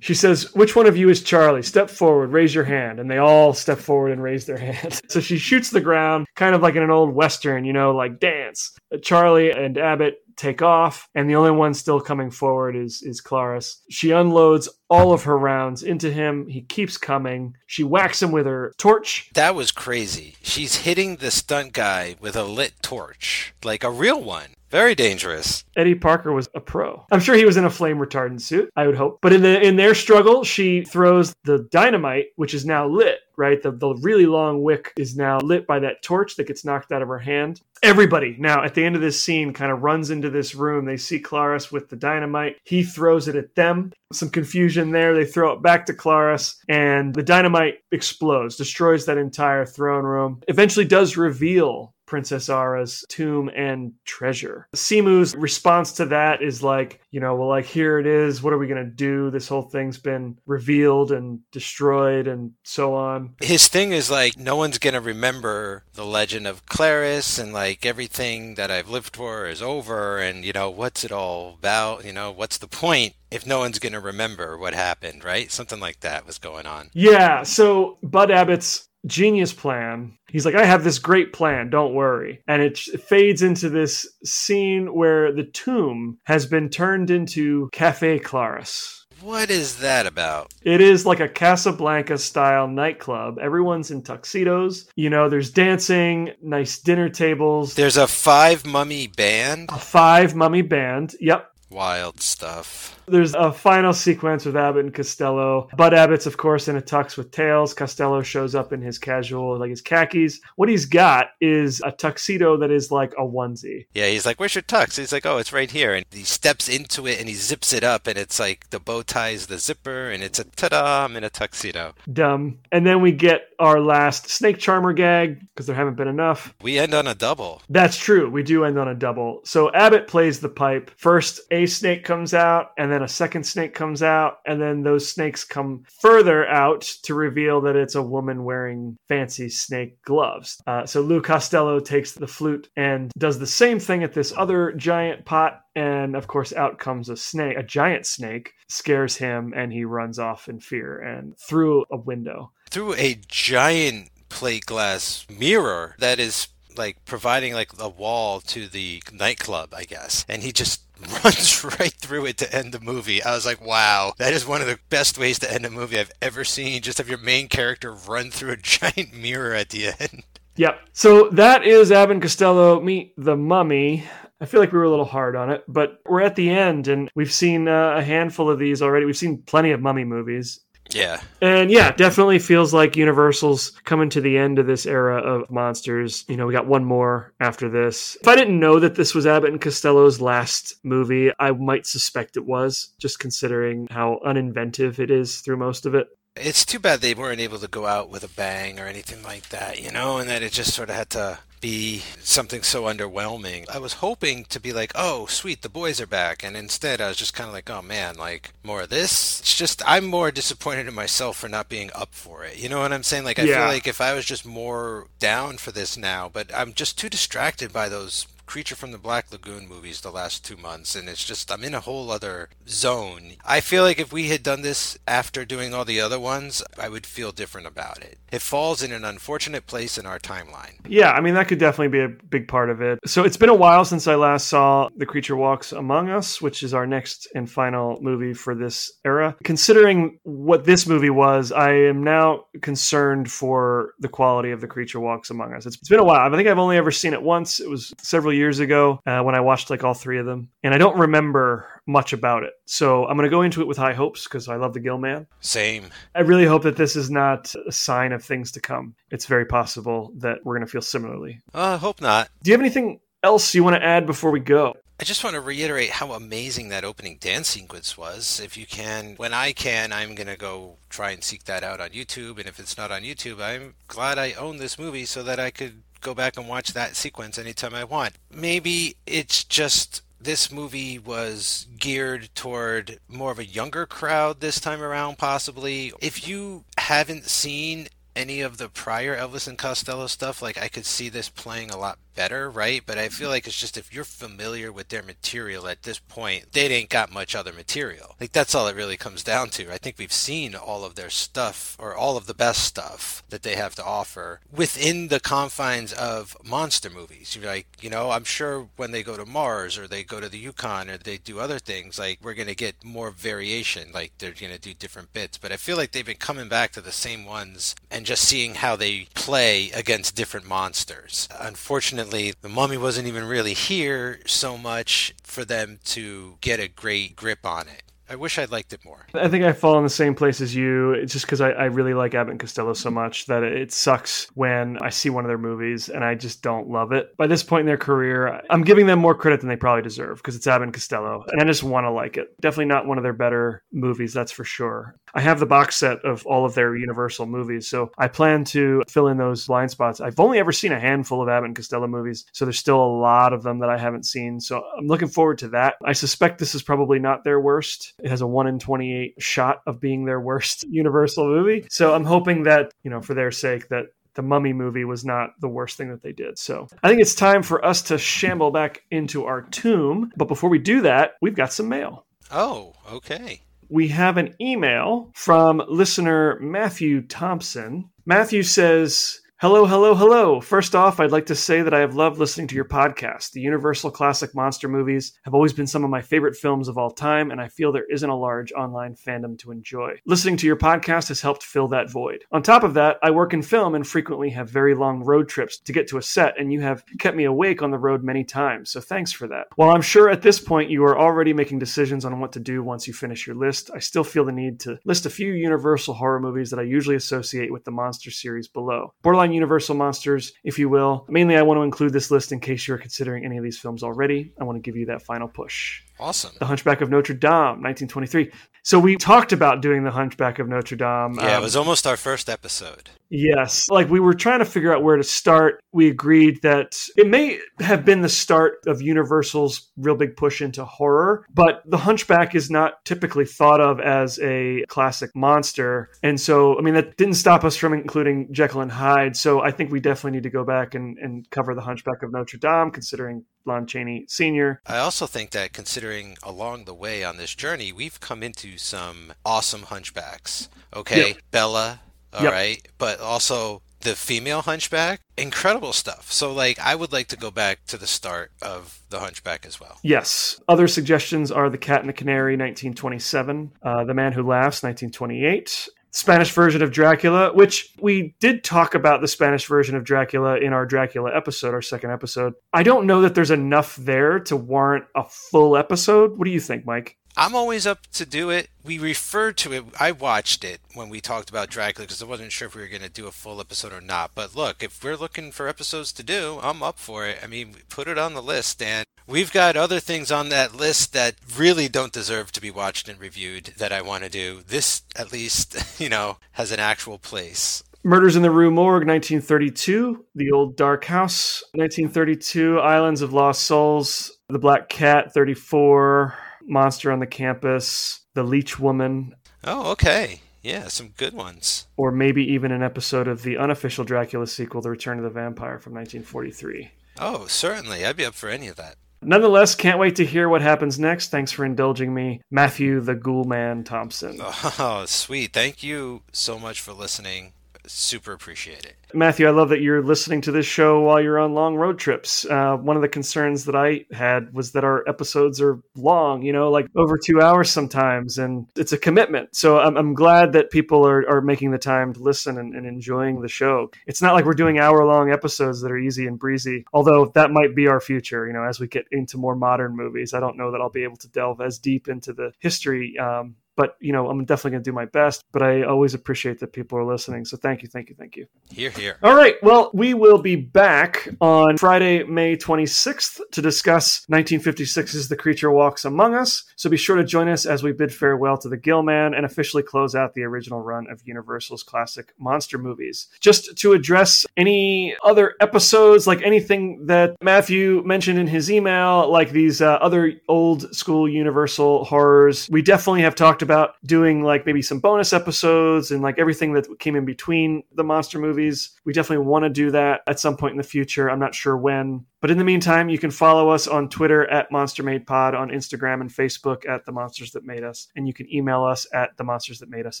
[0.00, 1.62] She says, Which one of you is Charlie?
[1.62, 3.00] Step forward, raise your hand.
[3.00, 5.00] And they all step forward and raise their hand.
[5.08, 8.20] So she shoots the ground, kind of like in an old Western, you know, like
[8.20, 8.76] dance.
[9.02, 13.80] Charlie and Abbott take off, and the only one still coming forward is, is Klaris.
[13.90, 16.46] She unloads all of her rounds into him.
[16.46, 17.56] He keeps coming.
[17.66, 19.30] She whacks him with her torch.
[19.34, 20.36] That was crazy.
[20.42, 24.50] She's hitting the stunt guy with a lit torch, like a real one.
[24.70, 25.64] Very dangerous.
[25.76, 27.06] Eddie Parker was a pro.
[27.10, 29.18] I'm sure he was in a flame retardant suit, I would hope.
[29.22, 33.62] But in the in their struggle, she throws the dynamite, which is now lit, right?
[33.62, 37.02] The the really long wick is now lit by that torch that gets knocked out
[37.02, 37.62] of her hand.
[37.82, 40.84] Everybody now at the end of this scene kind of runs into this room.
[40.84, 42.56] They see Klaris with the dynamite.
[42.64, 43.92] He throws it at them.
[44.12, 45.14] Some confusion there.
[45.14, 50.42] They throw it back to Klaris, and the dynamite explodes, destroys that entire throne room.
[50.48, 54.66] Eventually, does reveal Princess Ara's tomb and treasure.
[54.74, 58.42] Semu's response to that is like, you know, well, like, here it is.
[58.42, 59.30] What are we going to do?
[59.30, 63.34] This whole thing's been revealed and destroyed and so on.
[63.42, 67.84] His thing is like, no one's going to remember the legend of Klaris and like
[67.84, 70.18] everything that I've lived for is over.
[70.18, 72.06] And, you know, what's it all about?
[72.06, 73.14] You know, what's the point?
[73.30, 75.52] If no one's going to remember what happened, right?
[75.52, 76.88] Something like that was going on.
[76.94, 77.42] Yeah.
[77.42, 80.18] So Bud Abbott's genius plan.
[80.28, 82.42] He's like, I have this great plan, don't worry.
[82.46, 88.94] And it fades into this scene where the tomb has been turned into Cafe Klaris.
[89.20, 90.52] What is that about?
[90.62, 93.38] It is like a Casablanca style nightclub.
[93.40, 94.88] Everyone's in tuxedos.
[94.94, 99.70] You know, there's dancing, nice dinner tables, There's a five mummy band.
[99.72, 101.16] a five mummy band.
[101.20, 101.50] Yep.
[101.70, 103.00] Wild stuff.
[103.06, 105.68] There's a final sequence with Abbott and Costello.
[105.76, 107.74] Bud Abbott's, of course, in a tux with tails.
[107.74, 110.40] Costello shows up in his casual, like his khakis.
[110.56, 113.86] What he's got is a tuxedo that is like a onesie.
[113.94, 116.68] Yeah, he's like, "Where's your tux?" He's like, "Oh, it's right here." And he steps
[116.68, 120.10] into it and he zips it up, and it's like the bow ties the zipper,
[120.10, 121.04] and it's a ta-da!
[121.04, 121.94] I'm in a tuxedo.
[122.12, 122.58] Dumb.
[122.72, 126.54] And then we get our last snake charmer gag because there haven't been enough.
[126.62, 127.62] We end on a double.
[127.68, 128.30] That's true.
[128.30, 129.40] We do end on a double.
[129.44, 130.90] So Abbott plays the pipe.
[130.96, 135.08] First, a snake comes out, and then a second snake comes out, and then those
[135.08, 140.60] snakes come further out to reveal that it's a woman wearing fancy snake gloves.
[140.66, 144.72] Uh, so Lou Costello takes the flute and does the same thing at this other
[144.72, 145.60] giant pot.
[145.74, 150.18] And of course, out comes a snake, a giant snake, scares him, and he runs
[150.18, 152.52] off in fear and through a window.
[152.70, 159.02] Through a giant plate glass mirror that is like providing like a wall to the
[159.12, 160.24] nightclub, I guess.
[160.28, 160.82] And he just
[161.24, 163.22] runs right through it to end the movie.
[163.22, 165.98] I was like, wow, that is one of the best ways to end a movie
[165.98, 166.82] I've ever seen.
[166.82, 170.24] Just have your main character run through a giant mirror at the end.
[170.56, 170.80] Yep.
[170.92, 174.04] So that is and Costello meet the mummy.
[174.40, 176.88] I feel like we were a little hard on it, but we're at the end
[176.88, 179.06] and we've seen uh, a handful of these already.
[179.06, 180.60] We've seen plenty of mummy movies.
[180.90, 181.20] Yeah.
[181.40, 186.24] And yeah, definitely feels like Universal's coming to the end of this era of monsters.
[186.28, 188.16] You know, we got one more after this.
[188.20, 192.36] If I didn't know that this was Abbott and Costello's last movie, I might suspect
[192.36, 196.08] it was, just considering how uninventive it is through most of it.
[196.36, 199.48] It's too bad they weren't able to go out with a bang or anything like
[199.48, 203.68] that, you know, and that it just sort of had to be something so underwhelming.
[203.68, 206.42] I was hoping to be like, oh, sweet, the boys are back.
[206.44, 209.40] And instead, I was just kind of like, oh man, like more of this.
[209.40, 212.58] It's just, I'm more disappointed in myself for not being up for it.
[212.58, 213.24] You know what I'm saying?
[213.24, 213.56] Like, I Yeah.
[213.56, 217.08] feel like if I was just more down for this now, but I'm just too
[217.08, 221.22] distracted by those Creature from the Black Lagoon movies the last two months, and it's
[221.22, 223.34] just I'm in a whole other zone.
[223.44, 226.88] I feel like if we had done this after doing all the other ones, I
[226.88, 228.16] would feel different about it.
[228.32, 230.78] It falls in an unfortunate place in our timeline.
[230.88, 232.98] Yeah, I mean, that could definitely be a big part of it.
[233.04, 236.62] So it's been a while since I last saw The Creature Walks Among Us, which
[236.62, 239.36] is our next and final movie for this era.
[239.44, 245.00] Considering what this movie was, I am now concerned for the quality of The Creature
[245.00, 245.66] Walks Among Us.
[245.66, 246.32] It's, been a while.
[246.32, 247.60] I think I've only ever seen it once.
[247.60, 250.48] It was several years ago uh, when I watched like all three of them.
[250.62, 252.52] And I don't remember much about it.
[252.66, 254.98] So I'm going to go into it with high hopes because I love the Gill
[254.98, 255.26] Man.
[255.40, 255.90] Same.
[256.14, 258.94] I really hope that this is not a sign of things to come.
[259.10, 261.40] It's very possible that we're going to feel similarly.
[261.54, 262.28] Uh, I hope not.
[262.42, 264.74] Do you have anything else you want to add before we go?
[265.00, 268.40] I just want to reiterate how amazing that opening dance sequence was.
[268.40, 271.80] If you can, when I can, I'm going to go try and seek that out
[271.80, 272.38] on YouTube.
[272.38, 275.52] And if it's not on YouTube, I'm glad I own this movie so that I
[275.52, 278.14] could go back and watch that sequence anytime I want.
[278.30, 284.82] Maybe it's just this movie was geared toward more of a younger crowd this time
[284.82, 285.92] around, possibly.
[286.00, 290.86] If you haven't seen any of the prior Elvis and Costello stuff, like I could
[290.86, 292.82] see this playing a lot better, right?
[292.84, 296.46] But I feel like it's just if you're familiar with their material at this point,
[296.50, 298.16] they ain't got much other material.
[298.20, 299.72] Like that's all it really comes down to.
[299.72, 303.44] I think we've seen all of their stuff or all of the best stuff that
[303.44, 307.36] they have to offer within the confines of monster movies.
[307.36, 310.28] You're like, you know, I'm sure when they go to Mars or they go to
[310.28, 313.92] the Yukon or they do other things, like we're gonna get more variation.
[313.92, 315.38] Like they're gonna do different bits.
[315.38, 318.56] But I feel like they've been coming back to the same ones and just seeing
[318.56, 321.28] how they play against different monsters.
[321.38, 327.16] Unfortunately the mummy wasn't even really here so much for them to get a great
[327.16, 327.82] grip on it.
[328.10, 329.06] I wish I'd liked it more.
[329.14, 330.92] I think I fall in the same place as you.
[330.92, 334.28] It's just because I, I, really like Abbott and Costello so much that it sucks
[334.34, 337.14] when I see one of their movies and I just don't love it.
[337.18, 340.18] By this point in their career, I'm giving them more credit than they probably deserve
[340.18, 342.34] because it's Abbott and Costello, and I just want to like it.
[342.40, 344.96] Definitely not one of their better movies, that's for sure.
[345.14, 348.82] I have the box set of all of their Universal movies, so I plan to
[348.88, 350.00] fill in those blind spots.
[350.00, 352.98] I've only ever seen a handful of Abbott and Costello movies, so there's still a
[352.98, 354.40] lot of them that I haven't seen.
[354.40, 355.74] So I'm looking forward to that.
[355.84, 357.94] I suspect this is probably not their worst.
[358.02, 361.66] It has a 1 in 28 shot of being their worst Universal movie.
[361.70, 365.30] So I'm hoping that, you know, for their sake, that the Mummy movie was not
[365.40, 366.38] the worst thing that they did.
[366.38, 370.12] So I think it's time for us to shamble back into our tomb.
[370.16, 372.04] But before we do that, we've got some mail.
[372.30, 377.90] Oh, okay we have an email from listener Matthew Thompson.
[378.06, 380.40] Matthew says, Hello, hello, hello.
[380.40, 383.30] First off, I'd like to say that I have loved listening to your podcast.
[383.30, 386.90] The Universal classic monster movies have always been some of my favorite films of all
[386.90, 389.92] time, and I feel there isn't a large online fandom to enjoy.
[390.06, 392.24] Listening to your podcast has helped fill that void.
[392.32, 395.56] On top of that, I work in film and frequently have very long road trips
[395.60, 398.24] to get to a set, and you have kept me awake on the road many
[398.24, 399.46] times, so thanks for that.
[399.54, 402.64] While I'm sure at this point you are already making decisions on what to do
[402.64, 405.94] once you finish your list, I still feel the need to list a few Universal
[405.94, 408.94] horror movies that I usually associate with the monster series below.
[409.00, 411.04] Borderline Universal Monsters, if you will.
[411.08, 413.82] Mainly, I want to include this list in case you're considering any of these films
[413.82, 414.32] already.
[414.40, 415.82] I want to give you that final push.
[416.00, 416.32] Awesome.
[416.38, 418.30] The Hunchback of Notre Dame, 1923.
[418.62, 421.14] So we talked about doing The Hunchback of Notre Dame.
[421.14, 422.90] Yeah, um, it was almost our first episode.
[423.10, 423.68] Yes.
[423.70, 425.60] Like we were trying to figure out where to start.
[425.72, 430.64] We agreed that it may have been the start of Universal's real big push into
[430.64, 435.90] horror, but The Hunchback is not typically thought of as a classic monster.
[436.02, 439.16] And so, I mean, that didn't stop us from including Jekyll and Hyde.
[439.16, 442.12] So I think we definitely need to go back and, and cover The Hunchback of
[442.12, 444.60] Notre Dame, considering Lon Chaney Sr.
[444.66, 449.12] I also think that considering along the way on this journey, we've come into some
[449.24, 450.48] awesome hunchbacks.
[450.74, 451.16] Okay, yep.
[451.30, 451.80] Bela,
[452.12, 452.32] all yep.
[452.32, 457.30] right, but also the female hunchback incredible stuff so like i would like to go
[457.30, 461.80] back to the start of the hunchback as well yes other suggestions are the cat
[461.80, 465.68] and the canary 1927 uh, the man who laughs 1928
[465.98, 470.52] Spanish version of Dracula, which we did talk about the Spanish version of Dracula in
[470.52, 472.34] our Dracula episode, our second episode.
[472.52, 476.16] I don't know that there's enough there to warrant a full episode.
[476.16, 476.96] What do you think, Mike?
[477.16, 478.48] I'm always up to do it.
[478.62, 479.64] We referred to it.
[479.80, 482.68] I watched it when we talked about Dracula because I wasn't sure if we were
[482.68, 484.12] going to do a full episode or not.
[484.14, 487.18] But look, if we're looking for episodes to do, I'm up for it.
[487.24, 490.92] I mean, put it on the list, and we've got other things on that list
[490.92, 494.42] that really don't deserve to be watched and reviewed that I want to do.
[494.46, 497.64] This, at least, you know, has an actual place.
[497.84, 500.04] Murders in the Rue Morgue, 1932.
[500.14, 502.58] The Old Dark House, 1932.
[502.58, 504.12] Islands of Lost Souls.
[504.28, 506.14] The Black Cat, 34.
[506.46, 509.14] Monster on the Campus, The Leech Woman.
[509.44, 510.22] Oh, okay.
[510.42, 511.66] Yeah, some good ones.
[511.76, 515.58] Or maybe even an episode of the unofficial Dracula sequel, The Return of the Vampire
[515.58, 516.70] from 1943.
[516.98, 517.84] Oh, certainly.
[517.84, 518.76] I'd be up for any of that.
[519.02, 521.10] Nonetheless, can't wait to hear what happens next.
[521.10, 524.20] Thanks for indulging me, Matthew the Ghoulman Thompson.
[524.60, 525.32] Oh, sweet.
[525.32, 527.32] Thank you so much for listening
[527.72, 528.74] super appreciate it.
[528.94, 532.24] Matthew, I love that you're listening to this show while you're on long road trips.
[532.24, 536.32] Uh, one of the concerns that I had was that our episodes are long, you
[536.32, 539.36] know, like over two hours sometimes, and it's a commitment.
[539.36, 542.66] So I'm, I'm glad that people are, are making the time to listen and, and
[542.66, 543.70] enjoying the show.
[543.86, 547.30] It's not like we're doing hour long episodes that are easy and breezy, although that
[547.30, 550.14] might be our future, you know, as we get into more modern movies.
[550.14, 552.96] I don't know that I'll be able to delve as deep into the history.
[552.98, 555.24] Um, but you know, I'm definitely going to do my best.
[555.32, 557.24] But I always appreciate that people are listening.
[557.24, 558.26] So thank you, thank you, thank you.
[558.52, 558.98] Here, here.
[559.02, 559.34] All right.
[559.42, 565.84] Well, we will be back on Friday, May 26th to discuss 1956's The Creature Walks
[565.84, 566.44] Among Us.
[566.54, 569.64] So be sure to join us as we bid farewell to the Gillman and officially
[569.64, 573.08] close out the original run of Universal's classic monster movies.
[573.18, 579.30] Just to address any other episodes, like anything that Matthew mentioned in his email, like
[579.30, 583.47] these uh, other old school Universal horrors, we definitely have talked about
[583.84, 588.18] doing like maybe some bonus episodes and like everything that came in between the monster
[588.18, 588.70] movies.
[588.84, 591.10] We definitely want to do that at some point in the future.
[591.10, 592.06] I'm not sure when.
[592.20, 595.50] But in the meantime, you can follow us on Twitter at Monster Made Pod, on
[595.50, 599.16] Instagram and Facebook at The Monsters That Made Us, and you can email us at
[599.16, 600.00] The Monsters That Made Us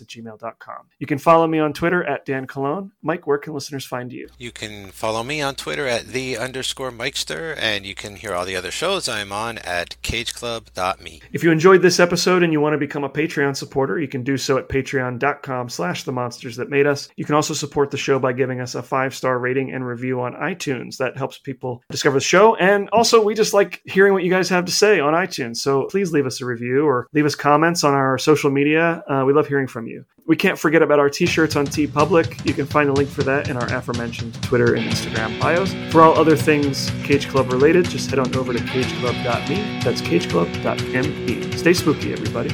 [0.00, 0.86] at gmail.com.
[0.98, 2.90] You can follow me on Twitter at Dan Cologne.
[3.02, 4.28] Mike, where can listeners find you?
[4.38, 8.44] You can follow me on Twitter at the underscore Mikester, and you can hear all
[8.44, 11.22] the other shows I'm on at cageclub.me.
[11.32, 14.24] If you enjoyed this episode and you want to become a Patreon supporter, you can
[14.24, 17.08] do so at patreon.com slash the monsters that made us.
[17.16, 20.34] You can also support the show by giving us a five-star rating and review on
[20.34, 20.96] iTunes.
[20.96, 22.56] That helps people discover the show.
[22.56, 25.58] And also, we just like hearing what you guys have to say on iTunes.
[25.58, 29.02] So please leave us a review or leave us comments on our social media.
[29.08, 30.04] Uh, we love hearing from you.
[30.26, 32.46] We can't forget about our t-shirts on TeePublic.
[32.46, 35.72] You can find a link for that in our aforementioned Twitter and Instagram bios.
[35.90, 39.80] For all other things Cage Club related, just head on over to cageclub.me.
[39.82, 41.56] That's cageclub.me.
[41.56, 42.50] Stay spooky, everybody.